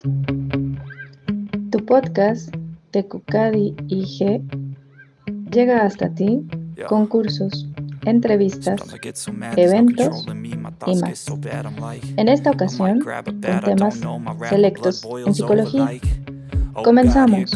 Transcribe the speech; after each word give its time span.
Tu 0.00 1.84
podcast 1.84 2.54
de 2.92 3.04
Cucadi 3.08 3.74
IG 3.88 4.40
llega 5.50 5.84
hasta 5.84 6.14
ti 6.14 6.46
con 6.88 7.08
cursos, 7.08 7.66
entrevistas, 8.04 8.80
eventos 9.56 10.24
y 10.86 10.94
más. 10.94 11.26
En 12.16 12.28
esta 12.28 12.52
ocasión, 12.52 13.00
con 13.00 13.40
temas 13.40 14.00
selectos 14.48 15.04
en 15.26 15.34
psicología. 15.34 15.90
Comenzamos. 16.84 17.50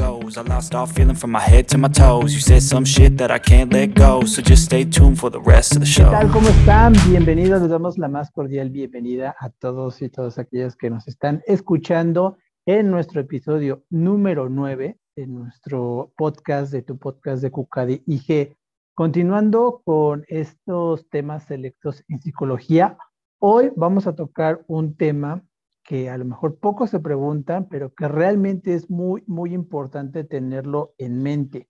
¿Qué 6.11 6.17
tal? 6.17 6.31
¿Cómo 6.31 6.49
están? 6.49 6.95
Bienvenidos. 7.09 7.63
Les 7.63 7.71
damos 7.71 7.99
la 7.99 8.09
más 8.09 8.31
cordial 8.31 8.71
bienvenida 8.71 9.37
a 9.39 9.51
todos 9.51 10.03
y 10.03 10.09
todas 10.09 10.39
aquellas 10.39 10.77
que 10.77 10.91
nos 10.91 11.07
están 11.09 11.43
escuchando 11.47 12.37
en 12.67 12.91
nuestro 12.91 13.21
episodio 13.21 13.85
número 13.91 14.49
9 14.49 14.99
de 15.17 15.27
nuestro 15.27 16.13
podcast, 16.17 16.73
de 16.73 16.83
tu 16.83 16.99
podcast 16.99 17.43
de 17.43 17.51
Cucadi 17.51 18.03
IG. 18.07 18.57
Continuando 18.95 19.83
con 19.85 20.25
estos 20.29 21.09
temas 21.09 21.45
selectos 21.45 22.05
en 22.09 22.21
psicología, 22.21 22.97
hoy 23.39 23.73
vamos 23.77 24.07
a 24.07 24.15
tocar 24.15 24.63
un 24.67 24.97
tema 24.97 25.43
que 25.93 26.09
a 26.09 26.17
lo 26.17 26.25
mejor 26.25 26.59
pocos 26.59 26.89
se 26.89 27.01
preguntan, 27.01 27.69
pero 27.69 27.93
que 27.93 28.09
realmente 28.09 28.73
es 28.73 28.89
muy, 28.89 29.23
muy 29.27 29.53
importante 29.53 30.25
tenerlo 30.25 30.95
en 30.97 31.23
mente. 31.23 31.69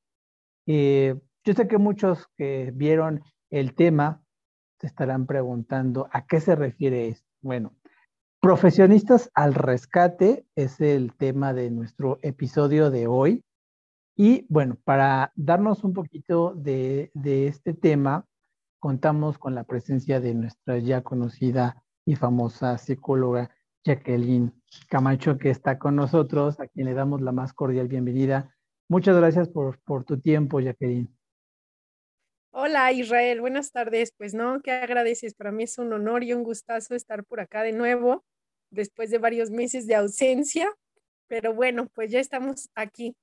Eh, 0.64 1.20
yo 1.42 1.54
sé 1.54 1.66
que 1.66 1.76
muchos 1.76 2.28
que 2.36 2.70
vieron 2.72 3.24
el 3.50 3.74
tema 3.74 4.22
se 4.78 4.86
estarán 4.86 5.26
preguntando 5.26 6.06
a 6.12 6.24
qué 6.24 6.38
se 6.38 6.54
refiere 6.54 7.08
esto. 7.08 7.26
Bueno, 7.40 7.74
profesionistas 8.40 9.28
al 9.34 9.54
rescate 9.54 10.46
es 10.54 10.80
el 10.80 11.16
tema 11.16 11.52
de 11.52 11.72
nuestro 11.72 12.20
episodio 12.22 12.92
de 12.92 13.08
hoy. 13.08 13.44
Y 14.14 14.46
bueno, 14.48 14.78
para 14.84 15.32
darnos 15.34 15.82
un 15.82 15.94
poquito 15.94 16.54
de, 16.54 17.10
de 17.14 17.48
este 17.48 17.74
tema, 17.74 18.24
contamos 18.78 19.36
con 19.36 19.56
la 19.56 19.64
presencia 19.64 20.20
de 20.20 20.32
nuestra 20.34 20.78
ya 20.78 21.02
conocida 21.02 21.82
y 22.04 22.14
famosa 22.14 22.78
psicóloga 22.78 23.50
Jacqueline 23.84 24.52
Camacho, 24.88 25.38
que 25.38 25.50
está 25.50 25.78
con 25.78 25.96
nosotros, 25.96 26.60
a 26.60 26.66
quien 26.66 26.86
le 26.86 26.94
damos 26.94 27.20
la 27.20 27.32
más 27.32 27.52
cordial 27.52 27.88
bienvenida. 27.88 28.54
Muchas 28.88 29.16
gracias 29.16 29.48
por, 29.48 29.80
por 29.80 30.04
tu 30.04 30.20
tiempo, 30.20 30.60
Jacqueline. 30.60 31.08
Hola 32.54 32.92
Israel, 32.92 33.40
buenas 33.40 33.72
tardes. 33.72 34.12
Pues 34.16 34.34
no, 34.34 34.60
¿qué 34.62 34.72
agradeces? 34.72 35.34
Para 35.34 35.52
mí 35.52 35.64
es 35.64 35.78
un 35.78 35.92
honor 35.92 36.22
y 36.22 36.34
un 36.34 36.44
gustazo 36.44 36.94
estar 36.94 37.24
por 37.24 37.40
acá 37.40 37.62
de 37.62 37.72
nuevo, 37.72 38.24
después 38.70 39.10
de 39.10 39.18
varios 39.18 39.50
meses 39.50 39.86
de 39.86 39.94
ausencia. 39.94 40.70
Pero 41.28 41.54
bueno, 41.54 41.88
pues 41.94 42.10
ya 42.10 42.20
estamos 42.20 42.68
aquí. 42.74 43.16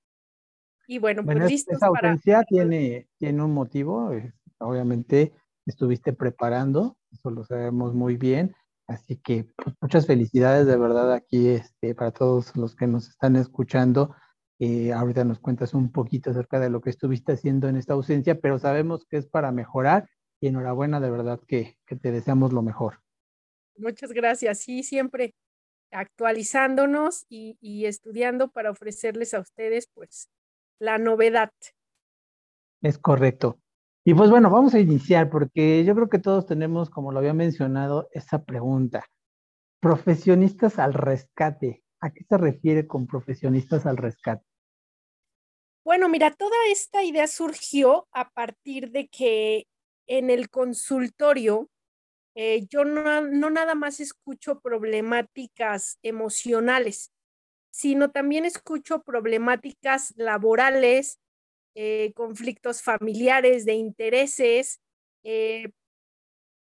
Y 0.88 0.98
bueno, 0.98 1.24
pues 1.24 1.38
listos 1.48 1.78
esa 1.78 1.88
ausencia 1.88 2.44
tiene, 2.44 3.08
tiene 3.20 3.44
un 3.44 3.54
motivo. 3.54 4.12
obviamente 4.58 5.32
estuviste 5.68 6.14
preparando, 6.14 6.98
eso 7.12 7.30
lo 7.30 7.44
sabemos 7.44 7.94
muy 7.94 8.18
bien. 8.18 8.56
Así 8.90 9.18
que 9.18 9.46
pues, 9.56 9.76
muchas 9.82 10.08
felicidades 10.08 10.66
de 10.66 10.76
verdad 10.76 11.14
aquí 11.14 11.50
este, 11.50 11.94
para 11.94 12.12
todos 12.12 12.56
los 12.56 12.76
que 12.76 12.88
nos 12.88 13.08
están 13.08 13.36
escuchando. 13.36 14.16
Eh, 14.58 14.92
ahorita 14.92 15.24
nos 15.24 15.40
cuentas 15.40 15.76
un 15.76 15.92
poquito 15.92 16.32
acerca 16.32 16.60
de 16.60 16.72
lo 16.72 16.82
que 16.82 16.90
estuviste 16.90 17.34
haciendo 17.34 17.70
en 17.70 17.78
esta 17.78 17.94
ausencia, 17.94 18.42
pero 18.42 18.58
sabemos 18.58 19.06
que 19.06 19.18
es 19.18 19.28
para 19.28 19.52
mejorar 19.52 20.10
y 20.42 20.48
enhorabuena 20.48 21.00
de 21.00 21.12
verdad 21.12 21.40
que, 21.48 21.78
que 21.86 21.96
te 21.98 22.12
deseamos 22.12 22.52
lo 22.52 22.64
mejor. 22.64 23.00
Muchas 23.78 24.12
gracias. 24.12 24.58
Sí, 24.58 24.82
siempre 24.82 25.36
actualizándonos 25.92 27.26
y, 27.30 27.58
y 27.62 27.86
estudiando 27.86 28.50
para 28.50 28.72
ofrecerles 28.72 29.36
a 29.36 29.40
ustedes 29.40 29.88
pues 29.94 30.30
la 30.80 30.98
novedad. 30.98 31.52
Es 32.82 32.98
correcto. 32.98 33.60
Y 34.10 34.16
pues 34.16 34.32
bueno, 34.32 34.50
vamos 34.50 34.74
a 34.74 34.80
iniciar 34.80 35.30
porque 35.30 35.86
yo 35.86 35.94
creo 35.94 36.10
que 36.10 36.18
todos 36.18 36.48
tenemos, 36.48 36.90
como 36.90 37.12
lo 37.12 37.20
había 37.20 37.36
mencionado, 37.36 38.10
esa 38.12 38.44
pregunta. 38.44 39.06
Profesionistas 39.80 40.80
al 40.80 40.96
rescate. 40.96 41.84
¿A 42.00 42.10
qué 42.10 42.24
se 42.24 42.36
refiere 42.40 42.88
con 42.88 43.06
profesionistas 43.06 43.86
al 43.86 43.98
rescate? 43.98 44.44
Bueno, 45.84 46.10
mira, 46.10 46.32
toda 46.32 46.56
esta 46.72 47.04
idea 47.04 47.28
surgió 47.28 48.08
a 48.12 48.32
partir 48.32 48.90
de 48.90 49.10
que 49.10 49.68
en 50.08 50.32
el 50.32 50.50
consultorio 50.50 51.70
eh, 52.34 52.66
yo 52.68 52.86
no, 52.86 53.22
no 53.22 53.52
nada 53.52 53.76
más 53.76 54.00
escucho 54.00 54.60
problemáticas 54.60 56.00
emocionales, 56.02 57.12
sino 57.70 58.10
también 58.10 58.46
escucho 58.46 59.04
problemáticas 59.04 60.16
laborales, 60.18 61.20
eh, 61.76 62.12
conflictos 62.16 62.82
familiares, 62.82 63.66
de 63.66 63.74
intereses, 63.74 64.80
eh, 65.24 65.72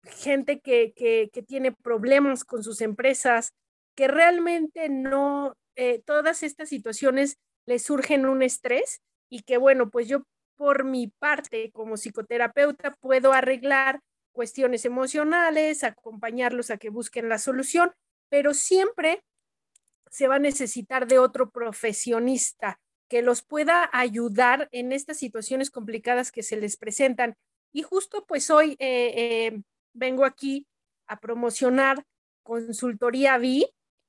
gente 0.03 0.61
que, 0.61 0.93
que, 0.95 1.43
tiene 1.43 1.73
problemas 1.73 2.45
con 2.45 2.63
sus 2.63 2.81
empresas, 2.81 3.53
que 3.95 4.09
realmente 4.09 4.89
no, 4.89 5.57
eh, 5.75 6.01
todas 6.05 6.43
estas 6.43 6.69
situaciones 6.69 7.39
les 7.67 7.83
surgen 7.83 8.27
un 8.27 8.43
estrés 8.43 9.01
y 9.29 9.43
que 9.43 9.59
bueno, 9.59 9.91
pues 9.91 10.09
yo 10.09 10.23
por 10.57 10.85
mi 10.85 11.09
parte 11.09 11.71
como 11.73 11.97
psicoterapeuta 11.97 12.93
puedo 13.01 13.33
arreglar 13.33 14.01
cuestiones 14.33 14.85
emocionales, 14.85 15.83
acompañarlos 15.83 16.71
a 16.71 16.79
que 16.79 16.91
busquen 16.91 17.29
la 17.29 17.39
solución, 17.39 17.93
pero 18.29 18.55
siempre 18.55 19.23
se 20.11 20.29
va 20.29 20.37
a 20.37 20.41
necesitar 20.41 21.07
de 21.07 21.19
otro 21.19 21.51
profesionista 21.51 22.79
que 23.09 23.23
los 23.23 23.43
pueda 23.43 23.89
ayudar 23.93 24.69
en 24.73 24.93
estas 24.93 25.19
situaciones 25.19 25.71
complicadas 25.71 26.33
que 26.33 26.43
se 26.43 26.57
les 26.57 26.77
presentan. 26.77 27.37
Y 27.73 27.83
justo 27.83 28.25
pues 28.27 28.51
hoy 28.51 28.73
eh, 28.79 29.13
eh, 29.17 29.63
vengo 29.93 30.25
aquí 30.25 30.67
a 31.07 31.21
promocionar 31.21 32.05
Consultoría 32.43 33.39
Vi. 33.39 33.67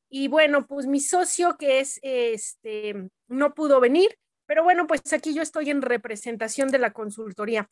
Y 0.09 0.29
bueno, 0.29 0.65
pues 0.65 0.87
mi 0.87 1.01
socio 1.01 1.57
que 1.57 1.79
es, 1.79 1.99
este, 2.01 3.09
no 3.27 3.53
pudo 3.53 3.81
venir, 3.81 4.17
pero 4.45 4.63
bueno, 4.63 4.87
pues 4.87 5.01
aquí 5.11 5.33
yo 5.33 5.41
estoy 5.41 5.69
en 5.69 5.81
representación 5.81 6.69
de 6.69 6.77
la 6.77 6.93
consultoría. 6.93 7.69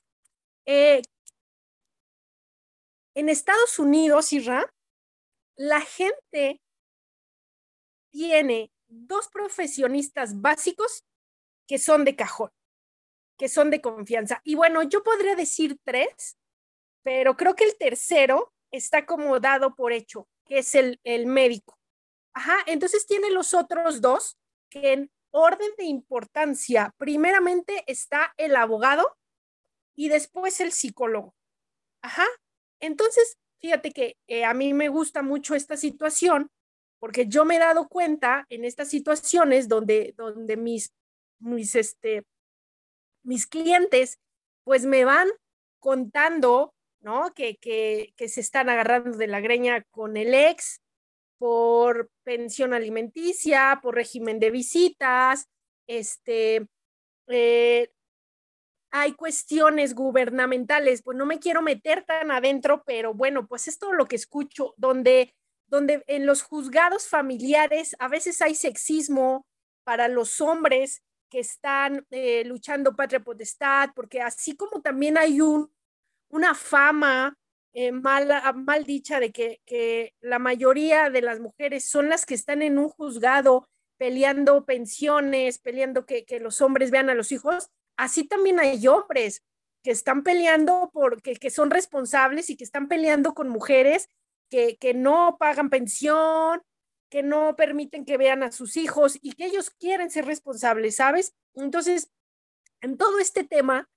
Eh, 0.66 1.02
en 3.14 3.30
Estados 3.30 3.80
Unidos, 3.80 4.34
Isra, 4.34 4.66
la 5.56 5.80
gente 5.80 6.60
tiene 8.12 8.72
dos 8.88 9.30
profesionistas 9.30 10.42
básicos 10.42 11.06
que 11.68 11.78
son 11.78 12.06
de 12.06 12.16
cajón, 12.16 12.52
que 13.38 13.50
son 13.50 13.70
de 13.70 13.82
confianza. 13.82 14.42
Y 14.44 14.56
bueno, 14.56 14.84
yo 14.84 15.04
podría 15.04 15.36
decir 15.36 15.78
tres, 15.84 16.38
pero 17.04 17.36
creo 17.38 17.56
que 17.56 17.66
el 17.66 17.78
tercero 17.78 18.54
está 18.72 19.06
como 19.06 19.40
dado 19.40 19.76
por 19.76 19.94
hecho, 19.94 20.28
que 20.46 20.60
es 20.60 20.76
el, 20.76 21.00
el 21.04 21.26
médico. 21.26 21.78
Ajá, 22.34 22.58
entonces 22.66 23.08
tiene 23.08 23.32
los 23.32 23.54
otros 23.54 24.02
dos 24.02 24.38
que 24.70 24.94
en 24.94 25.12
orden 25.32 25.72
de 25.78 25.86
importancia, 25.86 26.94
primeramente 26.98 27.84
está 27.88 28.34
el 28.38 28.56
abogado 28.56 29.18
y 29.96 30.10
después 30.10 30.60
el 30.62 30.72
psicólogo. 30.72 31.36
Ajá, 32.02 32.26
entonces, 32.80 33.38
fíjate 33.60 33.92
que 33.92 34.18
eh, 34.28 34.46
a 34.46 34.54
mí 34.54 34.74
me 34.74 34.90
gusta 34.90 35.22
mucho 35.22 35.56
esta 35.56 35.76
situación 35.78 36.50
porque 37.00 37.28
yo 37.28 37.46
me 37.46 37.58
he 37.58 37.60
dado 37.60 37.88
cuenta 37.88 38.46
en 38.50 38.64
estas 38.66 38.90
situaciones 38.90 39.68
donde, 39.68 40.14
donde 40.18 40.58
mis 40.58 40.94
mis, 41.40 41.76
este, 41.76 42.24
mis 43.24 43.48
clientes, 43.48 44.20
pues 44.64 44.86
me 44.86 45.06
van 45.06 45.30
contando, 45.80 46.74
¿no? 47.02 47.34
Que, 47.34 47.58
que, 47.58 48.14
que 48.16 48.28
se 48.30 48.42
están 48.42 48.70
agarrando 48.70 49.18
de 49.18 49.28
la 49.28 49.40
greña 49.40 49.84
con 49.92 50.18
el 50.18 50.34
ex 50.34 50.82
por 51.38 52.10
pensión 52.24 52.74
alimenticia, 52.74 53.80
por 53.82 53.96
régimen 53.96 54.40
de 54.40 54.52
visitas, 54.52 55.48
este, 55.88 56.68
eh, 57.28 57.92
hay 58.92 59.14
cuestiones 59.14 59.94
gubernamentales, 59.94 61.04
pues 61.04 61.18
no 61.18 61.26
me 61.26 61.40
quiero 61.40 61.62
meter 61.62 62.06
tan 62.06 62.32
adentro, 62.32 62.84
pero 62.86 63.14
bueno, 63.14 63.46
pues 63.48 63.68
es 63.68 63.78
todo 63.78 63.94
lo 63.94 64.06
que 64.06 64.16
escucho, 64.16 64.74
donde, 64.78 65.36
donde 65.68 66.04
en 66.08 66.26
los 66.26 66.44
juzgados 66.44 67.08
familiares 67.08 67.96
a 68.00 68.08
veces 68.08 68.42
hay 68.42 68.56
sexismo 68.56 69.46
para 69.84 70.08
los 70.08 70.40
hombres 70.40 71.04
que 71.36 71.42
están 71.42 72.08
eh, 72.12 72.46
luchando 72.46 72.96
patria 72.96 73.20
potestad, 73.20 73.90
porque 73.94 74.22
así 74.22 74.56
como 74.56 74.82
también 74.82 75.18
hay 75.18 75.42
un, 75.42 75.70
una 76.30 76.56
fama 76.56 77.38
eh, 77.74 77.92
mal, 77.92 78.30
mal, 78.56 78.86
dicha 78.86 79.20
de 79.20 79.34
que, 79.34 80.14
la 80.22 80.40
mayoría 80.40 81.10
de 81.10 81.22
las 81.22 81.42
mujeres 81.42 81.90
son 81.90 82.08
las 82.08 82.26
que 82.26 82.36
están 82.36 82.62
en 82.62 82.78
un 82.78 82.88
juzgado 82.88 83.68
peleando 83.98 84.64
pensiones, 84.64 85.60
peleando 85.60 86.06
que, 86.06 86.26
los 86.40 86.62
hombres 86.62 86.90
vean 86.90 87.10
a 87.10 87.16
los 87.16 87.34
hijos, 87.34 87.70
así 87.98 88.24
también 88.26 88.62
hay 88.62 88.88
hombres 88.88 89.44
que 89.84 89.92
están 89.92 90.24
peleando 90.24 90.90
por 90.94 91.22
que, 91.22 91.36
que 91.36 91.50
son 91.50 91.70
responsables 91.70 92.50
y 92.50 92.56
que 92.56 92.64
están 92.64 92.88
peleando 92.88 93.34
con 93.34 93.50
mujeres 93.50 94.08
que 94.50 94.94
no 94.96 95.36
pagan 95.38 95.70
pensión, 95.70 96.62
que 97.10 97.24
no 97.24 97.56
permiten 97.56 98.06
que 98.06 98.18
vean 98.18 98.44
a 98.44 98.52
sus 98.52 98.78
hijos 98.78 99.18
y 99.22 99.34
que 99.34 99.46
ellos 99.46 99.70
quieren 99.70 100.10
ser 100.10 100.26
responsables, 100.26 100.96
¿sabes? 100.96 101.34
Entonces, 101.54 102.12
en 102.82 102.98
todo 102.98 103.20
este 103.20 103.44
tema, 103.44 103.90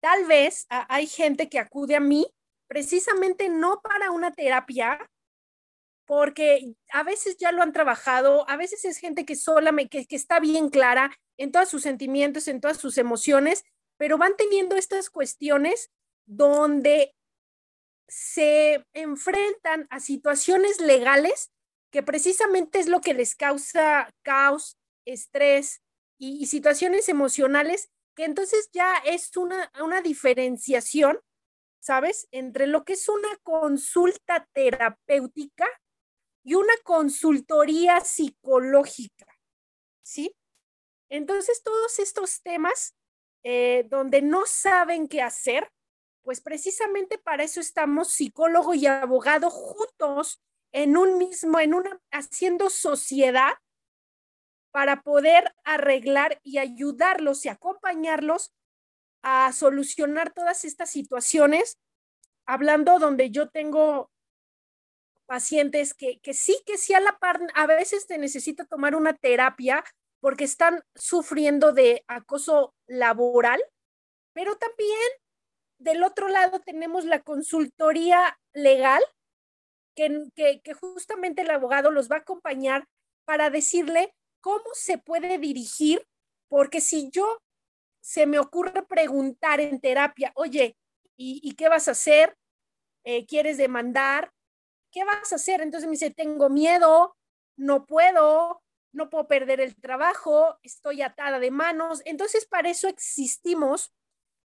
tal 0.00 0.26
vez 0.26 0.66
hay 0.68 1.06
gente 1.06 1.48
que 1.48 1.58
acude 1.58 1.96
a 1.96 2.00
mí 2.00 2.26
precisamente 2.66 3.48
no 3.48 3.80
para 3.82 4.10
una 4.10 4.32
terapia, 4.32 5.10
porque 6.06 6.74
a 6.92 7.02
veces 7.02 7.36
ya 7.38 7.52
lo 7.52 7.62
han 7.62 7.72
trabajado, 7.72 8.48
a 8.48 8.56
veces 8.56 8.84
es 8.84 8.98
gente 8.98 9.24
que 9.24 9.36
sola, 9.36 9.74
que, 9.90 10.06
que 10.06 10.16
está 10.16 10.40
bien 10.40 10.68
clara 10.68 11.16
en 11.38 11.50
todos 11.50 11.68
sus 11.68 11.82
sentimientos, 11.82 12.48
en 12.48 12.60
todas 12.60 12.76
sus 12.78 12.98
emociones, 12.98 13.64
pero 13.96 14.18
van 14.18 14.36
teniendo 14.36 14.76
estas 14.76 15.08
cuestiones 15.08 15.90
donde 16.26 17.14
se 18.08 18.84
enfrentan 18.92 19.86
a 19.90 20.00
situaciones 20.00 20.80
legales 20.80 21.50
que 21.94 22.02
precisamente 22.02 22.80
es 22.80 22.88
lo 22.88 23.00
que 23.00 23.14
les 23.14 23.36
causa 23.36 24.12
caos, 24.22 24.76
estrés 25.04 25.80
y, 26.18 26.44
situaciones 26.46 27.08
emocionales, 27.08 27.88
que 28.16 28.24
entonces 28.24 28.68
ya 28.72 28.96
es 29.04 29.36
una, 29.36 29.70
una 29.80 30.02
diferenciación, 30.02 31.20
¿sabes? 31.80 32.26
Entre 32.32 32.66
lo 32.66 32.84
que 32.84 32.94
es 32.94 33.08
una 33.08 33.28
consulta 33.44 34.44
terapéutica 34.52 35.68
y 36.42 36.54
una 36.56 36.74
consultoría 36.82 38.00
psicológica, 38.00 39.26
¿sí? 40.02 40.34
Entonces, 41.08 41.62
todos 41.62 42.00
estos 42.00 42.42
temas 42.42 42.96
eh, 43.44 43.86
donde 43.88 44.20
no 44.20 44.46
saben 44.46 45.06
qué 45.06 45.22
hacer, 45.22 45.70
pues 46.24 46.40
precisamente 46.40 47.18
para 47.18 47.44
eso 47.44 47.60
estamos 47.60 48.10
psicólogo 48.10 48.74
y 48.74 48.86
abogado 48.86 49.48
juntos 49.48 50.40
en 50.74 50.96
un 50.96 51.18
mismo, 51.18 51.60
en 51.60 51.72
una, 51.72 52.00
haciendo 52.10 52.68
sociedad 52.68 53.52
para 54.72 55.02
poder 55.02 55.54
arreglar 55.62 56.40
y 56.42 56.58
ayudarlos 56.58 57.44
y 57.44 57.48
acompañarlos 57.48 58.52
a 59.22 59.52
solucionar 59.52 60.32
todas 60.32 60.64
estas 60.64 60.90
situaciones, 60.90 61.78
hablando 62.44 62.98
donde 62.98 63.30
yo 63.30 63.48
tengo 63.48 64.10
pacientes 65.26 65.94
que, 65.94 66.18
que 66.18 66.34
sí, 66.34 66.60
que 66.66 66.76
sí 66.76 66.92
a 66.92 67.00
la 67.00 67.18
par, 67.18 67.40
a 67.54 67.66
veces 67.66 68.08
te 68.08 68.18
necesita 68.18 68.64
tomar 68.64 68.96
una 68.96 69.14
terapia 69.14 69.84
porque 70.18 70.42
están 70.42 70.82
sufriendo 70.96 71.72
de 71.72 72.04
acoso 72.08 72.74
laboral, 72.88 73.62
pero 74.32 74.56
también 74.56 75.08
del 75.78 76.02
otro 76.02 76.26
lado 76.26 76.58
tenemos 76.60 77.04
la 77.04 77.22
consultoría 77.22 78.40
legal, 78.52 79.02
que, 79.94 80.60
que, 80.62 80.74
justamente 80.74 81.42
el 81.42 81.50
abogado 81.50 81.90
los 81.90 82.10
va 82.10 82.16
a 82.16 82.20
acompañar 82.20 82.86
para 83.24 83.50
decirle 83.50 84.14
cómo 84.40 84.64
se 84.72 84.98
puede 84.98 85.38
dirigir, 85.38 86.06
porque 86.48 86.80
si 86.80 87.10
yo 87.10 87.42
se 88.00 88.26
me 88.26 88.38
ocurre 88.38 88.82
preguntar 88.82 89.60
en 89.60 89.80
terapia, 89.80 90.32
oye, 90.34 90.76
¿y, 91.16 91.54
qué 91.54 91.68
vas 91.68 91.88
a 91.88 91.92
hacer? 91.92 92.36
Eh, 93.04 93.24
¿Quieres 93.26 93.56
demandar? 93.56 94.32
¿Qué 94.92 95.04
vas 95.04 95.32
a 95.32 95.36
hacer? 95.36 95.60
Entonces 95.60 95.86
me 95.86 95.92
dice, 95.92 96.10
tengo 96.10 96.50
miedo, 96.50 97.16
no 97.56 97.86
puedo, 97.86 98.62
no 98.92 99.10
puedo 99.10 99.26
perder 99.26 99.60
el 99.60 99.74
trabajo, 99.76 100.58
estoy 100.62 101.02
atada 101.02 101.38
de 101.38 101.50
manos. 101.50 102.02
Entonces, 102.04 102.46
para 102.46 102.68
eso 102.68 102.88
existimos 102.88 103.92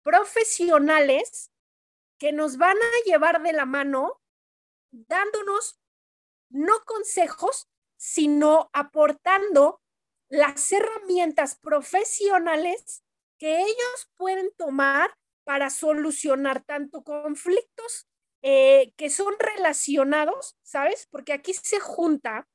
profesionales 0.02 1.50
que 2.18 2.32
nos 2.32 2.56
van 2.56 2.76
a 2.76 3.04
llevar 3.06 3.42
de 3.42 3.52
la 3.52 3.66
mano 3.66 4.20
dándonos 5.08 5.80
no 6.50 6.80
consejos, 6.86 7.68
sino 7.96 8.70
aportando 8.72 9.80
las 10.28 10.70
herramientas 10.72 11.56
profesionales 11.56 13.02
que 13.38 13.60
ellos 13.60 14.10
pueden 14.16 14.50
tomar 14.56 15.14
para 15.44 15.70
solucionar 15.70 16.62
tanto 16.64 17.02
conflictos 17.02 18.08
eh, 18.42 18.92
que 18.96 19.10
son 19.10 19.34
relacionados, 19.38 20.56
¿sabes? 20.62 21.08
Porque 21.10 21.32
aquí 21.32 21.54
se 21.54 21.80
junta 21.80 22.48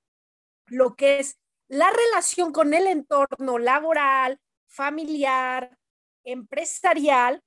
lo 0.67 0.95
que 0.95 1.19
es 1.19 1.37
la 1.67 1.89
relación 1.89 2.51
con 2.51 2.73
el 2.73 2.87
entorno 2.87 3.59
laboral, 3.59 4.39
familiar, 4.67 5.77
empresarial 6.23 7.41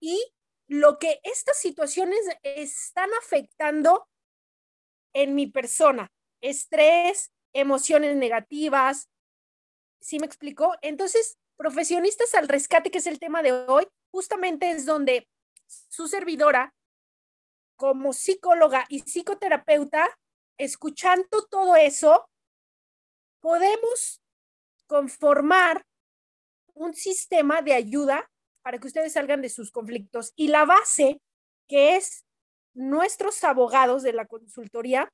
y 0.00 0.32
lo 0.70 1.00
que 1.00 1.20
estas 1.24 1.58
situaciones 1.58 2.20
están 2.44 3.10
afectando 3.20 4.08
en 5.12 5.34
mi 5.34 5.48
persona, 5.48 6.12
estrés, 6.40 7.32
emociones 7.52 8.14
negativas. 8.14 9.08
¿Sí 10.00 10.20
me 10.20 10.26
explicó? 10.26 10.76
Entonces, 10.80 11.38
profesionistas 11.56 12.36
al 12.36 12.46
rescate, 12.46 12.92
que 12.92 12.98
es 12.98 13.08
el 13.08 13.18
tema 13.18 13.42
de 13.42 13.50
hoy, 13.50 13.88
justamente 14.12 14.70
es 14.70 14.86
donde 14.86 15.28
su 15.66 16.06
servidora, 16.06 16.72
como 17.74 18.12
psicóloga 18.12 18.86
y 18.88 19.02
psicoterapeuta, 19.02 20.20
escuchando 20.56 21.48
todo 21.50 21.74
eso, 21.74 22.30
podemos 23.40 24.22
conformar 24.86 25.84
un 26.74 26.94
sistema 26.94 27.60
de 27.60 27.72
ayuda 27.72 28.30
para 28.62 28.78
que 28.78 28.86
ustedes 28.86 29.12
salgan 29.12 29.42
de 29.42 29.48
sus 29.48 29.70
conflictos. 29.70 30.32
Y 30.36 30.48
la 30.48 30.64
base, 30.64 31.20
que 31.68 31.96
es 31.96 32.24
nuestros 32.74 33.42
abogados 33.44 34.02
de 34.02 34.12
la 34.12 34.26
consultoría, 34.26 35.08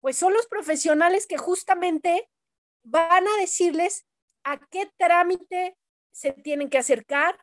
pues 0.00 0.16
son 0.16 0.32
los 0.34 0.46
profesionales 0.46 1.26
que 1.26 1.36
justamente 1.36 2.28
van 2.84 3.26
a 3.26 3.40
decirles 3.40 4.06
a 4.44 4.58
qué 4.70 4.90
trámite 4.96 5.76
se 6.12 6.32
tienen 6.32 6.70
que 6.70 6.78
acercar, 6.78 7.38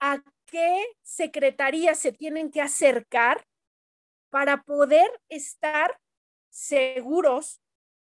a 0.00 0.22
qué 0.46 0.86
secretaría 1.02 1.94
se 1.94 2.12
tienen 2.12 2.50
que 2.50 2.60
acercar 2.60 3.44
para 4.30 4.62
poder 4.62 5.06
estar 5.28 5.98
seguros 6.50 7.60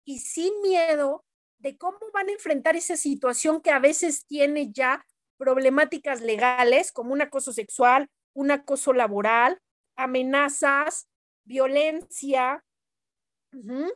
y 0.04 0.18
sin 0.18 0.60
miedo 0.60 1.24
de 1.58 1.78
cómo 1.78 1.98
van 2.12 2.28
a 2.28 2.32
enfrentar 2.32 2.76
esa 2.76 2.96
situación 2.96 3.62
que 3.62 3.70
a 3.70 3.78
veces 3.78 4.26
tiene 4.26 4.70
ya 4.70 5.04
problemáticas 5.44 6.22
legales 6.22 6.90
como 6.90 7.12
un 7.12 7.20
acoso 7.20 7.52
sexual, 7.52 8.08
un 8.32 8.50
acoso 8.50 8.94
laboral, 8.94 9.60
amenazas, 9.94 11.06
violencia. 11.44 12.64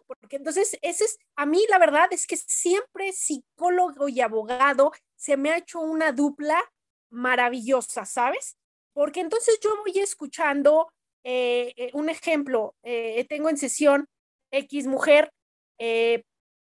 Porque 0.06 0.36
entonces, 0.36 0.78
ese 0.82 1.04
es, 1.04 1.18
a 1.36 1.46
mí 1.46 1.64
la 1.70 1.78
verdad 1.78 2.08
es 2.10 2.26
que 2.26 2.36
siempre 2.36 3.12
psicólogo 3.12 4.08
y 4.08 4.20
abogado 4.20 4.92
se 5.16 5.38
me 5.38 5.50
ha 5.50 5.56
hecho 5.56 5.80
una 5.80 6.12
dupla 6.12 6.62
maravillosa, 7.10 8.04
¿sabes? 8.04 8.56
Porque 8.92 9.20
entonces 9.20 9.58
yo 9.62 9.70
voy 9.84 9.98
escuchando 9.98 10.92
eh, 11.24 11.72
eh, 11.76 11.90
un 11.94 12.10
ejemplo, 12.10 12.74
eh, 12.82 13.24
tengo 13.28 13.48
en 13.48 13.56
sesión 13.56 14.06
X 14.50 14.86
mujer 14.86 15.32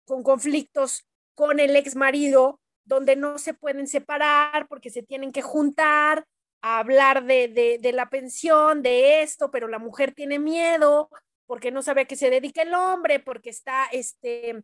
con 0.05 0.21
conflictos 0.23 1.05
con 1.35 1.59
el 1.59 1.75
ex 1.75 1.95
marido, 1.95 2.59
donde 2.85 3.15
no 3.15 3.37
se 3.37 3.53
pueden 3.53 3.87
separar 3.87 4.67
porque 4.67 4.89
se 4.89 5.03
tienen 5.03 5.31
que 5.31 5.41
juntar 5.41 6.25
a 6.61 6.79
hablar 6.79 7.25
de, 7.25 7.79
de, 7.79 7.93
la 7.93 8.09
pensión, 8.09 8.81
de 8.81 9.21
esto, 9.21 9.51
pero 9.51 9.67
la 9.67 9.79
mujer 9.79 10.13
tiene 10.13 10.39
miedo 10.39 11.09
porque 11.45 11.71
no 11.71 11.83
sabe 11.83 12.01
a 12.01 12.05
qué 12.05 12.15
se 12.15 12.31
dedica 12.31 12.63
el 12.63 12.73
hombre, 12.73 13.19
porque 13.19 13.51
está, 13.51 13.85
este, 13.91 14.63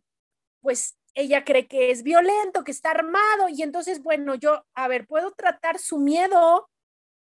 pues 0.60 0.98
ella 1.14 1.44
cree 1.44 1.68
que 1.68 1.90
es 1.90 2.02
violento, 2.02 2.64
que 2.64 2.72
está 2.72 2.90
armado, 2.90 3.48
y 3.48 3.62
entonces, 3.62 4.02
bueno, 4.02 4.34
yo, 4.34 4.64
a 4.74 4.88
ver, 4.88 5.06
puedo 5.06 5.30
tratar 5.32 5.78
su 5.78 5.98
miedo, 5.98 6.68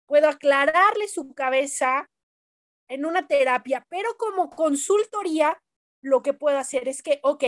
puedo 0.06 0.28
aclararle 0.28 1.09
su 1.09 1.35
cabeza 1.35 2.09
en 2.88 3.04
una 3.04 3.26
terapia, 3.26 3.85
pero 3.88 4.16
como 4.18 4.50
consultoría 4.50 5.61
lo 6.02 6.23
que 6.23 6.32
puedo 6.32 6.59
hacer 6.59 6.88
es 6.88 7.02
que, 7.02 7.18
ok, 7.23 7.44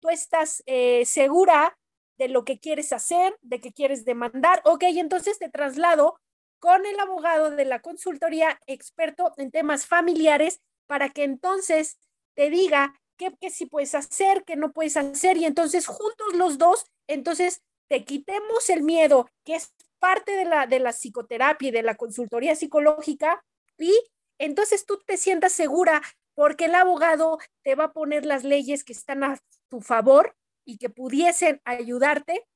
tú 0.00 0.08
estás 0.08 0.62
eh, 0.66 1.04
segura 1.04 1.78
de 2.18 2.28
lo 2.28 2.44
que 2.44 2.58
quieres 2.58 2.92
hacer, 2.92 3.36
de 3.42 3.60
que 3.60 3.72
quieres 3.72 4.04
demandar, 4.04 4.60
ok, 4.64 4.84
entonces 4.88 5.38
te 5.38 5.48
traslado 5.48 6.18
con 6.58 6.86
el 6.86 6.98
abogado 6.98 7.50
de 7.50 7.64
la 7.64 7.80
consultoría 7.80 8.58
experto 8.66 9.32
en 9.36 9.50
temas 9.50 9.86
familiares 9.86 10.60
para 10.86 11.10
que 11.10 11.24
entonces 11.24 11.98
te 12.34 12.50
diga 12.50 12.94
qué, 13.16 13.34
qué 13.40 13.50
sí 13.50 13.66
puedes 13.66 13.94
hacer, 13.94 14.44
qué 14.44 14.56
no 14.56 14.72
puedes 14.72 14.96
hacer 14.96 15.36
y 15.36 15.44
entonces 15.44 15.86
juntos 15.86 16.34
los 16.34 16.58
dos, 16.58 16.86
entonces 17.06 17.62
te 17.88 18.04
quitemos 18.04 18.68
el 18.70 18.82
miedo, 18.82 19.28
que 19.44 19.54
es 19.54 19.72
parte 19.98 20.32
de 20.32 20.44
la, 20.44 20.66
de 20.66 20.80
la 20.80 20.92
psicoterapia 20.92 21.68
y 21.68 21.72
de 21.72 21.82
la 21.82 21.94
consultoría 21.94 22.54
psicológica 22.56 23.44
y 23.78 23.92
entonces 24.38 24.86
tú 24.86 24.98
te 25.06 25.16
sientas 25.16 25.52
segura 25.52 26.02
porque 26.34 26.66
el 26.66 26.74
abogado 26.74 27.38
te 27.62 27.74
va 27.74 27.84
a 27.84 27.92
poner 27.92 28.26
las 28.26 28.44
leyes 28.44 28.84
que 28.84 28.92
están 28.92 29.24
a 29.24 29.38
tu 29.68 29.80
favor 29.80 30.36
y 30.66 30.76
que 30.78 30.90
pudiesen 30.90 31.62
ayudarte 31.64 32.46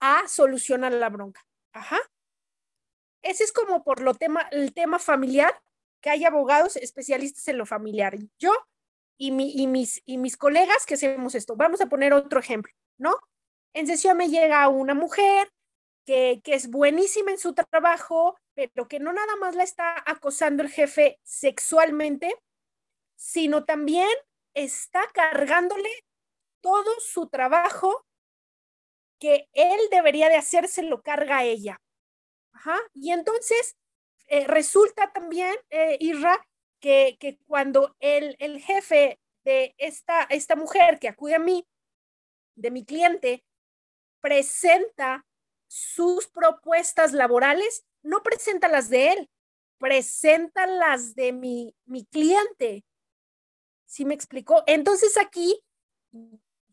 a 0.00 0.26
solucionar 0.28 0.92
la 0.92 1.08
bronca. 1.08 1.46
Ajá. 1.72 1.98
Ese 3.22 3.44
es 3.44 3.52
como 3.52 3.84
por 3.84 4.02
lo 4.02 4.14
tema, 4.14 4.42
el 4.50 4.74
tema 4.74 4.98
familiar, 4.98 5.62
que 6.02 6.10
hay 6.10 6.24
abogados 6.24 6.76
especialistas 6.76 7.46
en 7.48 7.56
lo 7.56 7.64
familiar. 7.64 8.18
Yo 8.38 8.52
y, 9.16 9.28
y, 9.62 9.66
mis, 9.68 10.02
y 10.04 10.18
mis 10.18 10.36
colegas 10.36 10.84
que 10.84 10.94
hacemos 10.94 11.36
esto. 11.36 11.54
Vamos 11.54 11.80
a 11.80 11.86
poner 11.86 12.12
otro 12.12 12.40
ejemplo, 12.40 12.72
¿no? 12.98 13.16
En 13.72 13.86
sesión 13.86 14.16
me 14.16 14.28
llega 14.28 14.68
una 14.68 14.94
mujer 14.94 15.48
que, 16.04 16.40
que 16.42 16.54
es 16.54 16.68
buenísima 16.68 17.30
en 17.30 17.38
su 17.38 17.54
trabajo, 17.54 18.36
pero 18.54 18.88
que 18.88 18.98
no 18.98 19.12
nada 19.12 19.36
más 19.36 19.54
la 19.54 19.62
está 19.62 20.02
acosando 20.04 20.64
el 20.64 20.70
jefe 20.70 21.20
sexualmente, 21.22 22.34
sino 23.14 23.64
también 23.64 24.08
está 24.54 25.06
cargándole 25.14 25.88
todo 26.62 26.90
su 27.00 27.28
trabajo 27.28 28.06
que 29.18 29.48
él 29.52 29.78
debería 29.90 30.28
de 30.28 30.36
hacerse, 30.36 30.82
lo 30.82 31.02
carga 31.02 31.38
a 31.38 31.44
ella. 31.44 31.80
Ajá. 32.52 32.78
Y 32.94 33.12
entonces 33.12 33.76
eh, 34.26 34.46
resulta 34.46 35.12
también, 35.12 35.54
eh, 35.70 35.96
Irra, 36.00 36.44
que, 36.80 37.16
que 37.20 37.38
cuando 37.46 37.94
el, 38.00 38.36
el, 38.38 38.60
jefe 38.60 39.20
de 39.44 39.74
esta, 39.78 40.24
esta 40.24 40.56
mujer 40.56 40.98
que 40.98 41.08
acude 41.08 41.34
a 41.34 41.38
mí, 41.38 41.66
de 42.56 42.70
mi 42.70 42.84
cliente, 42.84 43.44
presenta 44.20 45.24
sus 45.68 46.28
propuestas 46.28 47.12
laborales, 47.12 47.84
no 48.02 48.22
presenta 48.22 48.68
las 48.68 48.88
de 48.88 49.12
él, 49.12 49.30
presenta 49.78 50.66
las 50.66 51.14
de 51.14 51.32
mi, 51.32 51.74
mi 51.84 52.04
cliente. 52.06 52.84
¿Sí 53.86 54.04
me 54.04 54.14
explicó? 54.14 54.62
Entonces 54.66 55.16
aquí 55.18 55.62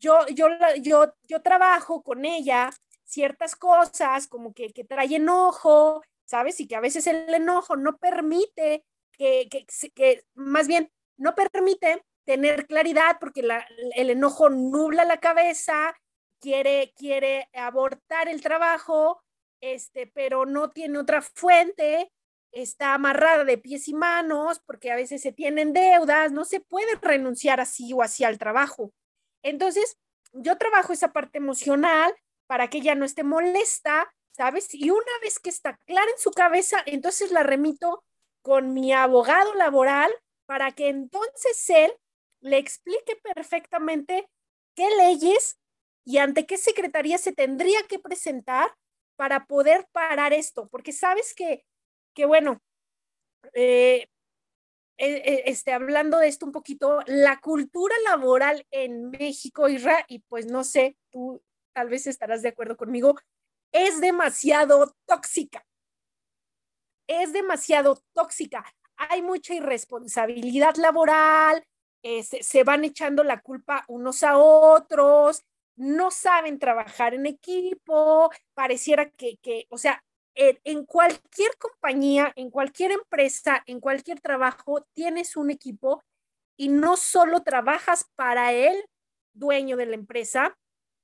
yo, 0.00 0.26
yo, 0.28 0.48
yo, 0.80 1.14
yo 1.28 1.42
trabajo 1.42 2.02
con 2.02 2.24
ella 2.24 2.70
ciertas 3.04 3.56
cosas 3.56 4.26
como 4.28 4.54
que, 4.54 4.72
que 4.72 4.84
trae 4.84 5.16
enojo, 5.16 6.02
¿sabes? 6.24 6.60
Y 6.60 6.66
que 6.68 6.76
a 6.76 6.80
veces 6.80 7.06
el 7.06 7.32
enojo 7.34 7.76
no 7.76 7.98
permite 7.98 8.84
que, 9.12 9.48
que, 9.50 9.66
que 9.94 10.24
más 10.34 10.66
bien, 10.66 10.90
no 11.16 11.34
permite 11.34 12.04
tener 12.24 12.66
claridad 12.66 13.18
porque 13.20 13.42
la, 13.42 13.66
el 13.94 14.10
enojo 14.10 14.48
nubla 14.48 15.04
la 15.04 15.18
cabeza, 15.18 15.94
quiere, 16.40 16.92
quiere 16.96 17.48
abortar 17.52 18.28
el 18.28 18.40
trabajo, 18.40 19.22
este, 19.60 20.06
pero 20.06 20.46
no 20.46 20.70
tiene 20.70 20.98
otra 20.98 21.20
fuente, 21.20 22.10
está 22.52 22.94
amarrada 22.94 23.44
de 23.44 23.58
pies 23.58 23.88
y 23.88 23.94
manos 23.94 24.60
porque 24.64 24.90
a 24.90 24.96
veces 24.96 25.20
se 25.20 25.32
tienen 25.32 25.72
deudas, 25.72 26.32
no 26.32 26.44
se 26.44 26.60
puede 26.60 26.94
renunciar 27.02 27.60
así 27.60 27.92
o 27.92 28.02
así 28.02 28.24
al 28.24 28.38
trabajo. 28.38 28.92
Entonces, 29.42 29.96
yo 30.32 30.58
trabajo 30.58 30.92
esa 30.92 31.12
parte 31.12 31.38
emocional 31.38 32.14
para 32.46 32.68
que 32.68 32.78
ella 32.78 32.94
no 32.94 33.04
esté 33.04 33.24
molesta, 33.24 34.12
¿sabes? 34.32 34.74
Y 34.74 34.90
una 34.90 35.18
vez 35.22 35.38
que 35.38 35.50
está 35.50 35.76
clara 35.86 36.10
en 36.10 36.18
su 36.18 36.30
cabeza, 36.30 36.78
entonces 36.86 37.30
la 37.32 37.42
remito 37.42 38.04
con 38.42 38.72
mi 38.72 38.92
abogado 38.92 39.54
laboral 39.54 40.10
para 40.46 40.72
que 40.72 40.88
entonces 40.88 41.68
él 41.70 41.92
le 42.40 42.58
explique 42.58 43.16
perfectamente 43.22 44.28
qué 44.74 44.88
leyes 44.96 45.58
y 46.04 46.18
ante 46.18 46.46
qué 46.46 46.56
secretaría 46.56 47.18
se 47.18 47.32
tendría 47.32 47.82
que 47.88 47.98
presentar 47.98 48.74
para 49.16 49.44
poder 49.44 49.86
parar 49.92 50.32
esto, 50.32 50.68
porque 50.68 50.92
sabes 50.92 51.34
que, 51.34 51.64
que 52.14 52.24
bueno, 52.24 52.60
eh, 53.54 54.08
este, 55.00 55.72
hablando 55.72 56.18
de 56.18 56.28
esto 56.28 56.46
un 56.46 56.52
poquito, 56.52 57.00
la 57.06 57.40
cultura 57.40 57.94
laboral 58.04 58.66
en 58.70 59.10
México, 59.10 59.68
Isra, 59.68 60.04
y 60.08 60.20
pues 60.20 60.46
no 60.46 60.62
sé, 60.62 60.96
tú 61.10 61.42
tal 61.72 61.88
vez 61.88 62.06
estarás 62.06 62.42
de 62.42 62.50
acuerdo 62.50 62.76
conmigo, 62.76 63.16
es 63.72 64.00
demasiado 64.00 64.94
tóxica. 65.06 65.64
Es 67.06 67.32
demasiado 67.32 68.02
tóxica. 68.12 68.64
Hay 68.96 69.22
mucha 69.22 69.54
irresponsabilidad 69.54 70.76
laboral, 70.76 71.64
se, 72.02 72.42
se 72.42 72.64
van 72.64 72.84
echando 72.84 73.24
la 73.24 73.40
culpa 73.40 73.84
unos 73.88 74.22
a 74.22 74.36
otros, 74.36 75.42
no 75.76 76.10
saben 76.10 76.58
trabajar 76.58 77.14
en 77.14 77.24
equipo, 77.24 78.30
pareciera 78.54 79.10
que, 79.10 79.38
que 79.38 79.66
o 79.70 79.78
sea, 79.78 80.04
en 80.34 80.86
cualquier 80.86 81.56
compañía, 81.58 82.32
en 82.36 82.50
cualquier 82.50 82.92
empresa, 82.92 83.62
en 83.66 83.80
cualquier 83.80 84.20
trabajo, 84.20 84.86
tienes 84.94 85.36
un 85.36 85.50
equipo 85.50 86.02
y 86.56 86.68
no 86.68 86.96
solo 86.96 87.42
trabajas 87.42 88.06
para 88.14 88.52
el 88.52 88.84
dueño 89.32 89.76
de 89.76 89.86
la 89.86 89.94
empresa, 89.94 90.58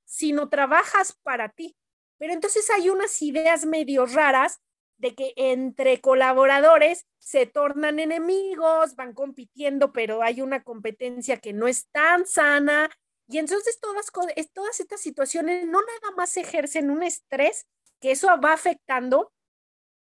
sino 0.05 0.49
trabajas 0.49 1.17
para 1.23 1.49
ti. 1.49 1.75
Pero 2.17 2.33
entonces 2.33 2.69
hay 2.69 2.89
unas 2.89 3.21
ideas 3.21 3.65
medio 3.65 4.05
raras 4.05 4.59
de 4.97 5.13
que 5.13 5.33
entre 5.35 6.01
colaboradores 6.01 7.05
se 7.19 7.45
tornan 7.45 7.99
enemigos, 7.99 8.95
van 8.95 9.13
compitiendo, 9.13 9.91
pero 9.93 10.23
hay 10.23 10.41
una 10.41 10.63
competencia 10.63 11.37
que 11.37 11.53
no 11.53 11.67
es 11.67 11.87
tan 11.91 12.25
sana. 12.25 12.89
Y 13.27 13.37
entonces 13.37 13.79
todas, 13.79 14.07
todas 14.53 14.79
estas 14.79 15.01
situaciones 15.01 15.65
no 15.67 15.79
nada 15.81 16.15
más 16.15 16.37
ejercen 16.37 16.89
un 16.89 17.03
estrés 17.03 17.67
que 17.99 18.11
eso 18.11 18.27
va 18.39 18.53
afectando 18.53 19.33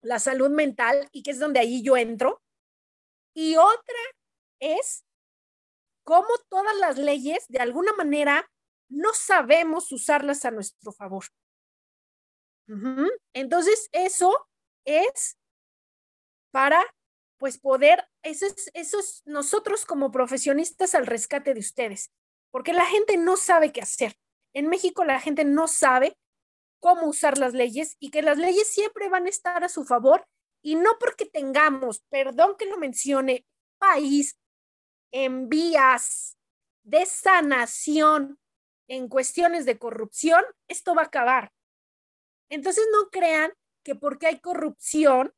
la 0.01 0.19
salud 0.19 0.49
mental 0.49 1.07
y 1.11 1.23
que 1.23 1.31
es 1.31 1.39
donde 1.39 1.59
ahí 1.59 1.83
yo 1.83 1.97
entro. 1.97 2.41
Y 3.33 3.55
otra 3.57 3.99
es 4.59 5.05
cómo 6.03 6.27
todas 6.49 6.75
las 6.77 6.97
leyes, 6.97 7.45
de 7.49 7.59
alguna 7.59 7.93
manera, 7.93 8.49
no 8.89 9.13
sabemos 9.13 9.91
usarlas 9.91 10.45
a 10.45 10.51
nuestro 10.51 10.91
favor. 10.91 11.25
Entonces, 13.33 13.89
eso 13.91 14.47
es 14.85 15.37
para, 16.51 16.81
pues, 17.37 17.57
poder, 17.57 18.07
eso 18.23 18.45
es, 18.73 19.21
nosotros 19.25 19.85
como 19.85 20.11
profesionistas 20.11 20.95
al 20.95 21.05
rescate 21.05 21.53
de 21.53 21.59
ustedes, 21.59 22.11
porque 22.51 22.73
la 22.73 22.85
gente 22.85 23.17
no 23.17 23.37
sabe 23.37 23.71
qué 23.71 23.81
hacer. 23.81 24.15
En 24.53 24.67
México 24.67 25.03
la 25.03 25.19
gente 25.19 25.45
no 25.45 25.67
sabe 25.67 26.17
cómo 26.79 27.07
usar 27.07 27.37
las 27.37 27.53
leyes 27.53 27.95
y 27.99 28.11
que 28.11 28.21
las 28.21 28.37
leyes 28.37 28.67
siempre 28.67 29.09
van 29.09 29.25
a 29.25 29.29
estar 29.29 29.63
a 29.63 29.69
su 29.69 29.85
favor 29.85 30.27
y 30.61 30.75
no 30.75 30.97
porque 30.99 31.25
tengamos, 31.25 32.01
perdón 32.09 32.55
que 32.57 32.65
lo 32.65 32.77
mencione, 32.77 33.45
país 33.77 34.37
en 35.11 35.49
vías 35.49 36.37
de 36.83 37.05
sanación 37.05 38.39
en 38.87 39.09
cuestiones 39.09 39.65
de 39.65 39.77
corrupción, 39.77 40.43
esto 40.67 40.95
va 40.95 41.03
a 41.03 41.05
acabar. 41.05 41.51
Entonces 42.49 42.85
no 42.91 43.09
crean 43.09 43.51
que 43.83 43.95
porque 43.95 44.27
hay 44.27 44.39
corrupción 44.39 45.33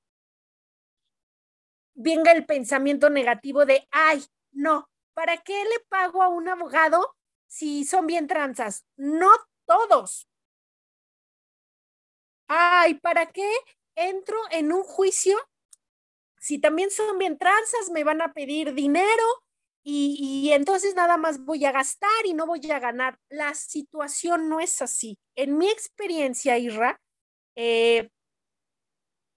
venga 2.02 2.32
el 2.32 2.46
pensamiento 2.46 3.10
negativo 3.10 3.66
de, 3.66 3.86
ay, 3.92 4.24
no, 4.52 4.90
¿para 5.14 5.38
qué 5.38 5.64
le 5.66 5.80
pago 5.90 6.24
a 6.24 6.30
un 6.30 6.48
abogado 6.48 7.14
si 7.46 7.84
son 7.84 8.08
bien 8.08 8.26
tranzas? 8.26 8.86
No 8.96 9.30
todos, 9.66 10.29
ay, 12.50 12.96
¿para 12.96 13.28
qué 13.28 13.50
entro 13.96 14.38
en 14.52 14.74
un 14.74 14.84
juicio? 14.84 15.38
Si 16.40 16.60
también 16.60 16.92
son 16.92 17.18
bien 17.18 17.38
tranzas, 17.38 17.90
me 17.92 18.04
van 18.04 18.22
a 18.22 18.34
pedir 18.34 18.74
dinero 18.74 19.24
y, 19.84 20.52
entonces 20.52 20.94
nada 20.94 21.18
más 21.18 21.44
voy 21.46 21.66
a 21.66 21.72
gastar 21.72 22.26
y 22.26 22.34
no 22.34 22.46
voy 22.46 22.70
a 22.70 22.80
ganar. 22.80 23.18
La 23.30 23.54
situación 23.56 24.50
no 24.50 24.60
es 24.60 24.82
así. 24.82 25.18
En 25.36 25.58
mi 25.58 25.70
experiencia, 25.70 26.58
Irra, 26.58 27.00
eh, 27.56 28.10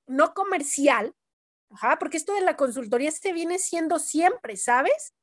no 0.07 0.35
comercial, 0.35 1.15
porque 1.99 2.17
esto 2.17 2.35
de 2.35 2.43
la 2.43 2.57
consultoría 2.57 3.11
se 3.11 3.33
viene 3.33 3.59
siendo 3.59 3.99
siempre, 3.99 4.57
¿sabes? 4.57 5.15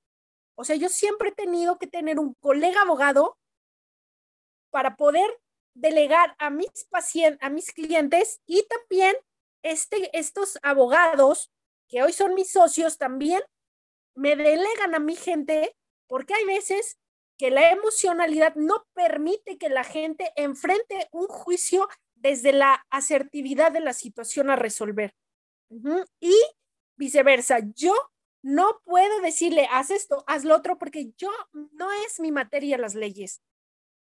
O 0.56 0.64
sea, 0.64 0.76
yo 0.76 0.90
siempre 0.90 1.30
he 1.30 1.34
tenido 1.34 1.78
que 1.78 1.88
tener 1.88 2.20
un 2.20 2.34
colega 2.42 2.82
abogado 2.82 3.38
para 4.72 4.96
poder 4.96 5.40
delegar 5.74 6.36
a 6.40 6.50
mis 6.50 6.86
pacientes, 6.90 7.40
a 7.42 7.50
mis 7.50 7.72
clientes 7.72 8.42
y 8.46 8.66
también 8.68 9.16
este, 9.64 10.10
estos 10.18 10.58
abogados 10.62 11.52
que 11.88 12.04
hoy 12.04 12.14
son 12.14 12.34
mis 12.34 12.52
socios 12.52 12.98
también 12.98 13.42
me 14.16 14.36
delegan 14.36 14.96
a 14.96 15.00
mi 15.00 15.16
gente 15.16 15.76
porque 16.08 16.34
hay 16.34 16.46
veces 16.46 17.00
que 17.38 17.52
la 17.52 17.72
emocionalidad 17.72 18.56
no 18.56 18.86
permite 18.94 19.58
que 19.58 19.70
la 19.70 19.84
gente 19.84 20.32
enfrente 20.36 21.08
un 21.12 21.28
juicio 21.28 21.88
desde 22.16 22.52
la 22.52 22.86
asertividad 22.90 23.72
de 23.72 23.80
la 23.80 23.94
situación 23.94 24.50
a 24.50 24.58
resolver. 24.58 25.16
Y 26.20 26.36
viceversa, 26.98 27.60
yo 27.76 27.94
no 28.42 28.82
puedo 28.84 29.22
decirle, 29.22 29.68
haz 29.72 29.90
esto, 29.90 30.24
haz 30.28 30.44
lo 30.44 30.56
otro, 30.56 30.78
porque 30.78 31.14
yo 31.18 31.32
no 31.54 31.92
es 32.06 32.20
mi 32.20 32.32
materia 32.32 32.78
las 32.78 32.96
leyes. 32.96 33.42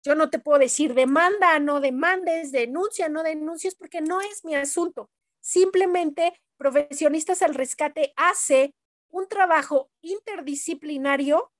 Yo 0.03 0.15
no 0.15 0.29
te 0.29 0.39
puedo 0.39 0.59
decir 0.59 0.93
demanda, 0.93 1.59
no 1.59 1.79
demandes, 1.79 2.51
denuncia, 2.51 3.07
no 3.07 3.23
denuncies, 3.23 3.75
porque 3.75 4.01
no 4.01 4.19
es 4.21 4.43
mi 4.43 4.55
asunto. 4.55 5.09
Simplemente 5.41 6.33
Profesionistas 6.57 7.41
al 7.41 7.55
Rescate 7.55 8.13
hace 8.15 8.73
un 9.09 9.27
trabajo 9.27 9.89
interdisciplinario 10.01 11.51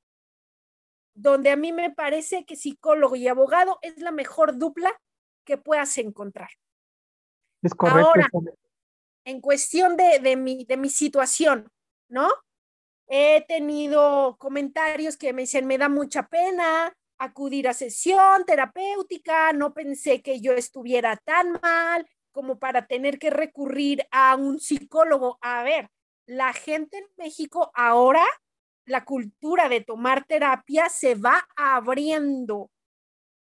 donde 1.16 1.52
a 1.52 1.56
mí 1.56 1.72
me 1.72 1.92
parece 1.92 2.46
que 2.46 2.56
psicólogo 2.56 3.16
y 3.16 3.28
abogado 3.28 3.80
es 3.82 3.98
la 3.98 4.12
mejor 4.12 4.58
dupla 4.58 4.92
que 5.46 5.58
puedas 5.58 5.98
encontrar. 5.98 6.50
Es 7.62 7.74
correcto. 7.76 8.08
Ahora, 8.08 8.30
en 9.26 9.42
cuestión 9.42 9.96
de, 9.96 10.20
de, 10.20 10.36
mi, 10.36 10.66
de 10.66 10.78
mi 10.78 10.90
situación, 10.90 11.70
¿no? 12.10 12.30
He 13.08 13.46
tenido 13.48 14.38
comentarios 14.38 15.18
que 15.18 15.34
me 15.34 15.44
dicen, 15.44 15.68
me 15.68 15.78
da 15.78 15.90
mucha 15.90 16.28
pena 16.28 16.94
acudir 17.24 17.68
a 17.68 17.74
sesión 17.74 18.46
terapéutica, 18.46 19.54
no 19.54 19.74
pensé 19.74 20.22
que 20.22 20.42
yo 20.42 20.54
estuviera 20.54 21.18
tan 21.18 21.54
mal 21.62 22.08
como 22.32 22.60
para 22.60 22.88
tener 22.88 23.20
que 23.20 23.30
recurrir 23.30 24.06
a 24.12 24.36
un 24.36 24.60
psicólogo. 24.60 25.38
A 25.42 25.64
ver, 25.64 25.90
la 26.26 26.54
gente 26.54 26.98
en 26.98 27.06
México 27.18 27.72
ahora, 27.76 28.26
la 28.86 29.06
cultura 29.06 29.70
de 29.70 29.82
tomar 29.82 30.26
terapia 30.26 30.90
se 30.90 31.16
va 31.16 31.48
abriendo. 31.56 32.70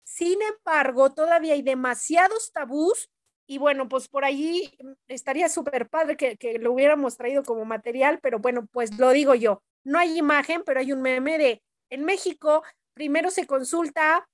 Sin 0.03 0.39
embargo, 0.41 1.11
todavía 1.11 1.53
hay 1.53 1.61
demasiados 1.61 2.51
tabús 2.51 3.09
y 3.47 3.57
bueno, 3.57 3.87
pues 3.87 4.07
por 4.07 4.25
allí 4.25 4.71
estaría 5.07 5.49
súper 5.49 5.89
padre 5.89 6.17
que, 6.17 6.37
que, 6.37 6.59
lo 6.59 6.71
hubiéramos 6.71 7.17
traído 7.17 7.43
como 7.43 7.65
material, 7.65 8.19
pero 8.21 8.39
bueno, 8.39 8.67
pues 8.71 8.97
lo 8.97 9.11
digo 9.11 9.33
yo. 9.35 9.63
No 9.83 9.97
hay 9.97 10.17
imagen, 10.17 10.63
pero 10.65 10.79
hay 10.79 10.91
un 10.91 11.01
meme 11.01 11.37
de 11.37 11.63
en 11.89 12.05
México, 12.05 12.63
primero 12.93 13.29
se 13.31 13.45
consulta 13.45 14.27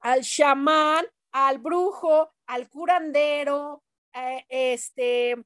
al 0.00 0.22
chamán, 0.22 1.06
al 1.32 1.58
brujo, 1.58 2.32
al 2.46 2.68
curandero, 2.68 3.82
este, 4.48 5.36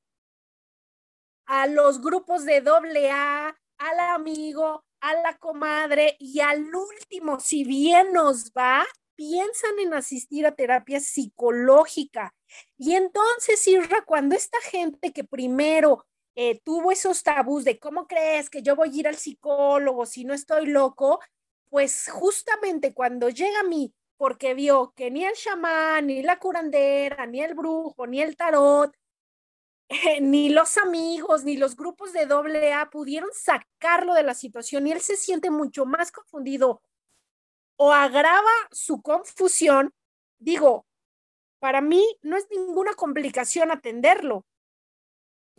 a 1.47 1.67
los 1.67 2.01
grupos 2.01 2.45
de 2.45 2.61
doble 2.61 3.11
A, 3.11 3.57
al 3.79 4.01
amigo, 4.15 4.85
a 5.01 5.15
la 5.15 5.37
comadre 5.39 6.17
y 6.19 6.41
al 6.41 6.73
último, 6.75 7.41
si 7.41 7.65
bien 7.65 8.13
nos 8.13 8.53
va, 8.53 8.87
piensan 9.17 9.79
en 9.81 9.95
asistir 9.95 10.47
a 10.47 10.55
terapia 10.55 11.01
psicológica. 11.01 12.35
Y 12.79 12.95
entonces, 12.95 13.67
Irra, 13.67 14.05
cuando 14.05 14.35
esta 14.37 14.61
gente 14.61 15.13
que 15.13 15.25
primero 15.25 16.07
eh, 16.35 16.61
tuvo 16.65 16.93
esos 16.93 17.23
tabús 17.23 17.65
de 17.65 17.79
cómo 17.79 18.07
crees 18.07 18.51
que 18.51 18.63
yo 18.63 18.77
voy 18.77 18.91
a 18.91 19.01
ir 19.01 19.09
al 19.09 19.17
psicólogo 19.17 20.07
si 20.07 20.25
no 20.25 20.35
estoy 20.35 20.67
loco, 20.67 21.21
pues 21.69 22.09
justamente 22.11 22.95
cuando 22.95 23.29
llega 23.29 23.61
a 23.61 23.65
mí, 23.65 23.95
porque 24.17 24.55
vio 24.55 24.93
que 24.97 25.11
ni 25.11 25.25
el 25.25 25.35
chamán, 25.35 26.07
ni 26.07 26.23
la 26.23 26.39
curandera, 26.39 27.27
ni 27.27 27.43
el 27.43 27.55
brujo, 27.55 28.07
ni 28.07 28.23
el 28.23 28.37
tarot, 28.37 28.95
ni 30.21 30.49
los 30.51 30.79
amigos, 30.79 31.45
ni 31.45 31.57
los 31.57 31.77
grupos 31.77 32.13
de 32.13 32.27
doble 32.27 32.73
A 32.73 32.91
pudieron 32.91 33.31
sacarlo 33.33 34.15
de 34.15 34.23
la 34.23 34.35
situación 34.35 34.87
y 34.87 34.93
él 34.93 35.01
se 35.01 35.17
siente 35.17 35.51
mucho 35.51 35.87
más 35.87 36.13
confundido 36.13 36.81
o 37.77 37.93
agrava 37.93 38.51
su 38.71 39.03
confusión. 39.03 39.93
Digo, 40.39 40.87
para 41.61 41.81
mí 41.81 42.05
no 42.23 42.37
es 42.37 42.47
ninguna 42.51 42.95
complicación 42.95 43.71
atenderlo. 43.71 44.45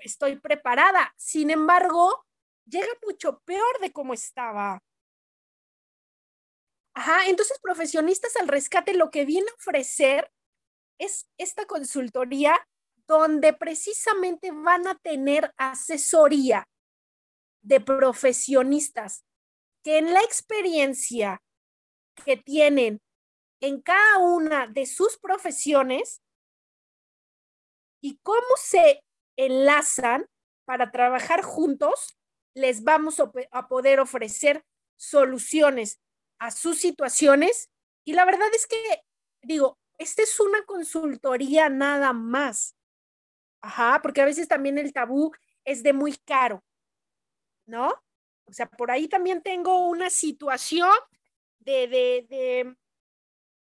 Estoy 0.04 0.36
preparada. 0.38 1.14
Sin 1.18 1.50
embargo, 1.50 2.26
llega 2.66 2.92
mucho 3.06 3.40
peor 3.46 3.80
de 3.82 3.92
cómo 3.92 4.14
estaba. 4.14 4.80
Ajá, 6.94 7.28
entonces 7.28 7.58
profesionistas 7.60 8.36
al 8.36 8.48
rescate 8.48 8.94
lo 8.94 9.10
que 9.10 9.26
viene 9.26 9.50
a 9.50 9.56
ofrecer 9.56 10.32
es 11.00 11.28
esta 11.38 11.66
consultoría 11.66 12.56
donde 13.08 13.54
precisamente 13.54 14.52
van 14.52 14.88
a 14.88 14.96
tener 14.96 15.54
asesoría 15.58 16.68
de 17.64 17.82
profesionistas 17.82 19.26
que 19.84 19.98
en 19.98 20.14
la 20.14 20.22
experiencia 20.22 21.42
que 22.26 22.38
tienen 22.38 23.02
en 23.60 23.82
cada 23.82 24.20
una 24.20 24.68
de 24.68 24.86
sus 24.86 25.18
profesiones 25.18 26.22
y 28.02 28.18
cómo 28.22 28.56
se 28.58 29.02
enlazan 29.38 30.28
para 30.66 30.92
trabajar 30.92 31.42
juntos, 31.42 32.18
les 32.54 32.84
vamos 32.84 33.20
a 33.20 33.68
poder 33.68 34.00
ofrecer 34.00 34.64
soluciones 34.96 36.00
a 36.40 36.52
sus 36.52 36.80
situaciones. 36.80 37.70
Y 38.06 38.14
la 38.14 38.26
verdad 38.26 38.48
es 38.54 38.68
que, 38.68 38.78
digo, 39.42 39.78
esta 39.98 40.24
es 40.24 40.40
una 40.40 40.64
consultoría 40.66 41.70
nada 41.70 42.14
más. 42.14 42.76
Ajá, 43.62 44.02
porque 44.02 44.22
a 44.22 44.26
veces 44.26 44.48
también 44.48 44.78
el 44.78 44.92
tabú 44.92 45.32
es 45.64 45.84
de 45.84 45.94
muy 45.94 46.18
caro, 46.26 46.64
¿no? 47.66 47.94
O 48.46 48.52
sea, 48.52 48.68
por 48.68 48.92
ahí 48.92 49.08
también 49.08 49.42
tengo 49.42 49.88
una 49.88 50.10
situación 50.10 50.92
de, 51.60 51.88
de, 51.88 52.26
de 52.30 52.78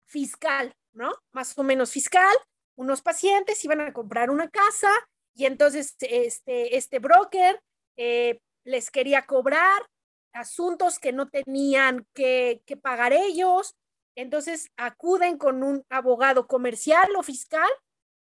fiscal, 0.06 0.76
¿no? 0.92 1.14
Más 1.32 1.58
o 1.58 1.64
menos 1.64 1.92
fiscal. 1.92 2.36
Unos 2.76 3.02
pacientes 3.02 3.64
iban 3.64 3.80
a 3.80 3.94
comprar 3.94 4.30
una 4.30 4.50
casa 4.50 4.92
y 5.36 5.46
entonces 5.46 5.96
este, 6.00 6.78
este 6.78 7.00
broker 7.00 7.62
eh, 7.98 8.40
les 8.64 8.90
quería 8.90 9.26
cobrar 9.26 9.86
asuntos 10.34 10.98
que 10.98 11.14
no 11.14 11.30
tenían 11.30 12.08
que, 12.14 12.62
que 12.66 12.78
pagar 12.78 13.14
ellos. 13.14 13.76
Entonces 14.16 14.72
acuden 14.78 15.38
con 15.38 15.62
un 15.62 15.86
abogado 15.90 16.48
comercial 16.48 17.10
o 17.18 17.24
fiscal 17.24 17.70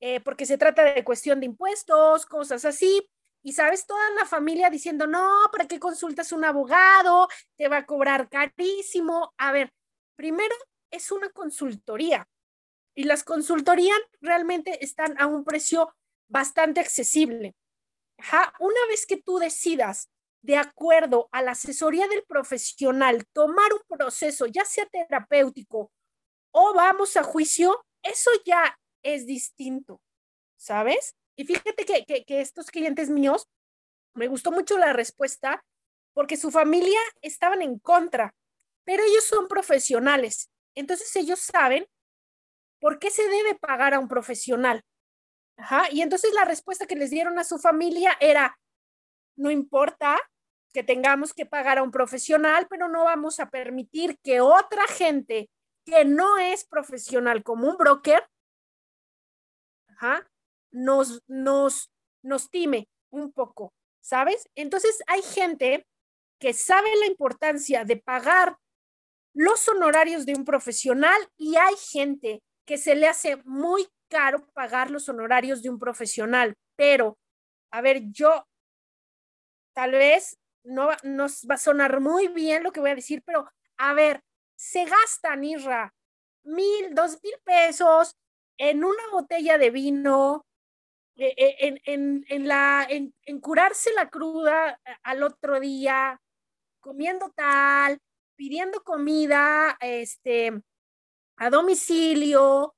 eh, 0.01 0.21
porque 0.21 0.47
se 0.47 0.59
trata 0.59 0.85
de 0.85 1.05
cuestión 1.05 1.41
de 1.41 1.47
impuestos, 1.47 2.27
cosas 2.27 2.65
así. 2.65 3.09
Y 3.43 3.53
sabes, 3.53 3.87
toda 3.87 4.11
la 4.11 4.27
familia 4.27 4.69
diciendo, 4.69 5.07
no, 5.07 5.31
¿para 5.51 5.67
qué 5.67 5.81
consultas 5.81 6.33
un 6.33 6.45
abogado? 6.45 7.29
Te 7.57 7.69
va 7.69 7.79
a 7.79 7.87
cobrar 7.87 8.29
carísimo. 8.29 9.33
A 9.39 9.53
ver, 9.53 9.73
primero 10.17 10.55
es 10.91 11.11
una 11.11 11.31
consultoría 11.31 12.29
y 12.95 13.05
las 13.05 13.25
consultorías 13.25 13.99
realmente 14.21 14.85
están 14.85 15.19
a 15.19 15.27
un 15.27 15.45
precio 15.45 15.95
bastante 16.31 16.81
accesible. 16.81 17.55
Una 18.59 18.87
vez 18.89 19.07
que 19.07 19.17
tú 19.17 19.39
decidas, 19.39 20.09
de 20.43 20.57
acuerdo 20.57 21.29
a 21.33 21.43
la 21.43 21.53
asesoría 21.53 22.09
del 22.09 22.25
profesional, 22.25 23.27
tomar 23.33 23.73
un 23.75 23.99
proceso, 23.99 24.47
ya 24.47 24.65
sea 24.65 24.87
terapéutico 24.87 25.93
o 26.53 26.75
vamos 26.75 27.17
a 27.17 27.23
juicio, 27.23 27.85
eso 28.03 28.31
ya 28.45 28.79
es 29.03 29.27
distinto, 29.27 30.01
¿sabes? 30.57 31.15
Y 31.37 31.45
fíjate 31.45 31.85
que, 31.85 32.25
que, 32.25 32.41
estos 32.41 32.67
clientes 32.71 33.09
míos, 33.11 33.49
me 34.15 34.29
gustó 34.29 34.51
mucho 34.51 34.79
la 34.79 34.93
respuesta 34.93 35.65
porque 36.13 36.37
su 36.37 36.51
familia 36.51 36.99
estaban 37.23 37.63
en 37.63 37.79
contra, 37.79 38.35
pero 38.85 39.03
ellos 39.05 39.25
son 39.25 39.47
profesionales. 39.47 40.51
Entonces 40.75 41.15
ellos 41.17 41.39
saben 41.39 41.87
por 42.81 42.99
qué 42.99 43.11
se 43.11 43.29
debe 43.29 43.55
pagar 43.55 43.95
a 43.95 44.01
un 44.01 44.09
profesional. 44.09 44.83
Ajá. 45.61 45.89
Y 45.91 46.01
entonces 46.01 46.33
la 46.33 46.45
respuesta 46.45 46.87
que 46.87 46.97
les 46.97 47.11
dieron 47.11 47.39
a 47.39 47.45
su 47.45 47.59
familia 47.59 48.17
era, 48.21 48.59
no 49.37 49.51
importa 49.51 50.19
que 50.73 50.83
tengamos 50.83 51.35
que 51.35 51.45
pagar 51.47 51.79
a 51.79 51.83
un 51.83 51.91
profesional, 51.91 52.67
pero 52.71 52.89
no 52.89 53.05
vamos 53.05 53.41
a 53.41 53.51
permitir 53.51 54.19
que 54.23 54.41
otra 54.41 54.87
gente 54.87 55.51
que 55.85 56.05
no 56.05 56.39
es 56.39 56.65
profesional 56.65 57.43
como 57.43 57.69
un 57.69 57.77
broker 57.77 58.27
nos, 60.71 61.23
nos, 61.27 61.91
nos 62.23 62.49
time 62.49 62.89
un 63.11 63.33
poco, 63.33 63.75
¿sabes? 64.01 64.49
Entonces 64.55 65.03
hay 65.07 65.21
gente 65.21 65.87
que 66.39 66.55
sabe 66.55 66.89
la 66.97 67.07
importancia 67.07 67.85
de 67.85 67.97
pagar 67.97 68.57
los 69.35 69.69
honorarios 69.69 70.25
de 70.25 70.35
un 70.35 70.47
profesional 70.47 71.21
y 71.37 71.57
hay 71.57 71.75
gente 71.77 72.43
que 72.65 72.79
se 72.79 72.95
le 72.95 73.09
hace 73.09 73.37
muy 73.45 73.87
caro 74.11 74.47
pagar 74.53 74.91
los 74.91 75.09
honorarios 75.09 75.63
de 75.63 75.71
un 75.71 75.79
profesional, 75.79 76.55
pero, 76.77 77.19
a 77.73 77.81
ver, 77.81 78.03
yo 78.11 78.47
tal 79.75 79.93
vez 79.93 80.37
no 80.65 80.91
nos 81.03 81.47
va 81.49 81.55
a 81.55 81.59
sonar 81.59 82.01
muy 82.01 82.29
bien 82.29 82.63
lo 82.63 82.73
que 82.73 82.81
voy 82.81 82.91
a 82.91 82.95
decir, 82.95 83.23
pero 83.25 83.49
a 83.79 83.95
ver, 83.95 84.23
se 84.57 84.85
gastan, 84.85 85.45
Irra, 85.45 85.95
mil, 86.45 86.95
dos 86.95 87.19
mil 87.23 87.35
pesos 87.45 88.13
en 88.59 88.85
una 88.85 89.03
botella 89.13 89.57
de 89.57 89.71
vino, 89.71 90.45
e, 91.17 91.35
e, 91.37 91.67
en, 91.67 91.81
en, 91.85 92.25
en, 92.29 92.49
la, 92.49 92.87
en, 92.89 93.15
en 93.25 93.41
curarse 93.41 93.93
la 93.93 94.09
cruda 94.11 94.79
eh, 94.85 94.97
al 95.03 95.23
otro 95.23 95.61
día, 95.61 96.21
comiendo 96.81 97.31
tal, 97.35 97.99
pidiendo 98.37 98.83
comida, 98.83 99.77
este, 99.81 100.63
a 101.37 101.51
domicilio, 101.51 102.75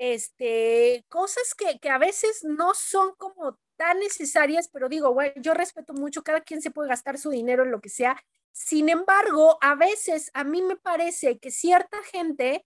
este, 0.00 1.04
cosas 1.10 1.54
que, 1.54 1.78
que, 1.78 1.90
a 1.90 1.98
veces 1.98 2.42
no 2.42 2.72
son 2.72 3.14
como 3.16 3.58
tan 3.76 3.98
necesarias, 3.98 4.70
pero 4.72 4.88
digo, 4.88 5.12
bueno, 5.12 5.34
yo 5.36 5.52
respeto 5.52 5.92
mucho, 5.92 6.22
cada 6.22 6.40
quien 6.40 6.62
se 6.62 6.70
puede 6.70 6.88
gastar 6.88 7.18
su 7.18 7.28
dinero 7.28 7.64
en 7.64 7.70
lo 7.70 7.82
que 7.82 7.90
sea. 7.90 8.16
Sin 8.50 8.88
embargo, 8.88 9.58
a 9.60 9.74
veces 9.74 10.30
a 10.32 10.42
mí 10.42 10.62
me 10.62 10.76
parece 10.76 11.38
que 11.38 11.50
cierta 11.50 11.98
gente 12.04 12.64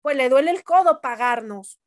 pues 0.00 0.16
le 0.16 0.28
duele 0.28 0.52
el 0.52 0.62
codo 0.62 1.00
pagarnos, 1.00 1.80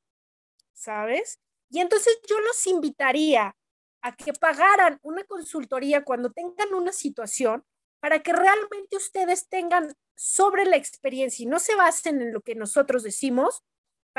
¿sabes? 0.73 1.39
Y 1.69 1.79
entonces 1.79 2.19
yo 2.27 2.37
los 2.41 2.67
invitaría 2.67 3.55
a 4.01 4.15
que 4.17 4.33
pagaran 4.33 4.99
una 5.01 5.23
consultoría 5.23 6.03
cuando 6.03 6.31
tengan 6.31 6.73
una 6.73 6.91
situación 6.91 7.63
para 8.01 8.21
que 8.21 8.33
realmente 8.33 8.97
ustedes 8.97 9.47
tengan 9.47 9.95
sobre 10.15 10.65
la 10.65 10.75
experiencia 10.75 11.43
y 11.43 11.45
no 11.45 11.59
se 11.59 11.75
basen 11.75 12.21
en 12.21 12.33
lo 12.33 12.41
que 12.41 12.55
nosotros 12.55 13.03
decimos, 13.03 13.63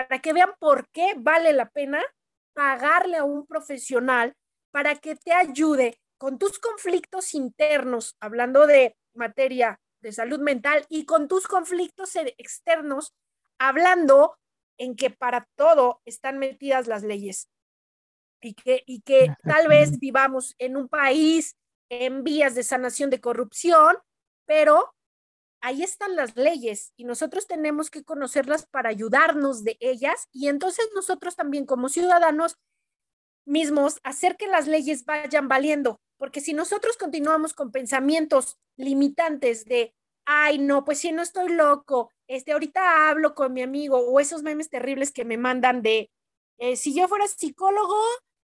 para 0.07 0.21
que 0.21 0.33
vean 0.33 0.55
por 0.61 0.89
qué 0.91 1.15
vale 1.17 1.53
la 1.53 1.71
pena 1.71 2.01
pagarle 2.55 3.17
a 3.17 3.25
un 3.25 3.49
profesional 3.49 4.33
para 4.71 4.95
que 4.95 5.17
te 5.17 5.33
ayude 5.33 5.99
con 6.19 6.39
tus 6.39 6.61
conflictos 6.61 7.35
internos, 7.35 8.17
hablando 8.21 8.69
de 8.69 8.97
materia 9.15 9.81
de 10.01 10.13
salud 10.13 10.39
mental, 10.39 10.87
y 10.89 11.05
con 11.05 11.27
tus 11.27 11.49
conflictos 11.49 12.15
externos, 12.15 13.13
hablando 13.59 14.37
en 14.79 14.95
que 14.95 15.11
para 15.11 15.49
todo 15.57 16.01
están 16.05 16.39
metidas 16.39 16.87
las 16.87 17.03
leyes. 17.03 17.49
Y 18.41 18.55
que, 18.55 18.85
y 18.87 19.01
que 19.01 19.35
tal 19.43 19.67
vez 19.67 19.99
vivamos 19.99 20.55
en 20.59 20.77
un 20.77 20.89
país 20.89 21.57
en 21.89 22.23
vías 22.23 22.55
de 22.55 22.63
sanación 22.63 23.11
de 23.11 23.21
corrupción, 23.21 23.97
pero 24.47 24.95
ahí 25.61 25.83
están 25.83 26.17
las 26.17 26.37
leyes 26.37 26.93
y 26.97 27.05
nosotros 27.05 27.47
tenemos 27.47 27.91
que 27.91 28.05
conocerlas 28.05 28.67
para 28.67 28.91
ayudarnos 28.91 29.65
de 29.65 29.77
ellas 29.81 30.29
y 30.33 30.49
entonces 30.49 30.89
nosotros 30.95 31.37
también 31.37 31.67
como 31.67 31.89
ciudadanos 31.89 32.57
mismos 33.47 33.99
hacer 34.05 34.37
que 34.37 34.47
las 34.47 34.67
leyes 34.67 35.05
vayan 35.05 35.49
valiendo, 35.49 36.01
porque 36.19 36.41
si 36.41 36.53
nosotros 36.53 36.97
continuamos 36.97 37.55
con 37.55 37.73
pensamientos 37.73 38.59
limitantes 38.77 39.65
de, 39.65 39.95
ay, 40.27 40.59
no, 40.59 40.85
pues 40.85 40.99
si 41.01 41.13
no 41.13 41.23
estoy 41.23 41.49
loco, 41.49 42.13
este, 42.29 42.53
ahorita 42.53 43.09
hablo 43.09 43.35
con 43.35 43.53
mi 43.55 43.63
amigo 43.63 43.99
o 43.99 44.21
esos 44.21 44.43
memes 44.43 44.69
terribles 44.69 45.13
que 45.13 45.25
me 45.25 45.39
mandan 45.39 45.83
de, 45.83 46.11
eh, 46.59 46.77
si 46.77 46.95
yo 46.95 47.09
fuera 47.09 47.27
psicólogo, 47.27 47.97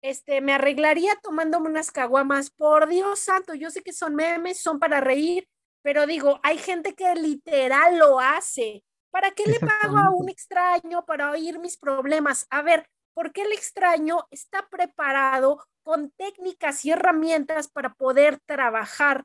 este, 0.02 0.40
me 0.40 0.52
arreglaría 0.52 1.14
tomándome 1.22 1.70
unas 1.70 1.90
caguamas, 1.90 2.50
por 2.50 2.88
Dios 2.88 3.20
santo, 3.20 3.54
yo 3.54 3.70
sé 3.70 3.82
que 3.82 3.92
son 3.92 4.14
memes, 4.14 4.60
son 4.60 4.78
para 4.78 5.00
reír, 5.00 5.48
pero 5.82 6.06
digo, 6.06 6.40
hay 6.42 6.58
gente 6.58 6.94
que 6.94 7.14
literal 7.14 7.98
lo 7.98 8.20
hace. 8.20 8.84
¿Para 9.10 9.32
qué 9.32 9.44
le 9.44 9.60
pago 9.60 9.98
a 9.98 10.10
un 10.10 10.28
extraño 10.28 11.04
para 11.04 11.30
oír 11.30 11.58
mis 11.58 11.76
problemas? 11.76 12.46
A 12.50 12.62
ver, 12.62 12.88
¿por 13.12 13.32
qué 13.32 13.42
el 13.42 13.52
extraño 13.52 14.26
está 14.30 14.68
preparado 14.68 15.66
con 15.82 16.10
técnicas 16.12 16.84
y 16.84 16.92
herramientas 16.92 17.68
para 17.68 17.94
poder 17.94 18.40
trabajar 18.46 19.24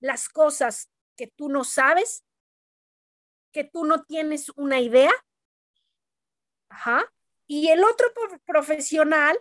las 0.00 0.28
cosas 0.28 0.90
que 1.16 1.28
tú 1.28 1.48
no 1.48 1.62
sabes, 1.64 2.24
que 3.52 3.64
tú 3.64 3.84
no 3.84 4.02
tienes 4.04 4.50
una 4.56 4.80
idea? 4.80 5.12
Ajá. 6.70 7.04
Y 7.46 7.68
el 7.68 7.84
otro 7.84 8.08
profesional 8.44 9.38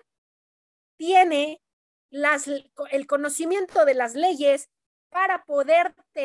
tiene 0.97 1.61
las, 2.09 2.47
el 2.47 3.07
conocimiento 3.07 3.85
de 3.85 3.93
las 3.93 4.15
leyes 4.15 4.69
para 5.09 5.43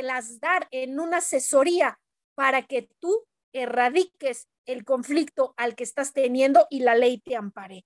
las 0.03 0.41
dar 0.41 0.69
en 0.71 1.01
una 1.01 1.19
asesoría 1.19 1.99
para 2.35 2.63
que 2.63 2.89
tú 2.99 3.25
erradiques 3.53 4.49
el 4.67 4.85
conflicto 4.85 5.55
al 5.57 5.75
que 5.75 5.85
estás 5.85 6.13
teniendo 6.13 6.67
y 6.71 6.81
la 6.81 6.95
ley 6.95 7.19
te 7.19 7.37
ampare. 7.37 7.85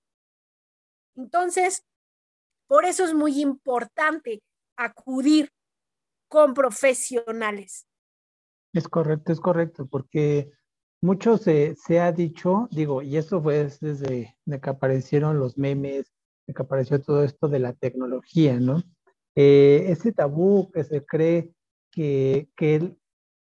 Entonces, 1.15 1.85
por 2.67 2.85
eso 2.85 3.03
es 3.03 3.13
muy 3.13 3.41
importante 3.41 4.41
acudir 4.77 5.51
con 6.29 6.53
profesionales. 6.53 7.87
Es 8.73 8.87
correcto, 8.87 9.31
es 9.31 9.39
correcto, 9.39 9.87
porque 9.87 10.51
mucho 11.01 11.37
se, 11.37 11.75
se 11.75 11.99
ha 11.99 12.11
dicho, 12.11 12.67
digo, 12.71 13.01
y 13.01 13.17
esto 13.17 13.41
fue 13.41 13.69
desde 13.81 14.37
que 14.45 14.69
aparecieron 14.69 15.39
los 15.39 15.57
memes, 15.57 16.13
de 16.45 16.53
que 16.53 16.61
apareció 16.61 17.01
todo 17.01 17.23
esto 17.23 17.47
de 17.47 17.59
la 17.59 17.73
tecnología, 17.73 18.59
¿no? 18.59 18.83
Eh, 19.39 19.91
ese 19.91 20.11
tabú 20.13 20.71
que 20.71 20.83
se 20.83 21.05
cree 21.05 21.53
que, 21.91 22.49
que, 22.57 22.75
el, 22.75 22.97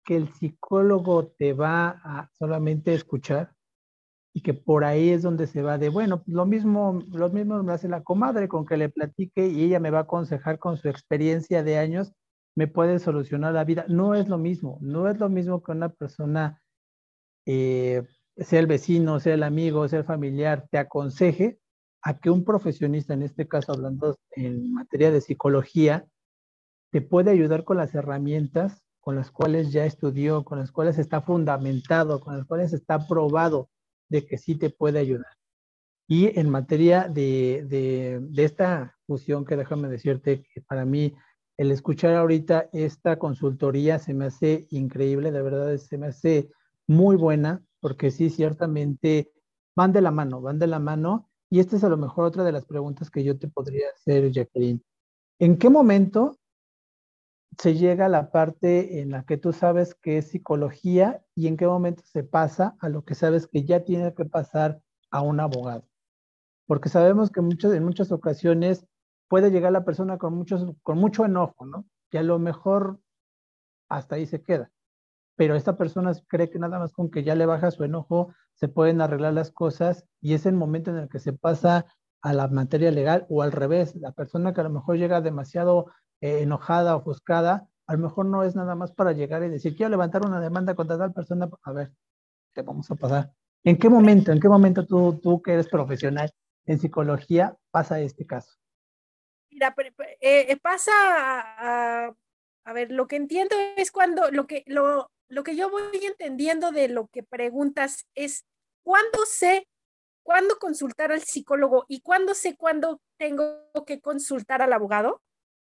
que 0.04 0.16
el 0.16 0.34
psicólogo 0.34 1.28
te 1.28 1.54
va 1.54 2.02
a 2.04 2.32
solamente 2.34 2.96
escuchar 2.96 3.54
y 4.34 4.42
que 4.42 4.56
por 4.56 4.86
ahí 4.86 5.10
es 5.10 5.22
donde 5.22 5.46
se 5.46 5.62
va 5.62 5.78
de, 5.78 5.90
bueno, 5.90 6.24
lo 6.26 6.48
mismo, 6.48 7.00
lo 7.12 7.30
mismo 7.30 7.62
me 7.62 7.74
hace 7.74 7.88
la 7.88 8.02
comadre 8.02 8.48
con 8.48 8.66
que 8.66 8.76
le 8.76 8.90
platique 8.90 9.48
y 9.48 9.66
ella 9.66 9.80
me 9.80 9.92
va 9.92 10.00
a 10.00 10.02
aconsejar 10.02 10.58
con 10.58 10.78
su 10.78 10.90
experiencia 10.90 11.62
de 11.62 11.78
años, 11.78 12.12
me 12.56 12.66
puede 12.66 12.98
solucionar 12.98 13.54
la 13.54 13.64
vida. 13.64 13.86
No 13.88 14.16
es 14.16 14.28
lo 14.28 14.40
mismo, 14.40 14.80
no 14.82 15.08
es 15.08 15.20
lo 15.20 15.30
mismo 15.30 15.62
que 15.62 15.74
una 15.74 15.90
persona, 15.90 16.60
eh, 17.46 18.02
sea 18.36 18.60
el 18.60 18.66
vecino, 18.66 19.20
sea 19.20 19.36
el 19.36 19.44
amigo, 19.44 19.88
sea 19.88 20.00
el 20.00 20.06
familiar, 20.06 20.68
te 20.72 20.80
aconseje 20.80 21.60
a 22.04 22.20
que 22.20 22.30
un 22.30 22.44
profesionista, 22.44 23.14
en 23.14 23.24
este 23.24 23.48
caso 23.48 23.72
hablando 23.72 24.18
en 24.32 24.74
materia 24.74 25.10
de 25.12 25.22
psicología, 25.22 26.06
te 26.92 27.02
puede 27.02 27.32
ayudar 27.32 27.64
con 27.64 27.78
las 27.78 27.96
herramientas 27.96 28.84
con 29.04 29.18
las 29.18 29.32
cuales 29.32 29.74
ya 29.74 29.86
estudió, 29.86 30.46
con 30.46 30.60
las 30.60 30.72
cuales 30.72 30.98
está 30.98 31.22
fundamentado, 31.22 32.22
con 32.22 32.38
las 32.38 32.48
cuales 32.48 32.72
está 32.72 33.06
probado 33.06 33.70
de 34.08 34.26
que 34.26 34.38
sí 34.38 34.56
te 34.56 34.70
puede 34.70 34.98
ayudar. 35.00 35.34
Y 36.08 36.40
en 36.40 36.50
materia 36.50 37.10
de, 37.10 37.66
de, 37.68 38.20
de 38.22 38.44
esta 38.46 38.96
fusión, 39.06 39.44
que 39.44 39.58
déjame 39.58 39.90
decirte 39.90 40.46
que 40.54 40.62
para 40.62 40.86
mí 40.86 41.14
el 41.58 41.72
escuchar 41.72 42.16
ahorita 42.16 42.70
esta 42.72 43.20
consultoría 43.20 44.00
se 44.00 44.14
me 44.14 44.26
hace 44.26 44.68
increíble, 44.70 45.34
de 45.34 45.42
verdad 45.42 45.76
se 45.76 45.98
me 45.98 46.08
hace 46.08 46.50
muy 46.88 47.18
buena, 47.18 47.62
porque 47.82 48.10
sí, 48.10 48.30
ciertamente 48.30 49.34
van 49.76 49.92
de 49.92 50.00
la 50.00 50.12
mano, 50.12 50.40
van 50.40 50.60
de 50.60 50.68
la 50.68 50.80
mano 50.80 51.30
y 51.54 51.60
esta 51.60 51.76
es 51.76 51.84
a 51.84 51.90
lo 51.90 51.98
mejor 51.98 52.26
otra 52.26 52.44
de 52.44 52.52
las 52.52 52.66
preguntas 52.66 53.12
que 53.12 53.24
yo 53.24 53.38
te 53.38 53.48
podría 53.48 53.86
hacer, 53.96 54.32
Jacqueline. 54.32 54.84
¿En 55.38 55.60
qué 55.60 55.70
momento 55.70 56.40
se 57.60 57.76
llega 57.76 58.08
a 58.08 58.10
la 58.10 58.32
parte 58.32 59.02
en 59.02 59.12
la 59.12 59.24
que 59.24 59.38
tú 59.38 59.54
sabes 59.54 59.94
que 59.94 60.18
es 60.18 60.30
psicología 60.30 61.24
y 61.36 61.46
en 61.46 61.56
qué 61.56 61.68
momento 61.68 62.02
se 62.08 62.24
pasa 62.24 62.76
a 62.80 62.90
lo 62.90 63.06
que 63.06 63.14
sabes 63.14 63.46
que 63.46 63.66
ya 63.66 63.84
tiene 63.84 64.16
que 64.16 64.26
pasar 64.26 64.82
a 65.12 65.22
un 65.22 65.40
abogado? 65.40 65.88
Porque 66.66 66.90
sabemos 66.90 67.30
que 67.30 67.42
en 67.42 67.84
muchas 67.84 68.12
ocasiones 68.12 68.88
puede 69.28 69.52
llegar 69.52 69.74
la 69.74 69.86
persona 69.86 70.18
con, 70.18 70.44
con 70.82 70.98
mucho 70.98 71.24
enojo, 71.24 71.68
¿no? 71.68 71.86
Y 72.10 72.18
a 72.18 72.24
lo 72.24 72.40
mejor 72.40 73.00
hasta 73.90 74.16
ahí 74.16 74.26
se 74.26 74.42
queda 74.42 74.72
pero 75.36 75.56
esta 75.56 75.78
persona 75.78 76.12
cree 76.28 76.50
que 76.50 76.60
nada 76.60 76.80
más 76.80 76.94
con 76.94 77.10
que 77.10 77.24
ya 77.24 77.36
le 77.36 77.46
baja 77.46 77.72
su 77.72 77.84
enojo 77.84 78.34
se 78.56 78.68
pueden 78.68 79.02
arreglar 79.02 79.34
las 79.34 79.52
cosas 79.52 80.06
y 80.22 80.34
es 80.34 80.46
el 80.46 80.56
momento 80.56 80.92
en 80.92 80.98
el 80.98 81.10
que 81.10 81.20
se 81.20 81.34
pasa 81.34 81.86
a 82.22 82.34
la 82.34 82.48
materia 82.48 82.92
legal 82.92 83.26
o 83.30 83.42
al 83.42 83.52
revés, 83.52 83.96
la 83.96 84.12
persona 84.12 84.54
que 84.54 84.62
a 84.62 84.64
lo 84.64 84.70
mejor 84.70 84.98
llega 84.98 85.22
demasiado 85.22 85.88
eh, 86.22 86.42
enojada, 86.42 86.96
ofuscada, 86.96 87.68
a 87.86 87.94
lo 87.94 88.00
mejor 88.00 88.26
no 88.26 88.44
es 88.44 88.56
nada 88.56 88.76
más 88.76 88.92
para 88.92 89.12
llegar 89.12 89.44
y 89.44 89.50
decir, 89.50 89.76
quiero 89.76 89.90
levantar 89.90 90.26
una 90.26 90.40
demanda 90.40 90.74
contra 90.74 90.98
tal 90.98 91.14
persona, 91.14 91.50
a 91.64 91.72
ver, 91.74 91.92
te 92.54 92.62
vamos 92.62 92.90
a 92.90 92.96
pasar. 92.96 93.34
¿En 93.66 93.78
qué 93.78 93.90
momento, 93.90 94.32
en 94.32 94.40
qué 94.40 94.48
momento 94.48 94.86
tú, 94.86 95.20
tú 95.22 95.42
que 95.42 95.54
eres 95.54 95.68
profesional 95.68 96.32
en 96.66 96.80
psicología 96.80 97.58
pasa 97.72 98.00
este 98.00 98.26
caso? 98.26 98.54
Mira, 99.52 99.76
eh, 100.22 100.46
eh, 100.50 100.58
pasa 100.62 100.92
a, 100.96 102.14
a, 102.66 102.74
ver, 102.74 102.92
lo 102.92 103.08
que 103.08 103.18
entiendo 103.18 103.56
es 103.78 103.92
cuando, 103.92 104.32
lo 104.32 104.48
que, 104.48 104.64
lo, 104.68 105.12
lo 105.34 105.44
que 105.44 105.56
yo 105.56 105.70
voy 105.70 106.06
entendiendo 106.06 106.72
de 106.72 106.88
lo 106.88 107.08
que 107.08 107.24
preguntas 107.24 108.08
es, 108.14 108.46
¿cuándo 108.84 109.26
sé 109.26 109.68
cuándo 110.22 110.58
consultar 110.60 111.12
al 111.12 111.24
psicólogo 111.24 111.86
y 111.88 112.02
cuándo 112.02 112.36
sé 112.36 112.56
cuándo 112.56 113.02
tengo 113.18 113.68
que 113.86 114.00
consultar 114.00 114.62
al 114.62 114.74
abogado? 114.74 115.22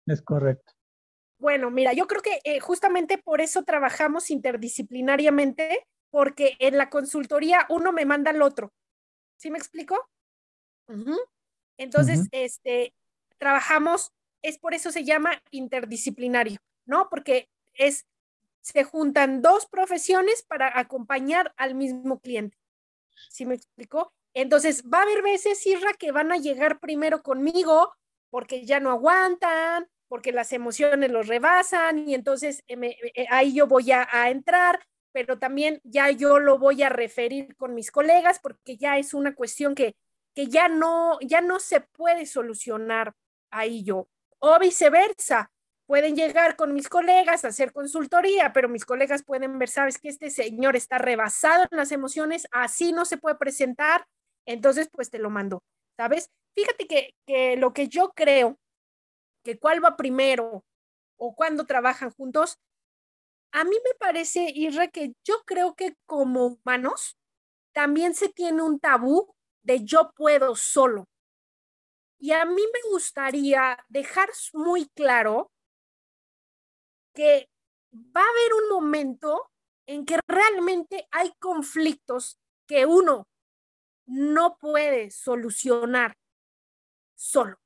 Es 0.06 0.20
correcto. 0.20 0.74
Bueno, 1.38 1.70
mira, 1.70 1.94
yo 1.94 2.06
creo 2.06 2.20
que 2.20 2.40
eh, 2.44 2.60
justamente 2.60 3.18
por 3.18 3.40
eso 3.40 3.64
trabajamos 3.64 4.30
interdisciplinariamente, 4.30 5.86
porque 6.10 6.56
en 6.58 6.76
la 6.76 6.90
consultoría 6.90 7.66
uno 7.70 7.90
me 7.90 8.04
manda 8.04 8.30
al 8.30 8.42
otro. 8.42 8.70
¿Sí 9.38 9.50
me 9.50 9.58
explico? 9.58 10.08
Entonces, 11.78 12.28
este, 12.30 12.94
trabajamos, 13.38 14.12
es 14.42 14.58
por 14.58 14.74
eso 14.74 14.92
se 14.92 15.04
llama 15.04 15.42
interdisciplinario, 15.50 16.58
¿no? 16.86 17.08
Porque 17.08 17.48
es 17.72 18.06
se 18.64 18.82
juntan 18.82 19.42
dos 19.42 19.66
profesiones 19.66 20.42
para 20.42 20.78
acompañar 20.78 21.52
al 21.58 21.74
mismo 21.74 22.18
cliente. 22.18 22.56
¿Sí 23.28 23.44
me 23.44 23.54
explicó? 23.56 24.14
Entonces, 24.32 24.84
va 24.90 25.00
a 25.00 25.02
haber 25.02 25.22
veces, 25.22 25.64
Irra, 25.66 25.92
que 25.92 26.12
van 26.12 26.32
a 26.32 26.38
llegar 26.38 26.80
primero 26.80 27.22
conmigo 27.22 27.94
porque 28.30 28.64
ya 28.64 28.80
no 28.80 28.90
aguantan, 28.90 29.86
porque 30.08 30.32
las 30.32 30.52
emociones 30.54 31.10
los 31.10 31.28
rebasan 31.28 32.08
y 32.08 32.14
entonces 32.14 32.64
eh, 32.66 32.96
eh, 33.14 33.26
ahí 33.30 33.52
yo 33.52 33.66
voy 33.66 33.92
a, 33.92 34.08
a 34.10 34.30
entrar, 34.30 34.80
pero 35.12 35.38
también 35.38 35.80
ya 35.84 36.10
yo 36.10 36.38
lo 36.38 36.58
voy 36.58 36.82
a 36.82 36.88
referir 36.88 37.54
con 37.56 37.74
mis 37.74 37.90
colegas 37.90 38.40
porque 38.40 38.78
ya 38.78 38.96
es 38.96 39.12
una 39.12 39.34
cuestión 39.34 39.74
que, 39.74 39.94
que 40.34 40.46
ya, 40.46 40.68
no, 40.68 41.18
ya 41.20 41.42
no 41.42 41.60
se 41.60 41.80
puede 41.80 42.24
solucionar 42.24 43.12
ahí 43.50 43.84
yo. 43.84 44.08
O 44.38 44.58
viceversa, 44.58 45.52
pueden 45.86 46.16
llegar 46.16 46.56
con 46.56 46.72
mis 46.72 46.88
colegas 46.88 47.44
a 47.44 47.48
hacer 47.48 47.72
consultoría, 47.72 48.52
pero 48.52 48.68
mis 48.68 48.84
colegas 48.84 49.22
pueden 49.22 49.58
ver, 49.58 49.68
sabes 49.68 49.98
que 49.98 50.08
este 50.08 50.30
señor 50.30 50.76
está 50.76 50.98
rebasado 50.98 51.64
en 51.70 51.76
las 51.76 51.92
emociones, 51.92 52.46
así 52.52 52.92
no 52.92 53.04
se 53.04 53.18
puede 53.18 53.36
presentar, 53.36 54.06
entonces 54.46 54.88
pues 54.90 55.10
te 55.10 55.18
lo 55.18 55.30
mando, 55.30 55.62
¿sabes? 55.96 56.30
Fíjate 56.54 56.86
que, 56.86 57.14
que 57.26 57.56
lo 57.56 57.72
que 57.72 57.88
yo 57.88 58.12
creo, 58.14 58.58
que 59.44 59.58
cuál 59.58 59.84
va 59.84 59.96
primero 59.96 60.64
o 61.18 61.34
cuando 61.34 61.66
trabajan 61.66 62.10
juntos, 62.10 62.58
a 63.52 63.64
mí 63.64 63.76
me 63.84 63.94
parece, 63.98 64.50
Irre, 64.54 64.90
que 64.90 65.12
yo 65.24 65.42
creo 65.44 65.74
que 65.74 65.94
como 66.06 66.46
humanos 66.46 67.16
también 67.72 68.14
se 68.14 68.28
tiene 68.28 68.62
un 68.62 68.80
tabú 68.80 69.34
de 69.62 69.84
yo 69.84 70.12
puedo 70.16 70.56
solo. 70.56 71.08
Y 72.18 72.32
a 72.32 72.44
mí 72.46 72.62
me 72.72 72.90
gustaría 72.90 73.78
dejar 73.88 74.30
muy 74.54 74.88
claro 74.94 75.52
que 77.14 77.48
va 77.94 78.20
a 78.20 78.28
haber 78.28 78.54
un 78.62 78.68
momento 78.70 79.50
en 79.86 80.04
que 80.04 80.18
realmente 80.26 81.06
hay 81.10 81.32
conflictos 81.38 82.38
que 82.66 82.86
uno 82.86 83.28
no 84.06 84.56
puede 84.58 85.10
solucionar 85.10 86.16
solo. 87.14 87.58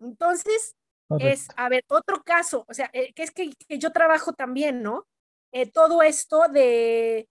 Entonces, 0.00 0.76
es, 1.18 1.48
a 1.56 1.68
ver, 1.68 1.84
otro 1.88 2.22
caso, 2.22 2.64
o 2.68 2.74
sea, 2.74 2.90
eh, 2.92 3.12
que 3.14 3.22
es 3.22 3.30
que, 3.30 3.52
yo 3.78 3.92
trabajo 3.92 4.32
también, 4.32 4.82
¿no? 4.82 5.06
Eh, 5.52 5.70
todo 5.70 6.02
esto 6.02 6.48
de, 6.48 7.28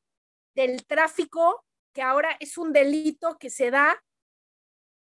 del 0.55 0.85
tráfico, 0.85 1.65
que 1.93 2.01
ahora 2.01 2.35
es 2.39 2.57
un 2.57 2.71
delito 2.71 3.37
que 3.37 3.49
se 3.49 3.69
da 3.69 4.03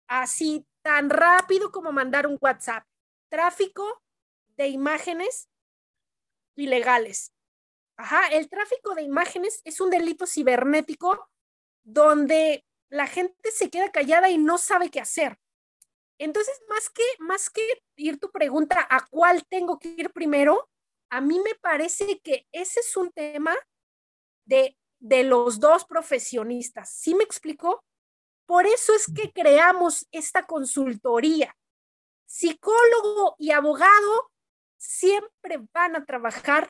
así 0.09 0.66
tan 0.83 1.09
rápido 1.09 1.70
como 1.70 1.92
mandar 1.92 2.26
un 2.26 2.37
WhatsApp. 2.40 2.85
Tráfico 3.31 4.01
de 4.62 4.68
imágenes 4.68 5.48
ilegales. 6.57 7.33
Ajá, 7.96 8.29
el 8.29 8.48
tráfico 8.48 8.94
de 8.94 9.03
imágenes 9.03 9.61
es 9.64 9.81
un 9.81 9.90
delito 9.90 10.27
cibernético 10.27 11.29
donde 11.83 12.64
la 12.88 13.07
gente 13.07 13.51
se 13.51 13.70
queda 13.70 13.90
callada 13.90 14.31
y 14.31 14.38
no 14.38 14.59
sabe 14.59 14.90
qué 14.90 15.01
hacer. 15.01 15.38
Entonces, 16.18 16.61
más 16.68 16.88
que, 16.90 17.03
más 17.18 17.51
que 17.51 17.83
ir 17.96 18.20
tu 18.20 18.31
pregunta 18.31 18.87
a 18.88 19.05
cuál 19.07 19.44
tengo 19.48 19.79
que 19.79 19.88
ir 19.88 20.12
primero, 20.12 20.70
a 21.11 21.20
mí 21.20 21.40
me 21.40 21.55
parece 21.57 22.20
que 22.20 22.46
ese 22.53 22.81
es 22.81 22.96
un 22.96 23.11
tema 23.11 23.57
de, 24.44 24.79
de 25.01 25.25
los 25.25 25.59
dos 25.59 25.85
profesionistas. 25.85 26.90
¿Sí 26.90 27.14
me 27.14 27.25
explico? 27.25 27.85
Por 28.46 28.66
eso 28.66 28.94
es 28.94 29.07
que 29.12 29.33
creamos 29.33 30.07
esta 30.12 30.46
consultoría. 30.46 31.57
Psicólogo 32.27 33.35
y 33.38 33.51
abogado 33.51 34.31
siempre 34.82 35.60
van 35.72 35.94
a 35.94 36.04
trabajar 36.04 36.68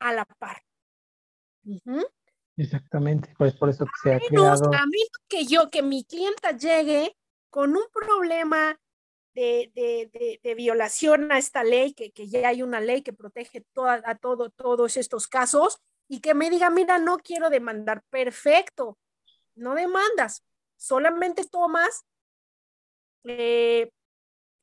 a 0.00 0.12
la 0.12 0.24
par. 0.24 0.62
Exactamente, 2.56 3.32
pues 3.38 3.54
por 3.54 3.68
eso 3.68 3.84
que 3.84 3.92
se 4.02 4.14
ha 4.14 4.18
creado. 4.18 4.66
A 4.66 4.86
menos 4.86 5.10
que 5.28 5.46
yo, 5.46 5.70
que 5.70 5.82
mi 5.82 6.04
clienta 6.04 6.50
llegue 6.52 7.16
con 7.50 7.76
un 7.76 7.84
problema 7.92 8.76
de, 9.34 10.40
violación 10.56 11.30
a 11.30 11.38
esta 11.38 11.62
ley, 11.62 11.94
que, 11.94 12.10
que, 12.10 12.28
ya 12.28 12.48
hay 12.48 12.62
una 12.62 12.80
ley 12.80 13.02
que 13.02 13.12
protege 13.12 13.64
a 14.04 14.14
todo, 14.16 14.50
todos 14.50 14.96
estos 14.96 15.28
casos, 15.28 15.78
y 16.08 16.20
que 16.20 16.34
me 16.34 16.50
diga, 16.50 16.68
mira, 16.68 16.98
no 16.98 17.18
quiero 17.18 17.48
demandar, 17.48 18.02
perfecto, 18.10 18.98
no 19.54 19.74
demandas, 19.74 20.44
solamente 20.76 21.44
tomas 21.46 22.04
eh, 23.24 23.92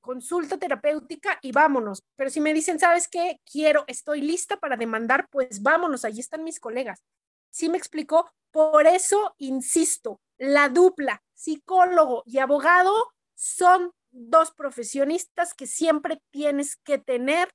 consulta 0.01 0.57
terapéutica 0.57 1.39
y 1.41 1.51
vámonos. 1.51 2.03
Pero 2.15 2.29
si 2.29 2.41
me 2.41 2.53
dicen, 2.53 2.79
¿sabes 2.79 3.07
qué? 3.07 3.39
Quiero, 3.49 3.83
estoy 3.87 4.21
lista 4.21 4.57
para 4.57 4.77
demandar, 4.77 5.27
pues 5.29 5.61
vámonos, 5.61 6.05
allí 6.05 6.19
están 6.19 6.43
mis 6.43 6.59
colegas. 6.59 7.03
¿Sí 7.51 7.69
me 7.69 7.77
explicó? 7.77 8.29
Por 8.51 8.87
eso, 8.87 9.35
insisto, 9.37 10.21
la 10.37 10.69
dupla, 10.69 11.21
psicólogo 11.33 12.23
y 12.25 12.39
abogado, 12.39 12.93
son 13.35 13.91
dos 14.11 14.51
profesionistas 14.51 15.53
que 15.53 15.67
siempre 15.67 16.21
tienes 16.31 16.75
que 16.77 16.97
tener 16.97 17.49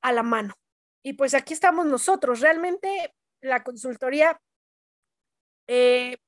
a 0.00 0.12
la 0.12 0.22
mano. 0.22 0.54
Y 1.02 1.14
pues 1.14 1.34
aquí 1.34 1.54
estamos 1.54 1.86
nosotros. 1.86 2.40
Realmente 2.40 3.14
la 3.40 3.62
consultoría 3.64 4.40
eh, 5.66 6.18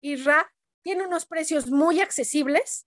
IRA 0.00 0.50
tiene 0.82 1.06
unos 1.06 1.26
precios 1.26 1.68
muy 1.68 2.00
accesibles. 2.00 2.86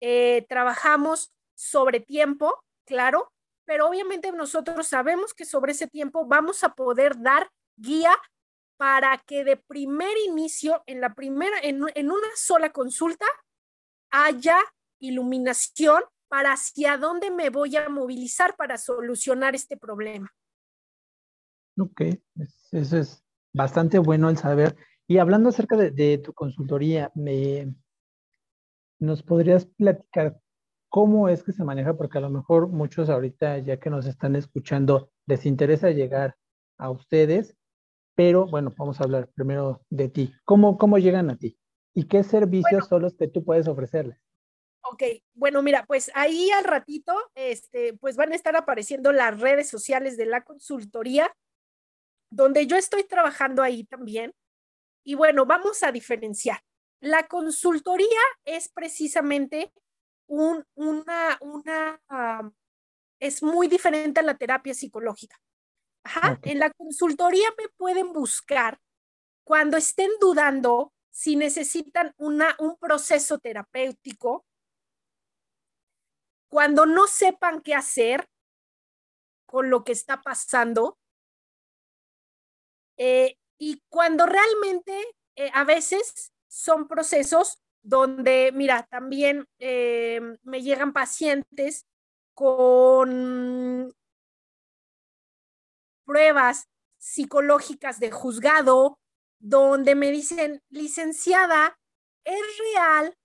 Eh, 0.00 0.46
trabajamos 0.48 1.32
sobre 1.54 2.00
tiempo, 2.00 2.64
claro, 2.86 3.32
pero 3.64 3.88
obviamente 3.88 4.30
nosotros 4.32 4.86
sabemos 4.86 5.34
que 5.34 5.44
sobre 5.44 5.72
ese 5.72 5.88
tiempo 5.88 6.26
vamos 6.26 6.64
a 6.64 6.74
poder 6.74 7.20
dar 7.20 7.50
guía 7.76 8.12
para 8.76 9.18
que 9.18 9.44
de 9.44 9.56
primer 9.56 10.16
inicio, 10.28 10.82
en 10.86 11.00
la 11.00 11.14
primera, 11.14 11.56
en, 11.62 11.80
en 11.94 12.10
una 12.10 12.28
sola 12.36 12.70
consulta, 12.70 13.26
haya 14.10 14.58
iluminación 15.00 16.02
para 16.28 16.52
hacia 16.52 16.98
dónde 16.98 17.30
me 17.30 17.50
voy 17.50 17.76
a 17.76 17.88
movilizar 17.88 18.56
para 18.56 18.76
solucionar 18.78 19.54
este 19.54 19.76
problema. 19.76 20.30
Ok, 21.78 22.02
eso 22.72 22.96
es 22.96 23.24
bastante 23.52 23.98
bueno 23.98 24.28
el 24.28 24.36
saber. 24.36 24.76
Y 25.06 25.18
hablando 25.18 25.50
acerca 25.50 25.76
de, 25.76 26.18
tu 26.18 26.32
consultoría, 26.32 27.12
me, 27.14 27.74
¿nos 28.98 29.22
podrías 29.22 29.66
platicar 29.66 30.40
cómo 30.88 31.28
es 31.28 31.42
que 31.42 31.52
se 31.52 31.64
maneja? 31.64 31.96
Porque 31.96 32.18
a 32.18 32.22
lo 32.22 32.30
mejor 32.30 32.68
muchos 32.68 33.08
ahorita, 33.08 33.58
ya 33.58 33.78
que 33.78 33.90
nos 33.90 34.06
están 34.06 34.36
escuchando, 34.36 35.10
les 35.26 35.46
interesa 35.46 35.90
llegar 35.90 36.36
a 36.78 36.90
ustedes, 36.90 37.56
pero 38.14 38.46
bueno, 38.46 38.72
vamos 38.76 39.00
a 39.00 39.04
hablar 39.04 39.28
primero 39.34 39.82
de 39.90 40.08
ti. 40.08 40.34
¿Cómo, 40.44 40.78
cómo 40.78 40.98
llegan 40.98 41.30
a 41.30 41.36
ti? 41.36 41.58
¿Y 41.94 42.04
qué 42.04 42.22
servicios 42.22 42.88
son 42.88 43.02
los 43.02 43.14
que 43.14 43.28
tú 43.28 43.44
puedes 43.44 43.68
ofrecerles? 43.68 44.18
Ok, 44.82 45.02
bueno, 45.34 45.62
mira, 45.62 45.84
pues 45.86 46.10
ahí 46.14 46.50
al 46.50 46.64
ratito, 46.64 47.12
este, 47.34 47.94
pues 47.94 48.16
van 48.16 48.32
a 48.32 48.36
estar 48.36 48.54
apareciendo 48.54 49.12
las 49.12 49.40
redes 49.40 49.68
sociales 49.68 50.16
de 50.16 50.26
la 50.26 50.44
consultoría, 50.44 51.34
donde 52.30 52.66
yo 52.66 52.76
estoy 52.76 53.04
trabajando 53.04 53.62
ahí 53.62 53.84
también. 53.84 54.32
Y 55.04 55.14
bueno, 55.14 55.44
vamos 55.44 55.82
a 55.82 55.90
diferenciar. 55.90 56.60
La 57.00 57.26
consultoría 57.28 58.20
es 58.44 58.68
precisamente 58.68 59.72
un, 60.26 60.64
una, 60.74 61.38
una, 61.40 62.00
es 63.20 63.42
muy 63.42 63.68
diferente 63.68 64.20
a 64.20 64.22
la 64.22 64.36
terapia 64.36 64.74
psicológica. 64.74 65.36
Ajá, 66.04 66.38
en 66.42 66.58
la 66.60 66.70
consultoría 66.70 67.48
me 67.58 67.68
pueden 67.76 68.12
buscar 68.12 68.78
cuando 69.44 69.76
estén 69.76 70.10
dudando 70.20 70.92
si 71.10 71.36
necesitan 71.36 72.14
una, 72.16 72.54
un 72.58 72.76
proceso 72.76 73.38
terapéutico 73.38 74.44
cuando 76.48 76.86
no 76.86 77.06
sepan 77.06 77.60
qué 77.60 77.74
hacer 77.74 78.28
con 79.46 79.70
lo 79.70 79.84
que 79.84 79.92
está 79.92 80.22
pasando 80.22 80.98
eh, 82.98 83.36
y 83.58 83.82
cuando 83.88 84.26
realmente 84.26 85.14
eh, 85.36 85.50
a 85.54 85.64
veces 85.64 86.32
son 86.48 86.88
procesos 86.88 87.62
donde, 87.82 88.50
mira, 88.52 88.86
también 88.90 89.46
eh, 89.58 90.20
me 90.42 90.62
llegan 90.62 90.92
pacientes 90.92 91.86
con 92.34 93.94
pruebas 96.04 96.68
psicológicas 96.98 98.00
de 98.00 98.10
juzgado, 98.10 98.98
donde 99.38 99.94
me 99.94 100.10
dicen, 100.10 100.62
licenciada, 100.68 101.78
¿es 102.24 102.40
real 102.58 103.16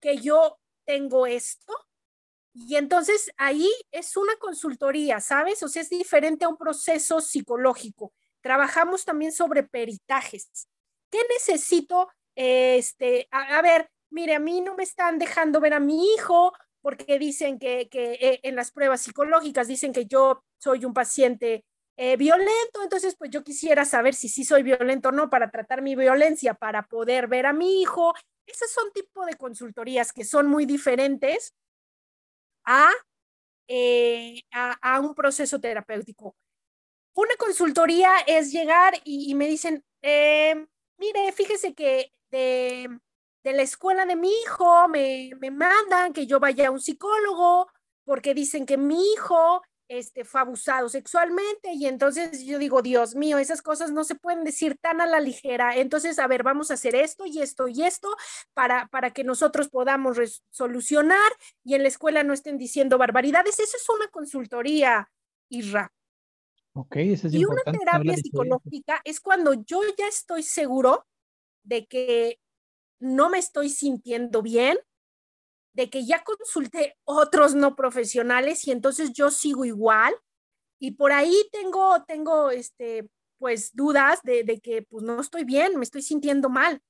que 0.00 0.18
yo 0.18 0.58
tengo 0.84 1.26
esto? 1.26 1.72
Y 2.54 2.76
entonces 2.76 3.30
ahí 3.36 3.70
es 3.92 4.16
una 4.16 4.36
consultoría, 4.36 5.20
¿sabes? 5.20 5.62
O 5.62 5.68
sea, 5.68 5.82
es 5.82 5.88
diferente 5.90 6.44
a 6.44 6.48
un 6.48 6.56
proceso 6.56 7.20
psicológico. 7.20 8.12
Trabajamos 8.40 9.04
también 9.04 9.32
sobre 9.32 9.62
peritajes. 9.62 10.68
¿Qué 11.12 11.18
necesito? 11.28 12.08
Este, 12.34 13.28
a, 13.30 13.60
ver, 13.60 13.90
mire, 14.10 14.34
a 14.34 14.40
mí 14.40 14.62
no 14.62 14.74
me 14.74 14.82
están 14.82 15.18
dejando 15.18 15.60
ver 15.60 15.74
a 15.74 15.80
mi 15.80 16.14
hijo 16.14 16.54
porque 16.80 17.18
dicen 17.18 17.58
que, 17.58 17.90
que 17.90 18.14
eh, 18.14 18.40
en 18.42 18.56
las 18.56 18.72
pruebas 18.72 19.02
psicológicas 19.02 19.68
dicen 19.68 19.92
que 19.92 20.06
yo 20.06 20.42
soy 20.58 20.86
un 20.86 20.94
paciente 20.94 21.66
eh, 21.98 22.16
violento, 22.16 22.82
entonces 22.82 23.14
pues 23.16 23.30
yo 23.30 23.44
quisiera 23.44 23.84
saber 23.84 24.14
si 24.14 24.30
sí 24.30 24.44
soy 24.44 24.62
violento 24.62 25.10
o 25.10 25.12
no 25.12 25.28
para 25.28 25.50
tratar 25.50 25.82
mi 25.82 25.94
violencia, 25.94 26.54
para 26.54 26.88
poder 26.88 27.28
ver 27.28 27.44
a 27.44 27.52
mi 27.52 27.82
hijo. 27.82 28.14
Esos 28.46 28.70
son 28.70 28.90
tipo 28.92 29.26
de 29.26 29.36
consultorías 29.36 30.12
que 30.14 30.24
son 30.24 30.46
muy 30.48 30.64
diferentes 30.64 31.54
eh, 33.68 34.42
a, 34.50 34.72
a, 34.80 35.00
un 35.00 35.14
proceso 35.14 35.60
terapéutico. 35.60 36.36
Una 37.14 37.36
consultoría 37.36 38.16
es 38.26 38.50
llegar 38.50 38.94
y, 39.04 39.34
me 39.34 39.46
dicen, 39.46 39.84
eh, 40.00 40.66
mire, 41.02 41.32
fíjese 41.32 41.74
que 41.74 42.12
de, 42.30 42.88
la 43.42 43.62
escuela 43.62 44.06
de 44.06 44.14
mi 44.14 44.30
hijo 44.42 44.88
me, 44.88 45.32
me 45.40 45.50
mandan 45.50 46.12
que 46.12 46.26
yo 46.26 46.38
vaya 46.38 46.68
a 46.68 46.70
un 46.70 46.80
psicólogo 46.80 47.68
porque 48.04 48.34
dicen 48.34 48.66
que 48.66 48.76
mi 48.76 49.12
hijo 49.12 49.62
este, 49.88 50.24
fue 50.24 50.40
abusado 50.40 50.88
sexualmente 50.88 51.72
y 51.74 51.86
entonces 51.86 52.44
yo 52.44 52.58
digo, 52.58 52.82
Dios 52.82 53.16
mío, 53.16 53.38
esas 53.38 53.62
cosas 53.62 53.90
no 53.90 54.04
se 54.04 54.14
pueden 54.14 54.44
decir 54.44 54.78
tan 54.80 55.00
a 55.00 55.06
la 55.06 55.20
ligera. 55.20 55.76
Entonces, 55.76 56.18
a 56.20 56.26
ver, 56.28 56.44
vamos 56.44 56.70
a 56.70 56.74
hacer 56.74 56.94
esto 56.94 57.26
y 57.26 57.42
esto 57.42 57.66
y 57.68 57.82
esto 57.82 58.14
para, 58.54 58.86
para 58.86 59.10
que 59.10 59.24
nosotros 59.24 59.68
podamos 59.68 60.16
solucionar 60.50 61.32
y 61.64 61.74
en 61.74 61.82
la 61.82 61.88
escuela 61.88 62.22
no 62.22 62.32
estén 62.32 62.58
diciendo 62.58 62.96
barbaridades. 62.96 63.58
Eso 63.58 63.76
es 63.76 63.88
una 63.88 64.08
consultoría, 64.08 65.10
Irra. 65.48 65.92
Ok, 66.74 66.96
eso 66.96 67.26
es 67.26 67.34
y 67.34 67.44
una 67.44 67.62
terapia 67.64 68.16
psicológica 68.16 69.00
es 69.04 69.20
cuando 69.20 69.52
yo 69.52 69.80
ya 69.98 70.06
estoy 70.08 70.42
seguro 70.42 71.06
de 71.64 71.86
que 71.86 72.40
no 72.98 73.28
me 73.28 73.38
estoy 73.38 73.68
sintiendo 73.68 74.42
bien, 74.42 74.78
de 75.74 75.90
que 75.90 76.06
ya 76.06 76.22
consulté 76.24 76.96
otros 77.04 77.54
no 77.54 77.76
profesionales 77.76 78.66
y 78.66 78.72
entonces 78.72 79.12
yo 79.12 79.30
sigo 79.30 79.64
igual 79.64 80.14
y 80.78 80.92
por 80.92 81.12
ahí 81.12 81.48
tengo, 81.52 82.04
tengo, 82.04 82.50
este, 82.50 83.08
pues 83.38 83.74
dudas 83.74 84.20
de, 84.22 84.44
de 84.44 84.60
que 84.60 84.82
pues 84.82 85.04
no 85.04 85.20
estoy 85.20 85.44
bien, 85.44 85.76
me 85.76 85.84
estoy 85.84 86.02
sintiendo 86.02 86.48
mal. 86.48 86.80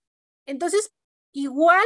Entonces, 0.46 0.92
igual 1.32 1.84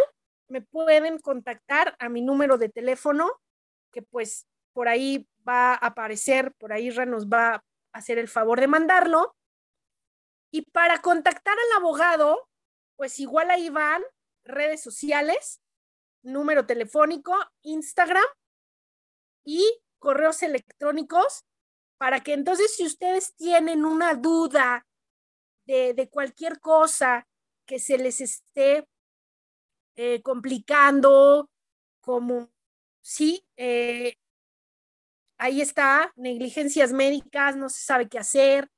me 0.48 0.62
pueden 0.62 1.18
contactar 1.18 1.96
a 1.98 2.08
mi 2.08 2.22
número 2.22 2.58
de 2.58 2.68
teléfono, 2.68 3.30
que 3.92 4.02
pues 4.02 4.46
por 4.72 4.88
ahí 4.88 5.28
va 5.46 5.72
a 5.72 5.76
aparecer, 5.76 6.52
por 6.58 6.72
ahí 6.72 6.90
nos 7.06 7.26
va 7.28 7.54
a 7.56 7.64
hacer 7.96 8.18
el 8.18 8.28
favor 8.28 8.60
de 8.60 8.68
mandarlo. 8.68 9.36
Y 10.50 10.62
para 10.70 11.00
contactar 11.00 11.56
al 11.58 11.82
abogado, 11.82 12.48
pues 12.96 13.18
igual 13.20 13.50
ahí 13.50 13.68
van 13.68 14.02
redes 14.44 14.82
sociales, 14.82 15.60
número 16.22 16.66
telefónico, 16.66 17.34
Instagram 17.62 18.24
y 19.44 19.80
correos 19.98 20.42
electrónicos 20.42 21.44
para 21.98 22.20
que 22.20 22.34
entonces 22.34 22.74
si 22.74 22.84
ustedes 22.84 23.34
tienen 23.34 23.84
una 23.84 24.14
duda 24.14 24.86
de, 25.66 26.08
cualquier 26.10 26.60
cosa 26.60 27.26
que 27.66 27.80
se 27.80 27.98
les 27.98 28.20
esté 28.20 28.86
eh, 29.96 30.22
complicando, 30.22 31.50
como 32.00 32.50
sí, 33.00 33.44
eh, 33.56 34.16
ahí 35.38 35.60
está, 35.60 36.12
negligencias 36.16 36.92
médicas, 36.92 37.56
no 37.56 37.68
se 37.68 37.80
sabe 37.80 38.08
qué 38.08 38.18
hacer, 38.18 38.70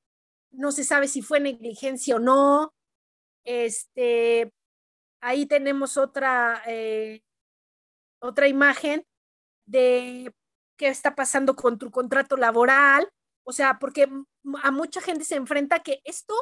no 0.51 0.73
se 0.73 0.85
sabe 0.85 1.09
si 1.09 1.23
fue 1.23 1.41
negligencia 1.41 2.17
o 2.17 2.19
no. 2.19 2.75
Este, 3.45 4.53
ahí 5.21 5.47
tenemos 5.47 5.97
otra, 5.97 6.63
eh, 6.67 7.23
otra 8.21 8.49
imagen 8.49 9.07
de 9.67 10.33
qué 10.77 10.89
está 10.89 11.15
pasando 11.15 11.55
con 11.55 11.79
tu 11.79 11.91
contrato 11.91 12.37
laboral. 12.37 13.09
O 13.45 13.53
sea, 13.53 13.79
porque 13.79 14.09
a 14.63 14.71
mucha 14.71 15.01
gente 15.01 15.25
se 15.25 15.37
enfrenta 15.37 15.83
que 15.83 16.01
esto 16.05 16.35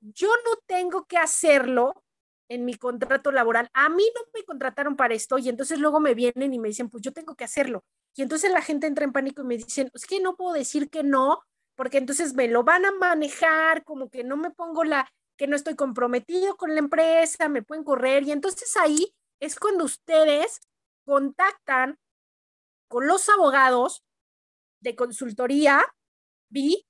yo 0.00 0.28
no 0.44 0.56
tengo 0.66 1.04
que 1.06 1.18
hacerlo 1.18 2.01
en 2.52 2.66
mi 2.66 2.74
contrato 2.74 3.32
laboral. 3.32 3.70
A 3.72 3.88
mí 3.88 4.04
no 4.14 4.20
me 4.34 4.44
contrataron 4.44 4.94
para 4.94 5.14
esto 5.14 5.38
y 5.38 5.48
entonces 5.48 5.78
luego 5.78 6.00
me 6.00 6.14
vienen 6.14 6.52
y 6.52 6.58
me 6.58 6.68
dicen, 6.68 6.90
pues 6.90 7.02
yo 7.02 7.12
tengo 7.12 7.34
que 7.34 7.44
hacerlo. 7.44 7.82
Y 8.14 8.22
entonces 8.22 8.50
la 8.52 8.60
gente 8.60 8.86
entra 8.86 9.04
en 9.04 9.12
pánico 9.12 9.42
y 9.42 9.46
me 9.46 9.56
dicen, 9.56 9.90
es 9.94 10.06
que 10.06 10.20
no 10.20 10.36
puedo 10.36 10.52
decir 10.52 10.90
que 10.90 11.02
no, 11.02 11.42
porque 11.74 11.96
entonces 11.96 12.34
me 12.34 12.48
lo 12.48 12.62
van 12.62 12.84
a 12.84 12.92
manejar, 12.92 13.84
como 13.84 14.10
que 14.10 14.22
no 14.22 14.36
me 14.36 14.50
pongo 14.50 14.84
la, 14.84 15.10
que 15.38 15.46
no 15.46 15.56
estoy 15.56 15.76
comprometido 15.76 16.56
con 16.56 16.74
la 16.74 16.80
empresa, 16.80 17.48
me 17.48 17.62
pueden 17.62 17.84
correr. 17.84 18.22
Y 18.24 18.32
entonces 18.32 18.76
ahí 18.76 19.14
es 19.40 19.58
cuando 19.58 19.84
ustedes 19.84 20.60
contactan 21.06 21.98
con 22.86 23.06
los 23.06 23.30
abogados 23.30 24.04
de 24.80 24.94
consultoría, 24.94 25.82
vi, 26.50 26.86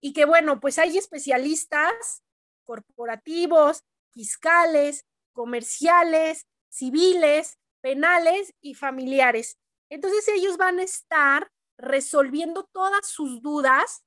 y 0.00 0.14
que 0.14 0.24
bueno, 0.24 0.58
pues 0.58 0.78
hay 0.78 0.96
especialistas 0.96 2.22
corporativos, 2.64 3.82
fiscales, 4.16 5.04
comerciales, 5.34 6.46
civiles, 6.70 7.58
penales 7.82 8.54
y 8.62 8.72
familiares. 8.72 9.58
Entonces 9.90 10.26
ellos 10.28 10.56
van 10.56 10.78
a 10.78 10.84
estar 10.84 11.52
resolviendo 11.76 12.64
todas 12.72 13.06
sus 13.06 13.42
dudas 13.42 14.02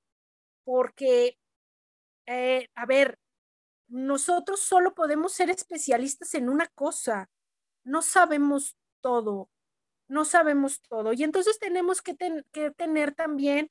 porque, 0.63 1.37
eh, 2.25 2.67
a 2.73 2.87
ver, 2.87 3.19
nosotros 3.87 4.59
solo 4.59 4.95
podemos 4.95 5.31
ser 5.33 5.51
especialistas 5.51 6.33
en 6.33 6.49
una 6.49 6.67
cosa, 6.73 7.29
no 7.83 8.01
sabemos 8.01 8.75
todo, 9.01 9.49
no 10.07 10.25
sabemos 10.25 10.81
todo. 10.89 11.13
Y 11.13 11.23
entonces 11.23 11.59
tenemos 11.59 12.01
que, 12.01 12.15
tener 12.75 13.13
también, 13.13 13.69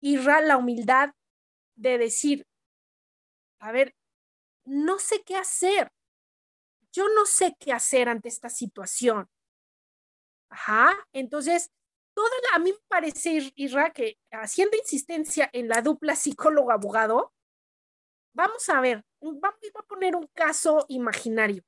Irra, 0.00 0.40
la 0.40 0.56
humildad 0.56 1.12
de 1.76 1.98
decir, 1.98 2.46
a 3.60 3.72
ver, 3.72 3.94
no 4.66 4.98
sé 4.98 5.22
qué 5.22 5.36
hacer. 5.36 5.90
Yo 6.92 7.08
no 7.14 7.24
sé 7.24 7.56
qué 7.58 7.72
hacer 7.72 8.08
ante 8.08 8.28
esta 8.28 8.50
situación. 8.50 9.28
Ajá, 10.50 10.92
entonces, 11.12 11.70
toda 12.14 12.30
a 12.54 12.58
mí 12.58 12.72
me 12.72 12.78
parece, 12.88 13.52
Irra, 13.56 13.92
que 13.92 14.18
haciendo 14.30 14.76
insistencia 14.76 15.48
en 15.52 15.68
la 15.68 15.82
dupla 15.82 16.14
psicólogo-abogado, 16.14 17.32
vamos 18.32 18.68
a 18.68 18.80
ver, 18.80 19.04
vamos 19.20 19.60
a 19.74 19.82
poner 19.82 20.16
un 20.16 20.26
caso 20.28 20.84
imaginario. 20.88 21.62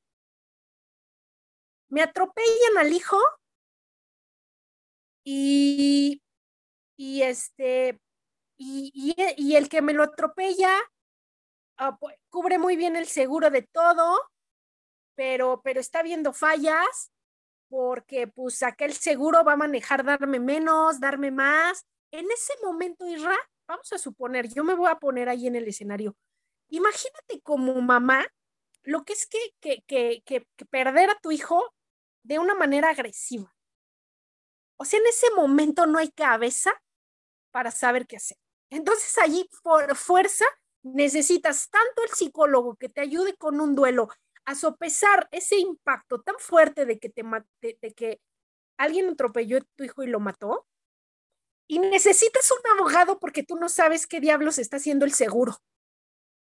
Me 1.90 2.02
atropellan 2.02 2.78
al 2.78 2.92
hijo 2.92 3.18
y, 5.24 6.22
y 6.96 7.22
este, 7.22 7.98
y, 8.56 9.14
y 9.36 9.56
el 9.56 9.68
que 9.68 9.82
me 9.82 9.92
lo 9.92 10.02
atropella 10.02 10.70
cubre 12.28 12.58
muy 12.58 12.76
bien 12.76 12.96
el 12.96 13.06
seguro 13.06 13.50
de 13.50 13.62
todo, 13.62 14.20
pero, 15.14 15.60
pero 15.62 15.80
está 15.80 16.02
viendo 16.02 16.32
fallas 16.32 17.12
porque 17.68 18.26
pues 18.26 18.62
aquel 18.62 18.94
seguro 18.94 19.44
va 19.44 19.52
a 19.52 19.56
manejar 19.56 20.04
darme 20.04 20.40
menos, 20.40 21.00
darme 21.00 21.30
más. 21.30 21.86
En 22.10 22.30
ese 22.30 22.54
momento, 22.62 23.06
Isra, 23.06 23.36
vamos 23.66 23.92
a 23.92 23.98
suponer, 23.98 24.48
yo 24.48 24.64
me 24.64 24.74
voy 24.74 24.90
a 24.90 24.98
poner 24.98 25.28
ahí 25.28 25.46
en 25.46 25.56
el 25.56 25.68
escenario. 25.68 26.16
Imagínate 26.70 27.40
como 27.42 27.74
mamá 27.80 28.26
lo 28.82 29.04
que 29.04 29.12
es 29.12 29.26
que, 29.26 29.38
que, 29.60 29.82
que, 29.86 30.22
que 30.24 30.64
perder 30.70 31.10
a 31.10 31.18
tu 31.20 31.30
hijo 31.30 31.74
de 32.22 32.38
una 32.38 32.54
manera 32.54 32.90
agresiva. 32.90 33.54
O 34.78 34.84
sea, 34.84 34.98
en 34.98 35.06
ese 35.06 35.30
momento 35.34 35.86
no 35.86 35.98
hay 35.98 36.10
cabeza 36.10 36.72
para 37.50 37.70
saber 37.70 38.06
qué 38.06 38.16
hacer. 38.16 38.38
Entonces 38.70 39.18
allí 39.18 39.48
por 39.62 39.94
fuerza 39.96 40.46
necesitas 40.82 41.68
tanto 41.70 42.02
el 42.04 42.10
psicólogo 42.10 42.76
que 42.76 42.88
te 42.88 43.00
ayude 43.00 43.34
con 43.36 43.60
un 43.60 43.74
duelo 43.74 44.08
a 44.44 44.54
sopesar 44.54 45.28
ese 45.30 45.58
impacto 45.58 46.20
tan 46.22 46.36
fuerte 46.38 46.86
de 46.86 46.98
que 46.98 47.10
te 47.10 47.22
de 47.60 47.94
que 47.94 48.20
alguien 48.78 49.10
atropelló 49.10 49.58
a 49.58 49.66
tu 49.76 49.84
hijo 49.84 50.02
y 50.02 50.06
lo 50.06 50.20
mató. 50.20 50.66
Y 51.70 51.80
necesitas 51.80 52.50
un 52.50 52.78
abogado 52.78 53.18
porque 53.18 53.42
tú 53.42 53.56
no 53.56 53.68
sabes 53.68 54.06
qué 54.06 54.20
diablos 54.20 54.58
está 54.58 54.78
haciendo 54.78 55.04
el 55.04 55.12
seguro. 55.12 55.56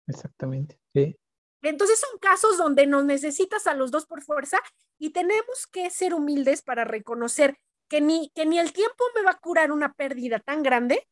Exactamente, 0.06 0.78
sí. 0.92 1.16
Entonces 1.62 1.98
son 1.98 2.18
casos 2.18 2.58
donde 2.58 2.86
nos 2.86 3.06
necesitas 3.06 3.66
a 3.66 3.72
los 3.72 3.90
dos 3.90 4.04
por 4.04 4.22
fuerza 4.22 4.60
y 4.98 5.10
tenemos 5.10 5.66
que 5.66 5.88
ser 5.88 6.12
humildes 6.12 6.60
para 6.60 6.84
reconocer 6.84 7.56
que 7.88 8.02
ni, 8.02 8.30
que 8.34 8.44
ni 8.44 8.58
el 8.58 8.74
tiempo 8.74 9.02
me 9.14 9.22
va 9.22 9.30
a 9.30 9.38
curar 9.38 9.72
una 9.72 9.94
pérdida 9.94 10.40
tan 10.40 10.62
grande 10.62 11.08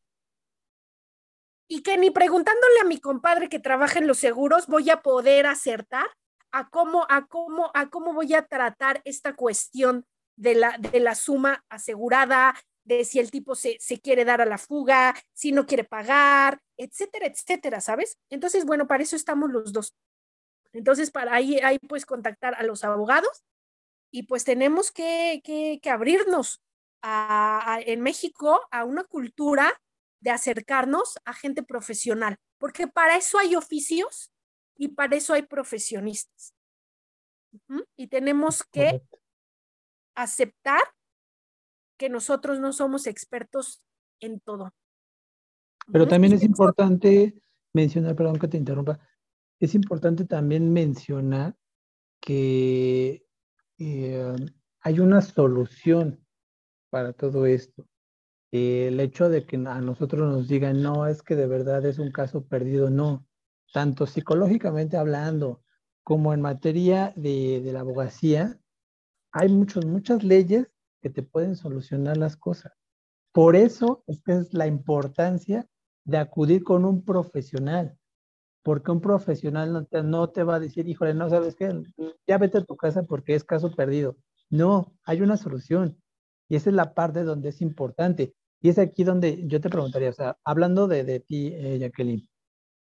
y 1.67 1.81
que 1.81 1.97
ni 1.97 2.11
preguntándole 2.11 2.79
a 2.81 2.85
mi 2.85 2.99
compadre 2.99 3.49
que 3.49 3.59
trabaja 3.59 3.99
en 3.99 4.07
los 4.07 4.19
seguros 4.19 4.67
voy 4.67 4.89
a 4.89 5.01
poder 5.01 5.45
acertar 5.45 6.05
a 6.51 6.69
cómo, 6.69 7.05
a 7.09 7.25
cómo, 7.27 7.71
a 7.73 7.89
cómo 7.89 8.13
voy 8.13 8.33
a 8.33 8.45
tratar 8.45 9.01
esta 9.05 9.35
cuestión 9.35 10.05
de 10.35 10.55
la, 10.55 10.77
de 10.77 10.99
la 10.99 11.15
suma 11.15 11.63
asegurada, 11.69 12.55
de 12.83 13.05
si 13.05 13.19
el 13.19 13.31
tipo 13.31 13.55
se, 13.55 13.77
se 13.79 13.99
quiere 13.99 14.25
dar 14.25 14.41
a 14.41 14.45
la 14.45 14.57
fuga, 14.57 15.15
si 15.33 15.51
no 15.51 15.65
quiere 15.65 15.83
pagar, 15.83 16.59
etcétera, 16.77 17.27
etcétera, 17.27 17.81
¿sabes? 17.81 18.17
Entonces, 18.29 18.65
bueno, 18.65 18.87
para 18.87 19.03
eso 19.03 19.15
estamos 19.15 19.49
los 19.51 19.73
dos. 19.73 19.95
Entonces, 20.73 21.11
para 21.11 21.33
ahí, 21.33 21.59
ahí 21.59 21.79
pues 21.79 22.05
contactar 22.05 22.55
a 22.55 22.63
los 22.63 22.83
abogados 22.83 23.43
y 24.11 24.23
pues 24.23 24.43
tenemos 24.43 24.91
que, 24.91 25.41
que, 25.43 25.79
que 25.81 25.89
abrirnos 25.89 26.61
a, 27.01 27.79
en 27.85 28.01
México 28.01 28.61
a 28.71 28.83
una 28.83 29.03
cultura 29.03 29.81
de 30.23 30.31
acercarnos 30.31 31.19
a 31.25 31.33
gente 31.33 31.63
profesional, 31.63 32.37
porque 32.57 32.87
para 32.87 33.17
eso 33.17 33.37
hay 33.37 33.55
oficios 33.57 34.31
y 34.77 34.87
para 34.87 35.17
eso 35.17 35.33
hay 35.33 35.41
profesionistas. 35.41 36.55
Y 37.97 38.07
tenemos 38.07 38.63
que 38.63 39.03
aceptar 40.15 40.81
que 41.97 42.07
nosotros 42.07 42.61
no 42.61 42.71
somos 42.71 43.05
expertos 43.05 43.83
en 44.21 44.39
todo. 44.39 44.73
Pero 45.91 46.07
también 46.07 46.33
es 46.33 46.43
importante 46.43 47.37
mencionar, 47.73 48.15
perdón 48.15 48.39
que 48.39 48.47
te 48.47 48.57
interrumpa, 48.57 48.97
es 49.59 49.75
importante 49.75 50.23
también 50.23 50.71
mencionar 50.71 51.53
que 52.21 53.27
eh, 53.77 54.35
hay 54.79 54.99
una 55.01 55.21
solución 55.21 56.25
para 56.89 57.11
todo 57.11 57.45
esto 57.45 57.85
el 58.53 58.99
hecho 58.99 59.29
de 59.29 59.45
que 59.45 59.57
a 59.57 59.81
nosotros 59.81 60.31
nos 60.31 60.47
digan, 60.47 60.81
no, 60.81 61.07
es 61.07 61.23
que 61.23 61.35
de 61.35 61.47
verdad 61.47 61.85
es 61.85 61.99
un 61.99 62.11
caso 62.11 62.45
perdido, 62.45 62.89
no. 62.89 63.25
Tanto 63.73 64.05
psicológicamente 64.05 64.97
hablando 64.97 65.63
como 66.03 66.33
en 66.33 66.41
materia 66.41 67.13
de, 67.15 67.61
de 67.61 67.73
la 67.73 67.81
abogacía, 67.81 68.59
hay 69.31 69.49
muchos, 69.49 69.85
muchas 69.85 70.23
leyes 70.23 70.67
que 71.01 71.09
te 71.09 71.23
pueden 71.23 71.55
solucionar 71.55 72.17
las 72.17 72.37
cosas. 72.37 72.73
Por 73.33 73.55
eso 73.55 74.03
es 74.07 74.21
que 74.23 74.33
es 74.33 74.53
la 74.53 74.67
importancia 74.67 75.67
de 76.05 76.17
acudir 76.17 76.63
con 76.63 76.85
un 76.85 77.03
profesional. 77.03 77.97
porque 78.63 78.91
un 78.91 79.01
profesional 79.01 79.73
no 79.73 79.85
te, 79.85 80.03
no 80.03 80.29
te 80.29 80.43
va 80.43 80.55
a 80.55 80.59
decir, 80.59 80.87
híjole, 80.87 81.13
no 81.13 81.29
sabes 81.29 81.55
qué, 81.55 81.69
ya 82.27 82.37
vete 82.37 82.59
a 82.59 82.63
tu 82.63 82.77
casa 82.77 83.03
porque 83.03 83.35
es 83.35 83.43
caso 83.43 83.71
perdido. 83.75 84.17
No, 84.49 84.93
hay 85.03 85.21
una 85.21 85.37
solución. 85.37 85.99
Y 86.49 86.55
esa 86.55 86.69
es 86.69 86.75
la 86.75 86.93
parte 86.93 87.23
donde 87.23 87.49
es 87.49 87.61
importante. 87.61 88.35
Y 88.63 88.69
es 88.69 88.79
aquí 88.79 89.03
donde 89.03 89.45
yo 89.45 89.59
te 89.59 89.69
preguntaría, 89.69 90.09
o 90.09 90.13
sea, 90.13 90.37
hablando 90.45 90.87
de, 90.87 91.03
de 91.03 91.19
ti, 91.19 91.47
eh, 91.53 91.79
Jacqueline, 91.79 92.29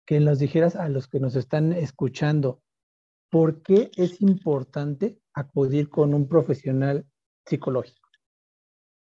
que 0.06 0.20
nos 0.20 0.38
dijeras 0.38 0.76
a 0.76 0.90
los 0.90 1.08
que 1.08 1.22
nos 1.22 1.38
están 1.38 1.72
escuchando, 1.72 2.62
¿por 3.32 3.64
qué 3.64 3.90
es 3.96 4.22
importante 4.22 5.22
acudir 5.34 5.90
con 5.90 6.14
un 6.14 6.28
profesional 6.28 7.08
psicológico? 7.46 8.10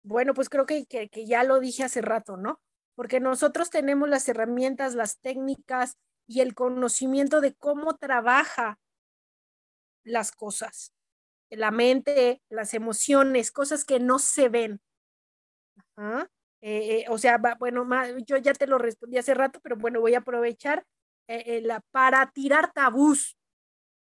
Bueno, 0.02 0.34
pues 0.34 0.50
creo 0.50 0.66
que, 0.66 0.84
que, 0.84 1.26
ya 1.26 1.44
lo 1.44 1.60
dije 1.60 1.82
hace 1.82 2.02
rato, 2.02 2.36
¿no? 2.36 2.60
Porque 2.94 3.20
nosotros 3.20 3.70
tenemos 3.70 4.10
las 4.10 4.28
herramientas, 4.28 4.94
las 4.94 5.18
técnicas 5.18 5.96
y 6.26 6.40
el 6.40 6.54
conocimiento 6.54 7.40
de 7.40 7.54
cómo 7.54 7.96
trabaja 7.96 8.78
las 10.04 10.30
cosas, 10.30 10.92
la 11.48 11.70
mente, 11.70 12.42
las 12.50 12.74
emociones, 12.74 13.50
cosas 13.50 13.86
que 13.86 13.98
no 13.98 14.18
se 14.18 14.50
ven. 14.50 14.82
Eh, 16.62 17.00
eh, 17.00 17.04
o 17.08 17.16
sea, 17.16 17.40
bueno, 17.58 17.86
yo 18.26 18.36
ya 18.36 18.52
te 18.52 18.66
lo 18.66 18.78
respondí 18.78 19.18
hace 19.18 19.34
rato, 19.34 19.60
pero 19.62 19.76
bueno, 19.76 20.00
voy 20.00 20.14
a 20.14 20.18
aprovechar 20.18 20.84
eh, 21.26 21.60
la, 21.62 21.80
para 21.90 22.30
tirar 22.32 22.72
tabús, 22.72 23.36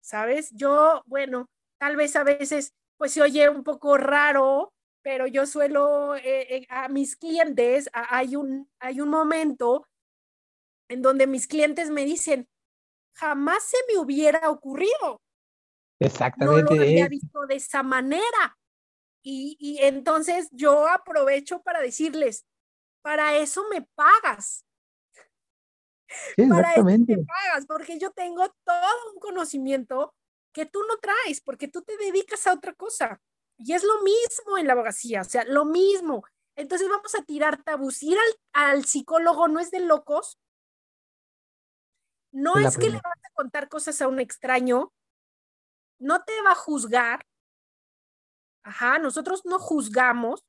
¿sabes? 0.00 0.50
Yo, 0.52 1.02
bueno, 1.06 1.48
tal 1.78 1.96
vez 1.96 2.14
a 2.14 2.22
veces, 2.22 2.72
pues 2.96 3.12
se 3.12 3.22
oye 3.22 3.48
un 3.48 3.64
poco 3.64 3.96
raro, 3.96 4.72
pero 5.02 5.26
yo 5.26 5.46
suelo, 5.46 6.14
a 6.68 6.88
mis 6.88 7.16
clientes, 7.16 7.88
hay, 7.92 8.36
un, 8.36 8.68
hay 8.80 9.00
un 9.00 9.08
momento 9.08 9.86
en 10.88 11.02
donde 11.02 11.26
mis 11.26 11.46
clientes 11.46 11.90
me 11.90 12.04
dicen, 12.04 12.48
jamás 13.14 13.64
se 13.64 13.76
me 13.88 13.98
hubiera 13.98 14.50
ocurrido. 14.50 15.20
Exactamente. 16.00 16.74
No 16.74 16.76
lo 16.76 16.82
había 16.82 17.08
visto 17.08 17.46
de 17.46 17.56
esa 17.56 17.82
manera. 17.82 18.56
Y, 19.28 19.78
entonces 19.80 20.48
yo 20.52 20.86
aprovecho 20.86 21.60
para 21.60 21.80
decirles, 21.80 22.46
para 23.02 23.36
eso 23.36 23.64
me 23.68 23.82
pagas. 23.82 24.64
para 26.48 26.74
eso 26.74 26.84
me 26.84 26.98
pagas, 27.24 27.66
porque 27.66 27.98
yo 27.98 28.12
tengo 28.12 28.48
todo 28.62 29.12
un 29.12 29.18
conocimiento 29.18 30.14
que 30.52 30.64
tú 30.64 30.78
no 30.88 30.98
traes, 30.98 31.40
porque 31.40 31.66
tú 31.66 31.82
te 31.82 31.96
dedicas 31.96 32.46
a 32.46 32.52
otra 32.52 32.72
cosa. 32.74 33.20
Y 33.58 33.72
es 33.72 33.82
lo 33.82 34.00
mismo 34.02 34.58
en 34.58 34.68
la 34.68 34.74
abogacía, 34.74 35.22
o 35.22 35.24
sea, 35.24 35.44
lo 35.44 35.64
mismo. 35.64 36.24
Entonces 36.54 36.88
vamos 36.88 37.12
a 37.16 37.24
tirar 37.24 37.64
tabús. 37.64 38.04
Ir 38.04 38.16
al, 38.16 38.72
al 38.74 38.84
psicólogo 38.84 39.48
no 39.48 39.58
es 39.58 39.72
de 39.72 39.80
locos. 39.80 40.38
No 42.30 42.58
es 42.58 42.78
que 42.78 42.90
le 42.90 43.00
vas 43.00 43.24
a 43.24 43.34
contar 43.34 43.68
cosas 43.68 44.00
a 44.02 44.06
un 44.06 44.20
extraño, 44.20 44.92
no 45.98 46.22
te 46.22 46.40
va 46.42 46.52
a 46.52 46.54
juzgar, 46.54 47.26
Ajá, 48.66 48.98
nosotros 48.98 49.44
no 49.44 49.60
juzgamos, 49.60 50.44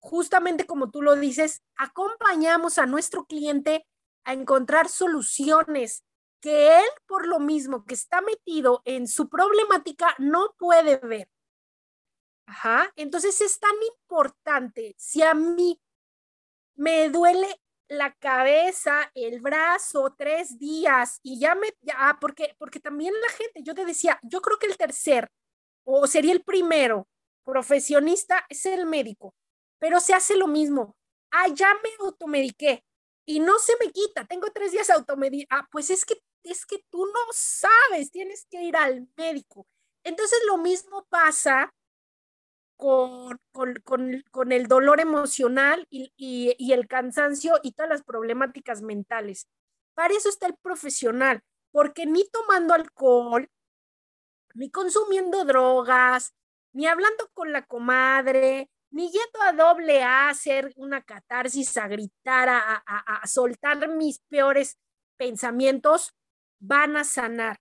justamente 0.00 0.64
como 0.64 0.90
tú 0.90 1.02
lo 1.02 1.16
dices, 1.16 1.62
acompañamos 1.76 2.78
a 2.78 2.86
nuestro 2.86 3.26
cliente 3.26 3.86
a 4.24 4.32
encontrar 4.32 4.88
soluciones 4.88 6.02
que 6.40 6.78
él, 6.78 6.86
por 7.06 7.26
lo 7.26 7.40
mismo 7.40 7.84
que 7.84 7.92
está 7.92 8.22
metido 8.22 8.80
en 8.86 9.06
su 9.06 9.28
problemática, 9.28 10.14
no 10.18 10.54
puede 10.58 10.96
ver. 10.96 11.28
Ajá, 12.46 12.90
entonces 12.96 13.38
es 13.42 13.60
tan 13.60 13.74
importante, 13.92 14.94
si 14.96 15.20
a 15.20 15.34
mí 15.34 15.78
me 16.74 17.10
duele 17.10 17.60
la 17.88 18.14
cabeza, 18.14 19.10
el 19.14 19.42
brazo, 19.42 20.14
tres 20.16 20.58
días 20.58 21.20
y 21.22 21.38
ya 21.38 21.54
me, 21.54 21.68
ya, 21.82 21.96
ah, 21.98 22.18
porque, 22.18 22.56
porque 22.58 22.80
también 22.80 23.12
la 23.20 23.28
gente, 23.28 23.62
yo 23.62 23.74
te 23.74 23.84
decía, 23.84 24.18
yo 24.22 24.40
creo 24.40 24.58
que 24.58 24.68
el 24.68 24.78
tercer 24.78 25.30
o 25.90 26.06
sería 26.06 26.32
el 26.32 26.42
primero 26.42 27.08
profesionista, 27.44 28.44
es 28.50 28.66
el 28.66 28.84
médico, 28.84 29.34
pero 29.78 30.00
se 30.00 30.12
hace 30.12 30.36
lo 30.36 30.46
mismo. 30.46 30.94
Ah, 31.30 31.48
ya 31.48 31.72
me 31.82 31.88
automediqué 32.04 32.84
y 33.24 33.40
no 33.40 33.58
se 33.58 33.72
me 33.80 33.90
quita, 33.90 34.26
tengo 34.26 34.48
tres 34.52 34.72
días 34.72 34.90
automedic. 34.90 35.46
Ah, 35.50 35.66
pues 35.72 35.88
es 35.88 36.04
que, 36.04 36.20
es 36.42 36.66
que 36.66 36.84
tú 36.90 37.06
no 37.06 37.20
sabes, 37.32 38.10
tienes 38.10 38.46
que 38.50 38.62
ir 38.64 38.76
al 38.76 39.08
médico. 39.16 39.66
Entonces 40.04 40.38
lo 40.46 40.58
mismo 40.58 41.06
pasa 41.08 41.72
con, 42.76 43.40
con, 43.82 44.52
el 44.52 44.66
dolor 44.68 45.00
emocional 45.00 45.86
y, 45.88 46.12
y, 46.18 46.72
el 46.72 46.86
cansancio 46.86 47.58
y 47.62 47.72
todas 47.72 47.88
las 47.88 48.04
problemáticas 48.04 48.82
mentales. 48.82 49.48
Para 49.94 50.12
eso 50.12 50.28
está 50.28 50.46
el 50.46 50.56
profesional, 50.56 51.42
porque 51.72 52.04
ni 52.04 52.28
tomando 52.28 52.74
alcohol, 52.74 53.48
ni 54.58 54.70
consumiendo 54.70 55.44
drogas, 55.44 56.34
ni 56.72 56.86
hablando 56.86 57.30
con 57.32 57.52
la 57.52 57.64
comadre, 57.64 58.68
ni 58.90 59.10
yendo 59.10 59.40
a 59.42 59.52
doble 59.52 60.02
A 60.02 60.28
hacer 60.28 60.72
una 60.76 61.02
catarsis, 61.02 61.76
a 61.76 61.86
gritar, 61.86 62.48
a, 62.48 62.82
a, 62.84 63.26
soltar 63.26 63.88
mis 63.88 64.18
peores 64.28 64.76
pensamientos, 65.16 66.12
van 66.58 66.96
a 66.96 67.04
sanar. 67.04 67.60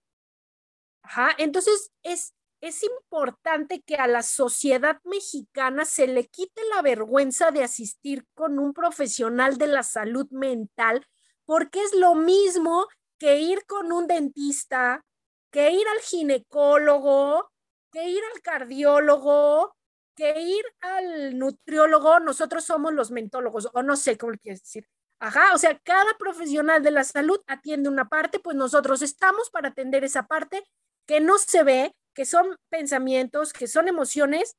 Entonces 1.37 1.91
es, 2.01 2.33
es 2.61 2.83
importante 2.83 3.81
que 3.83 3.95
a 3.95 4.07
la 4.07 4.23
sociedad 4.23 4.99
mexicana 5.03 5.85
se 5.85 6.07
le 6.07 6.27
quite 6.27 6.61
la 6.75 6.81
vergüenza 6.81 7.51
de 7.51 7.63
asistir 7.63 8.25
con 8.33 8.57
un 8.57 8.73
profesional 8.73 9.57
de 9.57 9.67
la 9.67 9.83
salud 9.83 10.27
mental, 10.31 11.05
porque 11.45 11.83
es 11.83 11.93
lo 11.93 12.15
mismo 12.15 12.87
que 13.19 13.39
ir 13.39 13.65
con 13.67 13.91
un 13.91 14.07
dentista, 14.07 15.05
que 15.51 15.71
ir 15.71 15.87
al 15.87 15.99
ginecólogo, 16.01 17.49
que 17.91 18.09
ir 18.09 18.21
al 18.35 18.41
cardiólogo, 18.41 19.75
que 20.15 20.39
ir 20.41 20.65
al 20.81 21.37
nutriólogo, 21.37 22.19
nosotros 22.19 22.63
somos 22.65 22.93
los 22.93 23.11
mentólogos, 23.11 23.69
o 23.73 23.83
no 23.83 23.95
sé 23.95 24.17
cómo 24.17 24.33
quieres 24.41 24.61
decir. 24.61 24.87
Ajá, 25.19 25.53
o 25.53 25.57
sea, 25.57 25.79
cada 25.83 26.17
profesional 26.17 26.83
de 26.83 26.91
la 26.91 27.03
salud 27.03 27.39
atiende 27.47 27.89
una 27.89 28.07
parte, 28.07 28.39
pues 28.39 28.55
nosotros 28.55 29.01
estamos 29.01 29.49
para 29.49 29.69
atender 29.69 30.03
esa 30.03 30.27
parte 30.27 30.63
que 31.07 31.19
no 31.21 31.37
se 31.37 31.63
ve, 31.63 31.95
que 32.13 32.25
son 32.25 32.55
pensamientos, 32.69 33.53
que 33.53 33.67
son 33.67 33.87
emociones, 33.87 34.55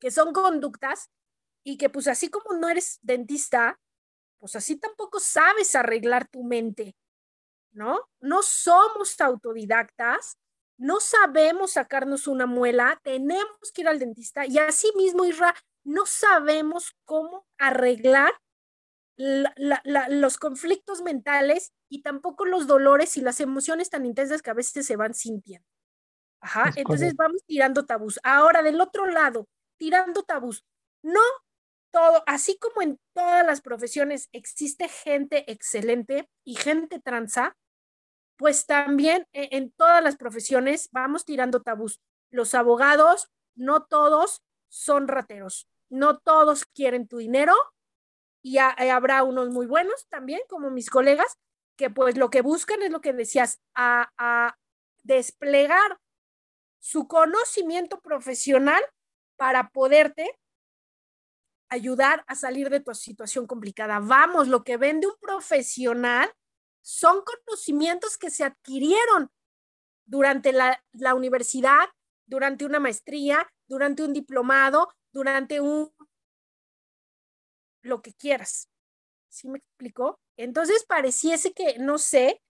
que 0.00 0.10
son 0.10 0.32
conductas, 0.32 1.08
y 1.64 1.78
que 1.78 1.88
pues 1.88 2.06
así 2.08 2.28
como 2.28 2.54
no 2.58 2.68
eres 2.68 2.98
dentista, 3.02 3.80
pues 4.38 4.54
así 4.56 4.76
tampoco 4.76 5.18
sabes 5.20 5.74
arreglar 5.74 6.28
tu 6.28 6.44
mente. 6.44 6.94
¿No? 7.74 8.08
No 8.20 8.42
somos 8.42 9.20
autodidactas, 9.20 10.38
no 10.78 11.00
sabemos 11.00 11.72
sacarnos 11.72 12.26
una 12.26 12.46
muela, 12.46 13.00
tenemos 13.02 13.72
que 13.72 13.82
ir 13.82 13.88
al 13.88 13.98
dentista 13.98 14.46
y 14.46 14.58
así 14.58 14.90
mismo, 14.96 15.24
Isra, 15.24 15.54
no 15.84 16.06
sabemos 16.06 16.96
cómo 17.04 17.46
arreglar 17.58 18.32
los 19.16 20.38
conflictos 20.38 21.02
mentales 21.02 21.72
y 21.88 22.02
tampoco 22.02 22.46
los 22.46 22.66
dolores 22.66 23.16
y 23.16 23.20
las 23.20 23.38
emociones 23.40 23.90
tan 23.90 24.06
intensas 24.06 24.42
que 24.42 24.50
a 24.50 24.54
veces 24.54 24.86
se 24.86 24.96
van 24.96 25.14
sintiendo. 25.14 25.66
Ajá, 26.40 26.72
entonces 26.76 27.14
vamos 27.14 27.42
tirando 27.46 27.86
tabús. 27.86 28.18
Ahora, 28.22 28.62
del 28.62 28.80
otro 28.80 29.06
lado, 29.06 29.48
tirando 29.78 30.24
tabús. 30.24 30.64
No 31.02 31.20
todo, 31.90 32.24
así 32.26 32.58
como 32.58 32.82
en 32.82 32.98
todas 33.14 33.46
las 33.46 33.60
profesiones 33.60 34.28
existe 34.32 34.88
gente 34.88 35.50
excelente 35.50 36.28
y 36.44 36.56
gente 36.56 36.98
transa, 36.98 37.56
pues 38.36 38.66
también 38.66 39.26
e, 39.32 39.56
en 39.56 39.70
todas 39.70 40.02
las 40.02 40.16
profesiones 40.16 40.88
vamos 40.92 41.24
tirando 41.24 41.62
tabús. 41.62 42.00
Los 42.30 42.54
abogados, 42.54 43.30
no 43.54 43.84
todos 43.84 44.42
son 44.68 45.08
rateros, 45.08 45.68
no 45.88 46.18
todos 46.18 46.64
quieren 46.64 47.06
tu 47.06 47.18
dinero 47.18 47.54
y 48.42 48.58
eh, 48.58 48.90
habrá 48.90 49.22
unos 49.22 49.50
muy 49.50 49.66
buenos 49.66 50.06
también, 50.08 50.40
como 50.48 50.70
mis 50.70 50.90
colegas, 50.90 51.38
que 51.76 51.90
pues 51.90 52.16
lo 52.16 52.30
que 52.30 52.42
buscan 52.42 52.82
es 52.82 52.90
lo 52.90 53.00
que 53.00 53.12
decías, 53.12 53.60
a, 53.74 54.10
a 54.18 54.58
desplegar 55.02 55.98
su 56.78 57.08
conocimiento 57.08 58.00
profesional 58.00 58.82
para 59.36 59.70
poderte 59.70 60.38
ayudar 61.70 62.24
a 62.26 62.34
salir 62.34 62.68
de 62.68 62.80
tu 62.80 62.94
situación 62.94 63.46
complicada. 63.46 63.98
Vamos, 63.98 64.48
lo 64.48 64.62
que 64.62 64.76
vende 64.76 65.06
un 65.06 65.16
profesional 65.20 66.30
son 66.84 67.22
conocimientos 67.22 68.18
que 68.18 68.28
se 68.28 68.44
adquirieron 68.44 69.30
durante 70.04 70.52
la, 70.52 70.78
universidad, 71.14 71.88
durante 72.26 72.66
una 72.66 72.78
maestría, 72.78 73.50
durante 73.66 74.02
un 74.02 74.12
diplomado, 74.12 74.92
durante 75.10 75.62
un 75.62 75.90
lo 77.80 78.02
que 78.02 78.12
quieras. 78.12 78.68
¿Sí 79.30 79.48
me 79.48 79.58
explicó? 79.58 80.20
Entonces 80.36 80.84
pareciese 80.84 81.54
que, 81.54 81.78
no 81.78 81.96
sé, 81.96 82.42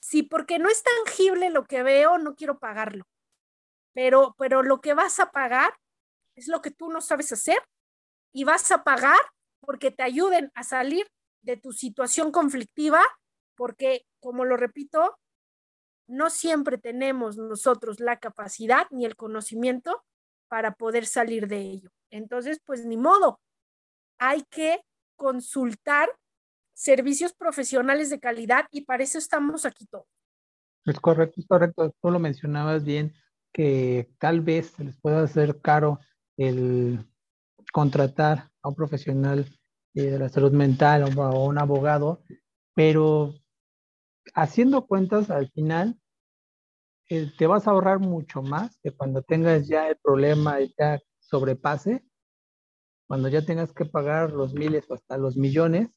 si 0.00 0.22
porque 0.22 0.58
no 0.58 0.68
es 0.68 0.82
tangible 0.82 1.48
lo 1.48 1.64
que 1.64 1.82
veo, 1.82 2.18
no 2.18 2.34
quiero 2.34 2.58
pagarlo. 2.58 3.06
Pero, 3.94 4.34
pero 4.36 4.62
lo 4.62 4.82
que 4.82 4.92
vas 4.92 5.18
a 5.18 5.30
pagar 5.30 5.74
es 6.36 6.46
lo 6.46 6.60
que 6.60 6.70
tú 6.70 6.90
no 6.90 7.00
sabes 7.00 7.32
hacer 7.32 7.62
y 8.32 8.44
vas 8.44 8.70
a 8.70 8.84
pagar 8.84 9.20
porque 9.60 9.90
te 9.90 10.02
ayuden 10.02 10.52
a 10.54 10.62
salir 10.62 11.06
de 11.40 11.56
tu 11.56 11.72
situación 11.72 12.32
conflictiva 12.32 13.02
porque, 13.56 14.06
como 14.20 14.44
lo 14.44 14.56
repito, 14.56 15.18
no 16.06 16.30
siempre 16.30 16.78
tenemos 16.78 17.36
nosotros 17.36 18.00
la 18.00 18.18
capacidad 18.18 18.86
ni 18.90 19.04
el 19.04 19.16
conocimiento 19.16 20.04
para 20.48 20.74
poder 20.74 21.06
salir 21.06 21.48
de 21.48 21.60
ello. 21.60 21.90
Entonces, 22.10 22.60
pues 22.64 22.84
ni 22.84 22.96
modo, 22.96 23.40
hay 24.18 24.42
que 24.50 24.82
consultar 25.16 26.10
servicios 26.74 27.32
profesionales 27.32 28.10
de 28.10 28.20
calidad 28.20 28.66
y 28.70 28.82
para 28.82 29.02
eso 29.02 29.18
estamos 29.18 29.64
aquí 29.64 29.86
todos. 29.86 30.06
Es 30.84 30.98
correcto, 30.98 31.40
es 31.40 31.46
correcto. 31.46 31.94
Tú 32.00 32.10
lo 32.10 32.18
mencionabas 32.18 32.84
bien, 32.84 33.14
que 33.52 34.10
tal 34.18 34.40
vez 34.40 34.72
se 34.72 34.84
les 34.84 35.00
pueda 35.00 35.22
hacer 35.22 35.60
caro 35.60 36.00
el 36.36 37.06
contratar 37.72 38.50
a 38.62 38.68
un 38.68 38.74
profesional 38.74 39.46
eh, 39.94 40.02
de 40.02 40.18
la 40.18 40.28
salud 40.28 40.52
mental 40.52 41.04
o 41.16 41.22
a 41.22 41.30
un 41.38 41.58
abogado, 41.58 42.22
pero 42.74 43.34
haciendo 44.34 44.86
cuentas 44.86 45.30
al 45.30 45.50
final 45.50 45.98
eh, 47.08 47.30
te 47.36 47.46
vas 47.46 47.66
a 47.66 47.72
ahorrar 47.72 47.98
mucho 47.98 48.42
más 48.42 48.78
que 48.82 48.90
cuando 48.92 49.22
tengas 49.22 49.68
ya 49.68 49.88
el 49.88 49.96
problema 49.96 50.60
y 50.60 50.72
ya 50.78 51.00
sobrepase, 51.20 52.04
cuando 53.06 53.28
ya 53.28 53.44
tengas 53.44 53.72
que 53.72 53.84
pagar 53.84 54.32
los 54.32 54.54
miles 54.54 54.84
o 54.88 54.94
hasta 54.94 55.18
los 55.18 55.36
millones, 55.36 55.90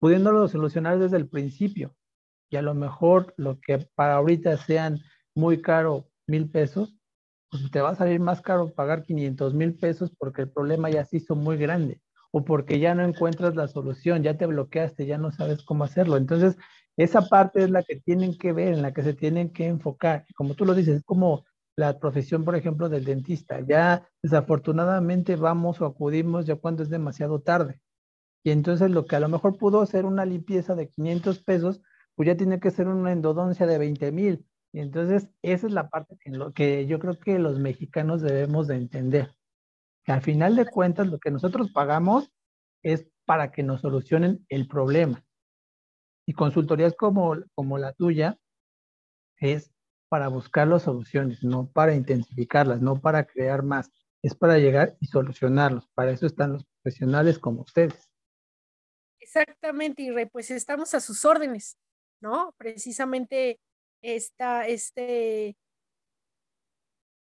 pudiéndolo 0.00 0.48
solucionar 0.48 0.98
desde 0.98 1.16
el 1.16 1.28
principio. 1.28 1.94
Y 2.50 2.56
a 2.56 2.62
lo 2.62 2.74
mejor 2.74 3.34
lo 3.36 3.60
que 3.60 3.78
para 3.94 4.16
ahorita 4.16 4.56
sean 4.56 4.98
muy 5.34 5.60
caro 5.60 6.08
mil 6.26 6.50
pesos, 6.50 6.96
pues 7.50 7.70
te 7.70 7.80
va 7.80 7.90
a 7.90 7.94
salir 7.94 8.20
más 8.20 8.40
caro 8.40 8.74
pagar 8.74 9.04
500 9.04 9.54
mil 9.54 9.74
pesos 9.76 10.10
porque 10.18 10.42
el 10.42 10.50
problema 10.50 10.90
ya 10.90 11.04
se 11.04 11.18
hizo 11.18 11.34
muy 11.34 11.56
grande 11.56 12.00
o 12.30 12.44
porque 12.44 12.78
ya 12.78 12.94
no 12.94 13.04
encuentras 13.04 13.54
la 13.54 13.68
solución, 13.68 14.22
ya 14.22 14.36
te 14.36 14.46
bloqueaste, 14.46 15.06
ya 15.06 15.16
no 15.18 15.32
sabes 15.32 15.62
cómo 15.62 15.84
hacerlo. 15.84 16.16
Entonces, 16.16 16.56
esa 16.98 17.22
parte 17.22 17.62
es 17.62 17.70
la 17.70 17.82
que 17.82 17.96
tienen 17.96 18.36
que 18.36 18.52
ver, 18.52 18.74
en 18.74 18.82
la 18.82 18.92
que 18.92 19.02
se 19.02 19.14
tienen 19.14 19.50
que 19.50 19.66
enfocar. 19.66 20.26
Como 20.36 20.54
tú 20.54 20.64
lo 20.64 20.74
dices, 20.74 20.98
es 20.98 21.04
como 21.04 21.44
la 21.76 21.98
profesión, 21.98 22.44
por 22.44 22.56
ejemplo, 22.56 22.88
del 22.88 23.04
dentista. 23.04 23.60
Ya 23.60 24.08
desafortunadamente 24.22 25.36
vamos 25.36 25.80
o 25.80 25.86
acudimos 25.86 26.44
ya 26.44 26.56
cuando 26.56 26.82
es 26.82 26.90
demasiado 26.90 27.40
tarde. 27.40 27.80
Y 28.44 28.50
entonces 28.50 28.90
lo 28.90 29.06
que 29.06 29.16
a 29.16 29.20
lo 29.20 29.28
mejor 29.28 29.56
pudo 29.56 29.84
ser 29.86 30.04
una 30.04 30.24
limpieza 30.24 30.74
de 30.74 30.88
500 30.88 31.42
pesos, 31.42 31.80
pues 32.14 32.26
ya 32.26 32.36
tiene 32.36 32.60
que 32.60 32.70
ser 32.70 32.88
una 32.88 33.12
endodoncia 33.12 33.66
de 33.66 33.78
20 33.78 34.12
mil 34.12 34.46
y 34.72 34.80
entonces, 34.80 35.28
esa 35.42 35.66
es 35.66 35.72
la 35.72 35.88
parte 35.88 36.16
en 36.24 36.38
lo 36.38 36.52
que 36.52 36.86
yo 36.86 36.98
creo 36.98 37.18
que 37.18 37.38
los 37.38 37.58
mexicanos 37.58 38.20
debemos 38.20 38.66
de 38.66 38.76
entender. 38.76 39.34
Que 40.04 40.12
al 40.12 40.22
final 40.22 40.56
de 40.56 40.66
cuentas, 40.66 41.06
lo 41.06 41.18
que 41.18 41.30
nosotros 41.30 41.70
pagamos 41.72 42.30
es 42.82 43.06
para 43.24 43.50
que 43.50 43.62
nos 43.62 43.80
solucionen 43.80 44.44
el 44.48 44.68
problema. 44.68 45.24
Y 46.28 46.34
consultorías 46.34 46.94
como, 46.94 47.36
como 47.54 47.78
la 47.78 47.94
tuya 47.94 48.38
es 49.38 49.72
para 50.10 50.28
buscar 50.28 50.68
las 50.68 50.82
soluciones, 50.82 51.42
no 51.42 51.72
para 51.72 51.94
intensificarlas, 51.94 52.82
no 52.82 53.00
para 53.00 53.26
crear 53.26 53.62
más, 53.62 53.90
es 54.22 54.34
para 54.34 54.58
llegar 54.58 54.94
y 55.00 55.06
solucionarlos. 55.06 55.88
Para 55.94 56.10
eso 56.10 56.26
están 56.26 56.52
los 56.52 56.66
profesionales 56.66 57.38
como 57.38 57.62
ustedes. 57.62 58.10
Exactamente, 59.18 60.02
y 60.02 60.26
pues 60.26 60.50
estamos 60.50 60.92
a 60.92 61.00
sus 61.00 61.24
órdenes, 61.24 61.78
¿no? 62.20 62.54
Precisamente 62.58 63.58
esta, 64.02 64.66
este, 64.66 65.56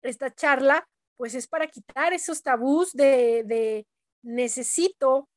esta 0.01 0.35
charla, 0.35 0.89
pues 1.19 1.35
es 1.35 1.47
para 1.47 1.67
quitar 1.67 2.15
esos 2.15 2.43
tabús 2.43 2.95
de, 2.95 3.45
de 3.45 3.87
necesito 4.23 5.29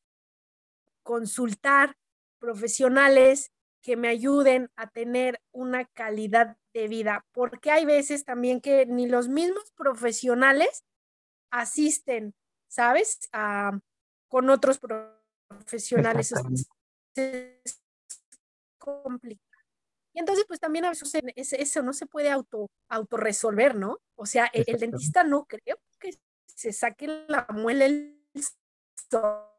consultar 1.04 1.98
profesionales 2.42 3.52
que 3.82 3.96
me 3.96 4.10
ayuden 4.10 4.70
a 4.76 4.90
tener 4.90 5.42
una 5.52 5.86
calidad 5.86 6.58
de 6.74 6.88
vida, 6.88 7.26
porque 7.32 7.72
hay 7.72 7.86
veces 7.86 8.26
también 8.26 8.60
que 8.62 8.86
ni 8.86 9.08
los 9.08 9.28
mismos 9.28 9.72
profesionales 9.76 10.84
asisten, 11.52 12.34
¿sabes? 12.68 13.30
A, 13.32 13.80
con 14.28 14.50
otros 14.50 14.80
profesionales. 14.80 16.34
Es 17.16 17.82
complicado. 18.78 19.52
Y 20.14 20.20
entonces, 20.20 20.46
pues 20.48 20.60
también 20.60 20.86
a 20.86 20.90
veces 20.90 21.14
eso 21.54 21.82
no 21.84 21.94
se 21.94 22.06
puede 22.06 22.30
auto, 22.30 22.70
autorresolver, 22.90 23.76
¿no? 23.76 24.00
O 24.16 24.26
sea, 24.26 24.50
e, 24.54 24.64
el, 24.68 24.80
dentista 24.80 25.24
no 25.24 25.46
creo 25.46 25.80
que 26.00 26.12
se 26.46 26.74
saque 26.74 27.08
la 27.28 27.48
muela 27.50 27.86
el 27.86 28.22
solo. 29.10 29.52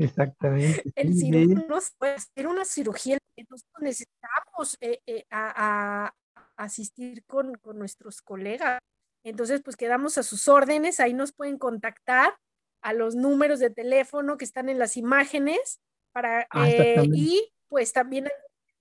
Exactamente. 0.00 0.82
El 0.94 1.14
cirujano 1.14 1.66
no 1.68 1.78
puede 1.98 2.14
hacer 2.14 2.46
una 2.46 2.64
cirugía, 2.64 3.18
entonces 3.36 3.68
necesitamos 3.80 4.78
eh, 4.80 5.00
eh, 5.06 5.24
a, 5.30 6.12
asistir 6.56 7.24
con, 7.26 7.54
con 7.56 7.78
nuestros 7.78 8.22
colegas. 8.22 8.80
Entonces, 9.24 9.62
pues 9.62 9.76
quedamos 9.76 10.16
a 10.18 10.22
sus 10.22 10.48
órdenes, 10.48 11.00
ahí 11.00 11.12
nos 11.12 11.32
pueden 11.32 11.58
contactar 11.58 12.34
a 12.82 12.92
los 12.94 13.14
números 13.14 13.58
de 13.58 13.70
teléfono 13.70 14.36
que 14.38 14.44
están 14.44 14.68
en 14.70 14.78
las 14.78 14.96
imágenes 14.96 15.80
para 16.12 16.46
ah, 16.50 16.68
eh, 16.68 17.02
y 17.12 17.52
pues 17.68 17.92
también 17.92 18.26
hay 18.26 18.32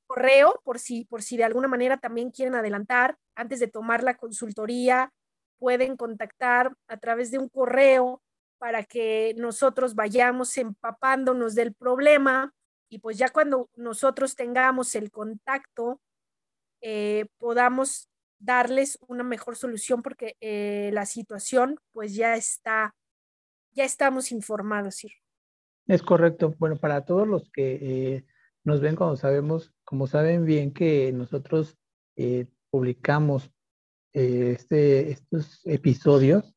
correo 0.08 0.60
por 0.64 0.80
si, 0.80 1.06
por 1.06 1.22
si 1.22 1.38
de 1.38 1.44
alguna 1.44 1.68
manera 1.68 1.98
también 1.98 2.32
quieren 2.32 2.56
adelantar 2.56 3.18
antes 3.36 3.60
de 3.60 3.68
tomar 3.68 4.04
la 4.04 4.16
consultoría, 4.16 5.12
pueden 5.60 5.98
contactar 5.98 6.74
a 6.88 6.98
través 6.98 7.32
de 7.32 7.38
un 7.38 7.50
correo 7.50 8.22
para 8.60 8.84
que 8.84 9.34
nosotros 9.38 9.96
vayamos 9.96 10.56
empapándonos 10.58 11.56
del 11.56 11.74
problema 11.74 12.54
y 12.90 13.00
pues 13.00 13.18
ya 13.18 13.30
cuando 13.30 13.70
nosotros 13.76 14.36
tengamos 14.36 14.96
el 14.96 15.12
contacto, 15.12 16.02
eh, 16.82 17.28
podamos 17.38 18.10
darles 18.40 18.98
una 19.08 19.24
mejor 19.24 19.56
solución 19.56 20.02
porque 20.02 20.36
eh, 20.42 20.90
la 20.94 21.06
situación 21.06 21.80
pues 21.92 22.16
ya 22.16 22.36
está, 22.36 22.96
ya 23.72 23.86
estamos 23.86 24.32
informados. 24.32 25.02
Es 25.88 26.02
correcto. 26.02 26.56
Bueno, 26.58 26.78
para 26.78 27.06
todos 27.06 27.28
los 27.28 27.50
que 27.52 27.80
eh, 27.82 28.26
nos 28.64 28.82
ven 28.82 28.96
cuando 28.96 29.18
sabemos, 29.18 29.74
como 29.84 30.08
saben 30.08 30.46
bien 30.46 30.74
que 30.74 31.12
nosotros 31.14 31.78
publicamos 32.70 33.50
este, 34.12 35.12
estos 35.12 35.66
episodios, 35.66 36.54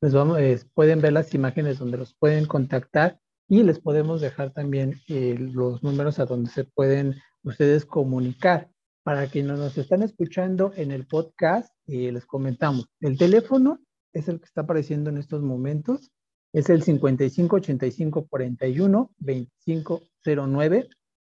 pues 0.00 0.12
vamos, 0.12 0.38
pueden 0.74 1.00
ver 1.00 1.12
las 1.12 1.34
imágenes 1.34 1.78
donde 1.78 1.98
los 1.98 2.14
pueden 2.14 2.46
contactar 2.46 3.18
y 3.48 3.62
les 3.62 3.78
podemos 3.78 4.20
dejar 4.20 4.52
también 4.52 5.00
eh, 5.08 5.36
los 5.38 5.82
números 5.82 6.18
a 6.18 6.26
donde 6.26 6.50
se 6.50 6.64
pueden 6.64 7.14
ustedes 7.42 7.84
comunicar. 7.84 8.68
Para 9.02 9.28
quienes 9.28 9.58
nos 9.58 9.78
están 9.78 10.02
escuchando 10.02 10.72
en 10.74 10.90
el 10.90 11.06
podcast, 11.06 11.72
les 11.86 12.26
comentamos, 12.26 12.88
el 13.00 13.16
teléfono 13.16 13.78
es 14.12 14.28
el 14.28 14.40
que 14.40 14.46
está 14.46 14.62
apareciendo 14.62 15.10
en 15.10 15.18
estos 15.18 15.42
momentos, 15.42 16.10
es 16.52 16.68
el 16.70 16.82
55 16.82 17.56
85 17.56 18.26
41 18.26 19.10
2509 19.18 20.88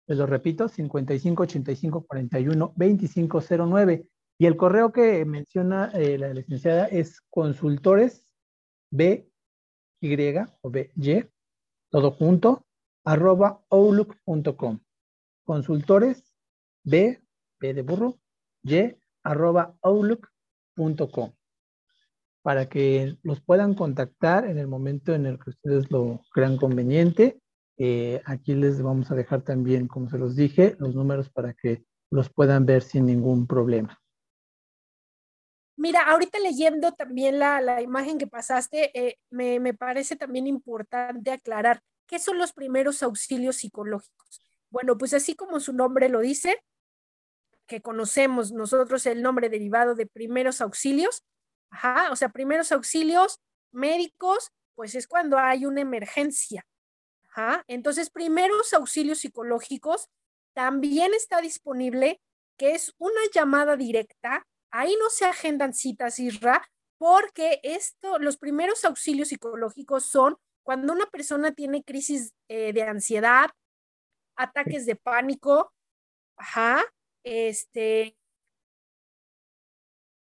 les 0.08 0.18
lo 0.18 0.26
repito, 0.26 0.68
55 0.68 1.44
85 1.44 2.06
41 2.08 2.74
2509. 2.76 4.08
Y 4.40 4.46
el 4.46 4.58
correo 4.58 4.92
que 4.92 5.24
menciona 5.26 5.92
eh, 5.94 6.18
la 6.18 6.34
licenciada 6.34 6.86
es 6.88 7.22
consultores 7.30 8.33
B, 8.94 9.28
Y 10.02 10.36
o 10.62 10.70
B, 10.70 10.92
Y, 10.96 11.26
todo 11.90 12.12
junto, 12.12 12.66
arroba 13.04 13.64
outlook.com. 13.70 14.80
Consultores 15.44 16.36
B, 16.84 17.22
B 17.60 17.74
de 17.74 17.82
burro, 17.82 18.20
Y, 18.64 18.96
arroba 19.24 19.76
outlook.com. 19.82 21.34
Para 22.42 22.68
que 22.68 23.18
los 23.24 23.42
puedan 23.42 23.74
contactar 23.74 24.46
en 24.46 24.58
el 24.58 24.68
momento 24.68 25.14
en 25.14 25.26
el 25.26 25.40
que 25.40 25.50
ustedes 25.52 25.90
lo 25.90 26.22
crean 26.32 26.58
conveniente 26.58 27.42
eh, 27.78 28.22
aquí 28.26 28.54
les 28.54 28.82
vamos 28.82 29.10
a 29.10 29.16
dejar 29.16 29.42
también, 29.42 29.88
como 29.88 30.10
se 30.10 30.18
los 30.18 30.36
dije, 30.36 30.76
los 30.80 30.94
números 30.94 31.30
para 31.30 31.54
que 31.54 31.84
los 32.12 32.30
puedan 32.30 32.66
ver 32.66 32.84
sin 32.84 33.06
ningún 33.06 33.48
problema. 33.48 34.00
Mira, 35.84 36.04
ahorita 36.10 36.40
leyendo 36.40 36.94
también 36.94 37.40
la, 37.40 37.82
imagen 37.82 38.18
que 38.18 38.26
pasaste, 38.28 38.98
eh, 38.98 39.18
me, 39.30 39.60
me, 39.60 39.74
parece 39.74 40.16
también 40.16 40.48
importante 40.48 41.32
aclarar 41.32 41.82
qué 42.08 42.20
son 42.20 42.38
los 42.38 42.54
primeros 42.54 43.04
auxilios 43.04 43.58
psicológicos. 43.58 44.42
Bueno, 44.70 44.98
pues 44.98 45.14
así 45.14 45.36
como 45.36 45.60
su 45.60 45.74
nombre 45.74 46.08
lo 46.08 46.22
dice, 46.22 46.64
que 47.68 47.82
conocemos 47.82 48.54
nosotros 48.54 49.06
el 49.06 49.22
nombre 49.22 49.50
derivado 49.50 49.94
de 49.94 50.06
primeros 50.06 50.62
auxilios, 50.62 51.24
ajá, 51.70 52.12
o 52.12 52.16
sea, 52.16 52.30
primeros 52.30 52.72
auxilios 52.72 53.42
médicos, 53.74 54.52
pues 54.76 54.96
es 54.96 55.06
cuando 55.06 55.38
hay 55.38 55.66
una 55.66 55.82
emergencia, 55.82 56.66
entonces, 57.68 58.10
primeros 58.10 58.74
auxilios 58.74 59.20
psicológicos 59.20 60.08
también 60.54 61.14
está 61.14 61.42
disponible, 61.42 62.22
que 62.58 62.74
es 62.74 62.94
una 63.00 63.22
llamada 63.34 63.76
directa. 63.76 64.46
Ahí 64.74 64.98
no 65.00 65.12
se 65.12 65.26
agendan 65.26 65.72
citas, 65.76 66.18
Isra, 66.18 66.68
porque 66.98 67.60
esto, 67.62 68.18
los 68.18 68.38
primeros 68.38 68.84
auxilios 68.86 69.28
psicológicos 69.28 70.08
son 70.08 70.36
cuando 70.64 70.94
una 70.94 71.06
persona 71.06 71.52
tiene 71.52 71.84
crisis 71.84 72.34
eh, 72.48 72.74
de 72.74 72.82
ansiedad, 72.82 73.52
ataques 74.36 74.88
de 74.88 74.96
pánico, 74.96 75.72
ajá, 76.38 76.84
este, 77.24 78.18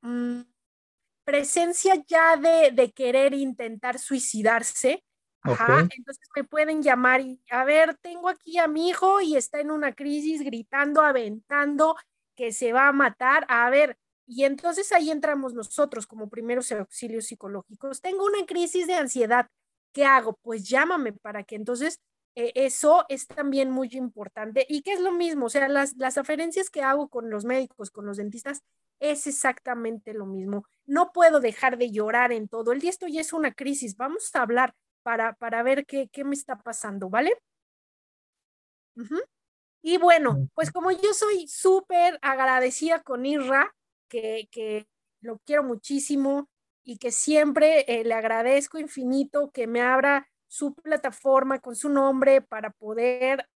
mm, 0.04 0.44
presencia 1.26 2.02
ya 2.08 2.38
de, 2.38 2.72
de, 2.72 2.94
querer 2.94 3.34
intentar 3.34 4.00
suicidarse, 4.00 5.04
ajá, 5.42 5.82
entonces 5.82 6.30
me 6.34 6.46
pueden 6.46 6.82
llamar 6.82 7.20
y, 7.20 7.42
a 7.50 7.66
ver, 7.66 7.98
tengo 7.98 8.30
aquí 8.30 8.58
a 8.58 8.70
mi 8.70 8.88
hijo 8.88 9.20
y 9.20 9.36
está 9.36 9.60
en 9.60 9.72
una 9.72 9.94
crisis 9.94 10.44
gritando, 10.44 11.02
aventando 11.02 11.98
que 12.38 12.54
se 12.54 12.72
va 12.72 12.88
a 12.88 12.94
matar, 12.94 13.46
a 13.50 13.70
ver, 13.70 13.98
y 14.30 14.44
entonces 14.44 14.92
ahí 14.92 15.10
entramos 15.10 15.56
nosotros 15.56 16.06
como 16.06 16.30
primeros 16.30 16.72
auxilios 16.72 17.26
psicológicos. 17.26 18.00
Tengo 18.00 18.24
una 18.26 18.46
crisis 18.46 18.86
de 18.86 18.94
ansiedad, 18.94 19.50
¿qué 19.92 20.06
hago? 20.06 20.38
Pues 20.44 20.70
llámame 20.70 21.14
para 21.14 21.44
que 21.44 21.56
entonces 21.56 22.00
eh, 22.36 22.52
eso 22.54 23.06
es 23.10 23.26
también 23.26 23.72
muy 23.72 23.90
importante 23.94 24.68
y 24.70 24.84
que 24.84 24.94
es 24.94 25.00
lo 25.00 25.12
mismo, 25.12 25.48
o 25.48 25.50
sea, 25.50 25.68
las, 25.68 25.96
las 25.98 26.20
aferencias 26.20 26.70
que 26.70 26.84
hago 26.84 27.10
con 27.10 27.32
los 27.32 27.44
médicos, 27.44 27.90
con 27.90 28.06
los 28.06 28.18
dentistas, 28.18 28.62
es 29.00 29.26
exactamente 29.26 30.14
lo 30.14 30.28
mismo. 30.28 30.64
No 30.86 31.12
puedo 31.12 31.40
dejar 31.40 31.80
de 31.80 31.90
llorar 31.90 32.32
en 32.32 32.48
todo 32.48 32.72
el 32.72 32.82
día, 32.82 32.92
esto 32.92 33.08
ya 33.08 33.22
es 33.22 33.34
una 33.34 33.52
crisis, 33.56 33.98
vamos 33.98 34.30
a 34.36 34.44
hablar 34.44 34.76
para, 35.02 35.34
para 35.34 35.64
ver 35.64 35.88
qué, 35.88 36.08
qué 36.12 36.24
me 36.24 36.36
está 36.36 36.60
pasando, 36.60 37.10
¿vale? 37.10 37.34
Y 39.82 39.98
bueno, 39.98 40.50
pues 40.54 40.72
como 40.72 40.92
yo 40.92 41.14
soy 41.14 41.48
súper 41.48 42.20
agradecida 42.22 43.02
con 43.02 43.26
Irra, 43.26 43.74
que, 44.10 44.50
que 44.52 44.88
lo 45.22 45.40
quiero 45.46 45.64
muchísimo 45.64 46.50
y 46.84 46.98
que 46.98 47.12
siempre 47.12 47.86
eh, 47.88 48.04
le 48.04 48.14
agradezco 48.14 48.80
infinito 48.80 49.52
que 49.52 49.68
me 49.68 49.82
abra 49.82 50.28
su 50.48 50.74
plataforma 50.74 51.60
con 51.60 51.76
su 51.76 51.90
nombre 51.90 52.42
para 52.42 52.72
poder 52.72 53.48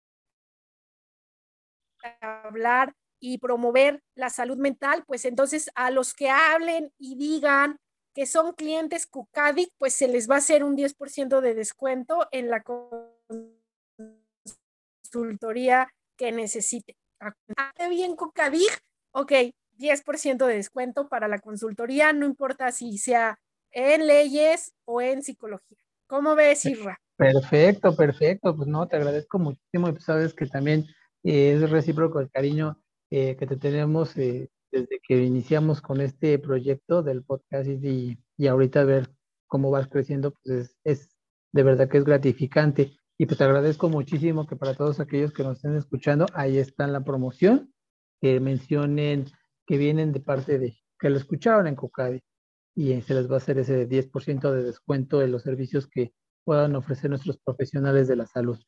hablar 2.20 2.94
y 3.20 3.38
promover 3.38 4.02
la 4.16 4.30
salud 4.30 4.58
mental, 4.58 5.04
pues 5.06 5.24
entonces 5.24 5.70
a 5.74 5.90
los 5.90 6.12
que 6.12 6.28
hablen 6.28 6.92
y 6.98 7.16
digan 7.16 7.78
que 8.14 8.26
son 8.26 8.52
clientes 8.52 9.06
Cucadic, 9.06 9.70
pues 9.78 9.94
se 9.94 10.08
les 10.08 10.28
va 10.28 10.34
a 10.34 10.38
hacer 10.38 10.64
un 10.64 10.76
10% 10.76 11.40
de 11.40 11.54
descuento 11.54 12.28
en 12.32 12.50
la 12.50 12.62
consultoría 15.12 15.88
que 16.16 16.32
necesite. 16.32 16.96
¿Está 17.48 17.88
bien 17.88 18.16
Cucadic? 18.16 18.82
Ok, 19.12 19.32
10% 19.78 20.46
de 20.46 20.54
descuento 20.54 21.08
para 21.08 21.28
la 21.28 21.38
consultoría, 21.38 22.12
no 22.12 22.26
importa 22.26 22.72
si 22.72 22.98
sea 22.98 23.38
en 23.70 24.06
leyes 24.06 24.74
o 24.84 25.00
en 25.00 25.22
psicología. 25.22 25.78
¿Cómo 26.06 26.34
ves, 26.34 26.64
Irra? 26.66 27.00
Perfecto, 27.16 27.96
perfecto. 27.96 28.56
Pues 28.56 28.68
no, 28.68 28.86
te 28.86 28.96
agradezco 28.96 29.38
muchísimo 29.38 29.88
y 29.88 29.92
pues 29.92 30.04
sabes 30.04 30.34
que 30.34 30.46
también 30.46 30.86
eh, 31.22 31.54
es 31.54 31.70
recíproco 31.70 32.20
el 32.20 32.30
cariño 32.30 32.78
eh, 33.10 33.36
que 33.36 33.46
te 33.46 33.56
tenemos 33.56 34.16
eh, 34.16 34.50
desde 34.70 35.00
que 35.06 35.22
iniciamos 35.22 35.80
con 35.80 36.00
este 36.00 36.38
proyecto 36.38 37.02
del 37.02 37.22
podcast 37.22 37.68
y, 37.68 38.18
y 38.36 38.46
ahorita 38.46 38.84
ver 38.84 39.10
cómo 39.46 39.70
vas 39.70 39.86
creciendo, 39.88 40.34
pues 40.42 40.76
es, 40.82 41.16
de 41.52 41.62
verdad 41.62 41.88
que 41.88 41.98
es 41.98 42.04
gratificante. 42.04 42.96
Y 43.18 43.26
pues 43.26 43.38
te 43.38 43.44
agradezco 43.44 43.88
muchísimo 43.88 44.46
que 44.46 44.56
para 44.56 44.74
todos 44.74 44.98
aquellos 44.98 45.32
que 45.32 45.42
nos 45.42 45.56
estén 45.56 45.76
escuchando, 45.76 46.26
ahí 46.34 46.58
está 46.58 46.86
la 46.86 47.04
promoción, 47.04 47.72
que 48.20 48.40
mencionen 48.40 49.26
que 49.66 49.78
vienen 49.78 50.12
de 50.12 50.20
parte 50.20 50.58
de, 50.58 50.76
que 50.98 51.10
lo 51.10 51.16
escucharon 51.16 51.66
en 51.66 51.76
Cocadi 51.76 52.20
y 52.74 53.00
se 53.02 53.14
les 53.14 53.30
va 53.30 53.34
a 53.34 53.36
hacer 53.38 53.58
ese 53.58 53.88
10% 53.88 54.50
de 54.50 54.62
descuento 54.62 55.18
de 55.18 55.28
los 55.28 55.42
servicios 55.42 55.86
que 55.86 56.12
puedan 56.44 56.74
ofrecer 56.74 57.10
nuestros 57.10 57.38
profesionales 57.38 58.08
de 58.08 58.16
la 58.16 58.26
salud. 58.26 58.58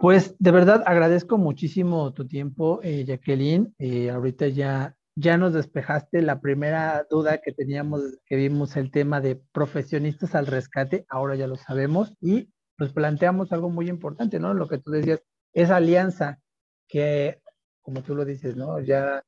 Pues 0.00 0.34
de 0.38 0.50
verdad 0.50 0.82
agradezco 0.86 1.38
muchísimo 1.38 2.12
tu 2.12 2.26
tiempo, 2.26 2.80
eh, 2.82 3.04
Jacqueline. 3.04 3.74
Eh, 3.78 4.10
ahorita 4.10 4.48
ya, 4.48 4.96
ya 5.16 5.36
nos 5.36 5.52
despejaste 5.52 6.22
la 6.22 6.40
primera 6.40 7.06
duda 7.08 7.38
que 7.38 7.52
teníamos, 7.52 8.18
que 8.26 8.36
vimos 8.36 8.76
el 8.76 8.90
tema 8.90 9.20
de 9.20 9.36
profesionistas 9.52 10.34
al 10.34 10.46
rescate, 10.46 11.04
ahora 11.08 11.36
ya 11.36 11.46
lo 11.46 11.56
sabemos 11.56 12.14
y 12.20 12.50
pues 12.76 12.92
planteamos 12.92 13.52
algo 13.52 13.70
muy 13.70 13.88
importante, 13.88 14.40
¿no? 14.40 14.52
Lo 14.52 14.68
que 14.68 14.78
tú 14.78 14.90
decías, 14.90 15.22
esa 15.52 15.76
alianza 15.76 16.40
que, 16.88 17.40
como 17.82 18.02
tú 18.02 18.14
lo 18.14 18.24
dices, 18.24 18.56
¿no? 18.56 18.80
Ya 18.80 19.22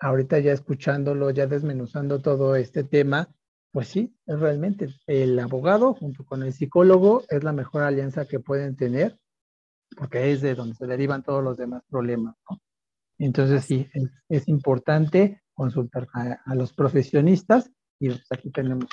ahorita 0.00 0.38
ya 0.38 0.52
escuchándolo, 0.52 1.30
ya 1.30 1.46
desmenuzando 1.46 2.20
todo 2.20 2.56
este 2.56 2.84
tema, 2.84 3.28
pues 3.72 3.88
sí, 3.88 4.16
es 4.26 4.38
realmente 4.38 4.88
el 5.06 5.38
abogado 5.38 5.94
junto 5.94 6.24
con 6.24 6.42
el 6.42 6.52
psicólogo 6.52 7.24
es 7.28 7.44
la 7.44 7.52
mejor 7.52 7.82
alianza 7.82 8.26
que 8.26 8.40
pueden 8.40 8.76
tener, 8.76 9.18
porque 9.96 10.32
es 10.32 10.40
de 10.40 10.54
donde 10.54 10.74
se 10.74 10.86
derivan 10.86 11.22
todos 11.22 11.42
los 11.42 11.56
demás 11.56 11.82
problemas, 11.88 12.36
¿no? 12.48 12.60
Entonces 13.18 13.64
sí, 13.64 13.88
es, 14.28 14.48
importante 14.48 15.42
consultar 15.52 16.06
a, 16.12 16.54
los 16.54 16.72
profesionistas 16.72 17.68
y 17.98 18.10
pues 18.10 18.26
aquí 18.30 18.50
tenemos 18.50 18.86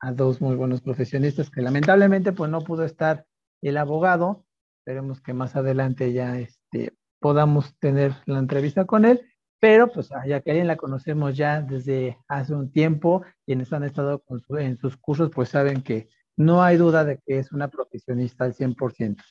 a 0.00 0.12
dos 0.12 0.40
muy 0.40 0.56
buenos 0.56 0.80
profesionistas 0.80 1.50
que 1.50 1.62
lamentablemente 1.62 2.32
pues 2.32 2.50
no 2.50 2.62
pudo 2.62 2.84
estar 2.84 3.26
el 3.62 3.76
abogado, 3.76 4.44
esperemos 4.80 5.20
que 5.20 5.34
más 5.34 5.54
adelante 5.54 6.12
ya 6.12 6.36
este, 6.36 6.96
podamos 7.20 7.78
tener 7.78 8.16
la 8.26 8.40
entrevista 8.40 8.86
con 8.86 9.04
él 9.04 9.29
pero 9.60 9.92
pues 9.92 10.10
a 10.10 10.26
Jacqueline 10.26 10.66
la 10.66 10.76
conocemos 10.76 11.36
ya 11.36 11.60
desde 11.60 12.18
hace 12.26 12.54
un 12.54 12.72
tiempo, 12.72 13.22
quienes 13.44 13.72
han 13.72 13.84
estado 13.84 14.22
en 14.58 14.78
sus 14.78 14.96
cursos 14.96 15.30
pues 15.32 15.50
saben 15.50 15.82
que 15.82 16.08
no 16.36 16.62
hay 16.62 16.78
duda 16.78 17.04
de 17.04 17.18
que 17.18 17.38
es 17.38 17.52
una 17.52 17.68
profesionista 17.68 18.44
al 18.44 18.54
100%. 18.54 19.22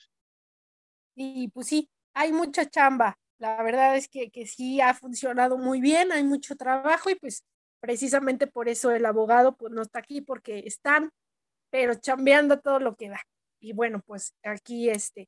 Y 1.15 1.47
pues 1.49 1.67
sí, 1.67 1.89
hay 2.13 2.31
mucha 2.31 2.69
chamba. 2.69 3.17
La 3.39 3.63
verdad 3.63 3.97
es 3.97 4.07
que, 4.07 4.29
que 4.29 4.45
sí 4.45 4.79
ha 4.79 4.93
funcionado 4.93 5.57
muy 5.57 5.81
bien, 5.81 6.11
hay 6.11 6.23
mucho 6.23 6.55
trabajo 6.55 7.09
y 7.09 7.15
pues 7.15 7.43
precisamente 7.79 8.47
por 8.47 8.69
eso 8.69 8.91
el 8.91 9.05
abogado 9.05 9.55
pues 9.55 9.73
no 9.73 9.81
está 9.81 9.99
aquí 9.99 10.21
porque 10.21 10.59
están, 10.65 11.09
pero 11.71 11.95
chambeando 11.95 12.59
todo 12.59 12.79
lo 12.79 12.95
que 12.95 13.09
da. 13.09 13.21
Y 13.59 13.73
bueno, 13.73 14.01
pues 14.05 14.35
aquí 14.43 14.89
este, 14.89 15.27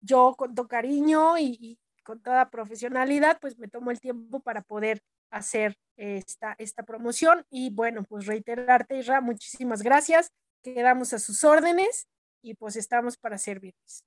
yo 0.00 0.34
con 0.36 0.54
todo 0.54 0.66
cariño 0.66 1.38
y, 1.38 1.78
con 2.10 2.20
toda 2.20 2.50
profesionalidad, 2.50 3.38
pues 3.40 3.56
me 3.56 3.68
tomo 3.68 3.92
el 3.92 4.00
tiempo 4.00 4.40
para 4.40 4.62
poder 4.62 5.00
hacer 5.30 5.76
esta, 5.96 6.56
esta 6.58 6.82
promoción. 6.82 7.44
Y 7.50 7.70
bueno, 7.70 8.02
pues 8.02 8.26
reiterarte, 8.26 8.98
Isra, 8.98 9.20
muchísimas 9.20 9.80
gracias. 9.84 10.32
Quedamos 10.60 11.12
a 11.12 11.20
sus 11.20 11.44
órdenes 11.44 12.08
y 12.42 12.54
pues 12.54 12.74
estamos 12.74 13.16
para 13.16 13.38
servirles. 13.38 14.04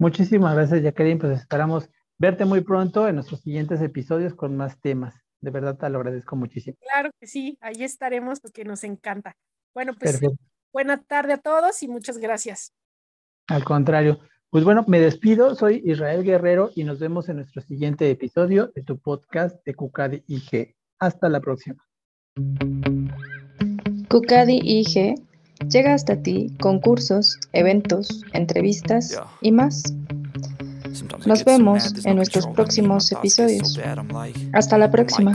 Muchísimas 0.00 0.56
gracias, 0.56 0.82
Jacqueline. 0.82 1.20
Pues 1.20 1.38
esperamos 1.38 1.88
verte 2.18 2.44
muy 2.44 2.62
pronto 2.62 3.06
en 3.06 3.14
nuestros 3.14 3.40
siguientes 3.42 3.80
episodios 3.80 4.34
con 4.34 4.56
más 4.56 4.80
temas. 4.80 5.14
De 5.40 5.52
verdad 5.52 5.78
te 5.78 5.88
lo 5.88 5.98
agradezco 5.98 6.34
muchísimo. 6.34 6.76
Claro 6.80 7.10
que 7.20 7.28
sí, 7.28 7.56
ahí 7.60 7.84
estaremos 7.84 8.40
porque 8.40 8.64
nos 8.64 8.82
encanta. 8.82 9.36
Bueno, 9.72 9.92
pues 9.94 10.18
buena 10.72 11.00
tarde 11.04 11.34
a 11.34 11.38
todos 11.38 11.84
y 11.84 11.86
muchas 11.86 12.18
gracias. 12.18 12.72
Al 13.46 13.62
contrario. 13.62 14.18
Pues 14.50 14.62
bueno, 14.62 14.84
me 14.86 15.00
despido, 15.00 15.56
soy 15.56 15.82
Israel 15.84 16.22
Guerrero 16.22 16.70
y 16.74 16.84
nos 16.84 17.00
vemos 17.00 17.28
en 17.28 17.36
nuestro 17.36 17.62
siguiente 17.62 18.08
episodio 18.08 18.70
de 18.74 18.82
tu 18.82 18.96
podcast 18.96 19.56
de 19.66 19.74
Cucadi 19.74 20.22
IG. 20.28 20.76
Hasta 21.00 21.28
la 21.28 21.40
próxima. 21.40 21.84
Cucadi 24.08 24.60
IG 24.62 25.16
llega 25.68 25.94
hasta 25.94 26.22
ti 26.22 26.54
con 26.60 26.80
cursos, 26.80 27.38
eventos, 27.52 28.22
entrevistas 28.34 29.20
y 29.40 29.50
más. 29.50 29.82
Nos 31.26 31.44
vemos 31.44 32.06
en 32.06 32.16
nuestros 32.16 32.46
próximos 32.46 33.10
episodios. 33.10 33.78
Hasta 34.52 34.78
la 34.78 34.90
próxima. 34.92 35.34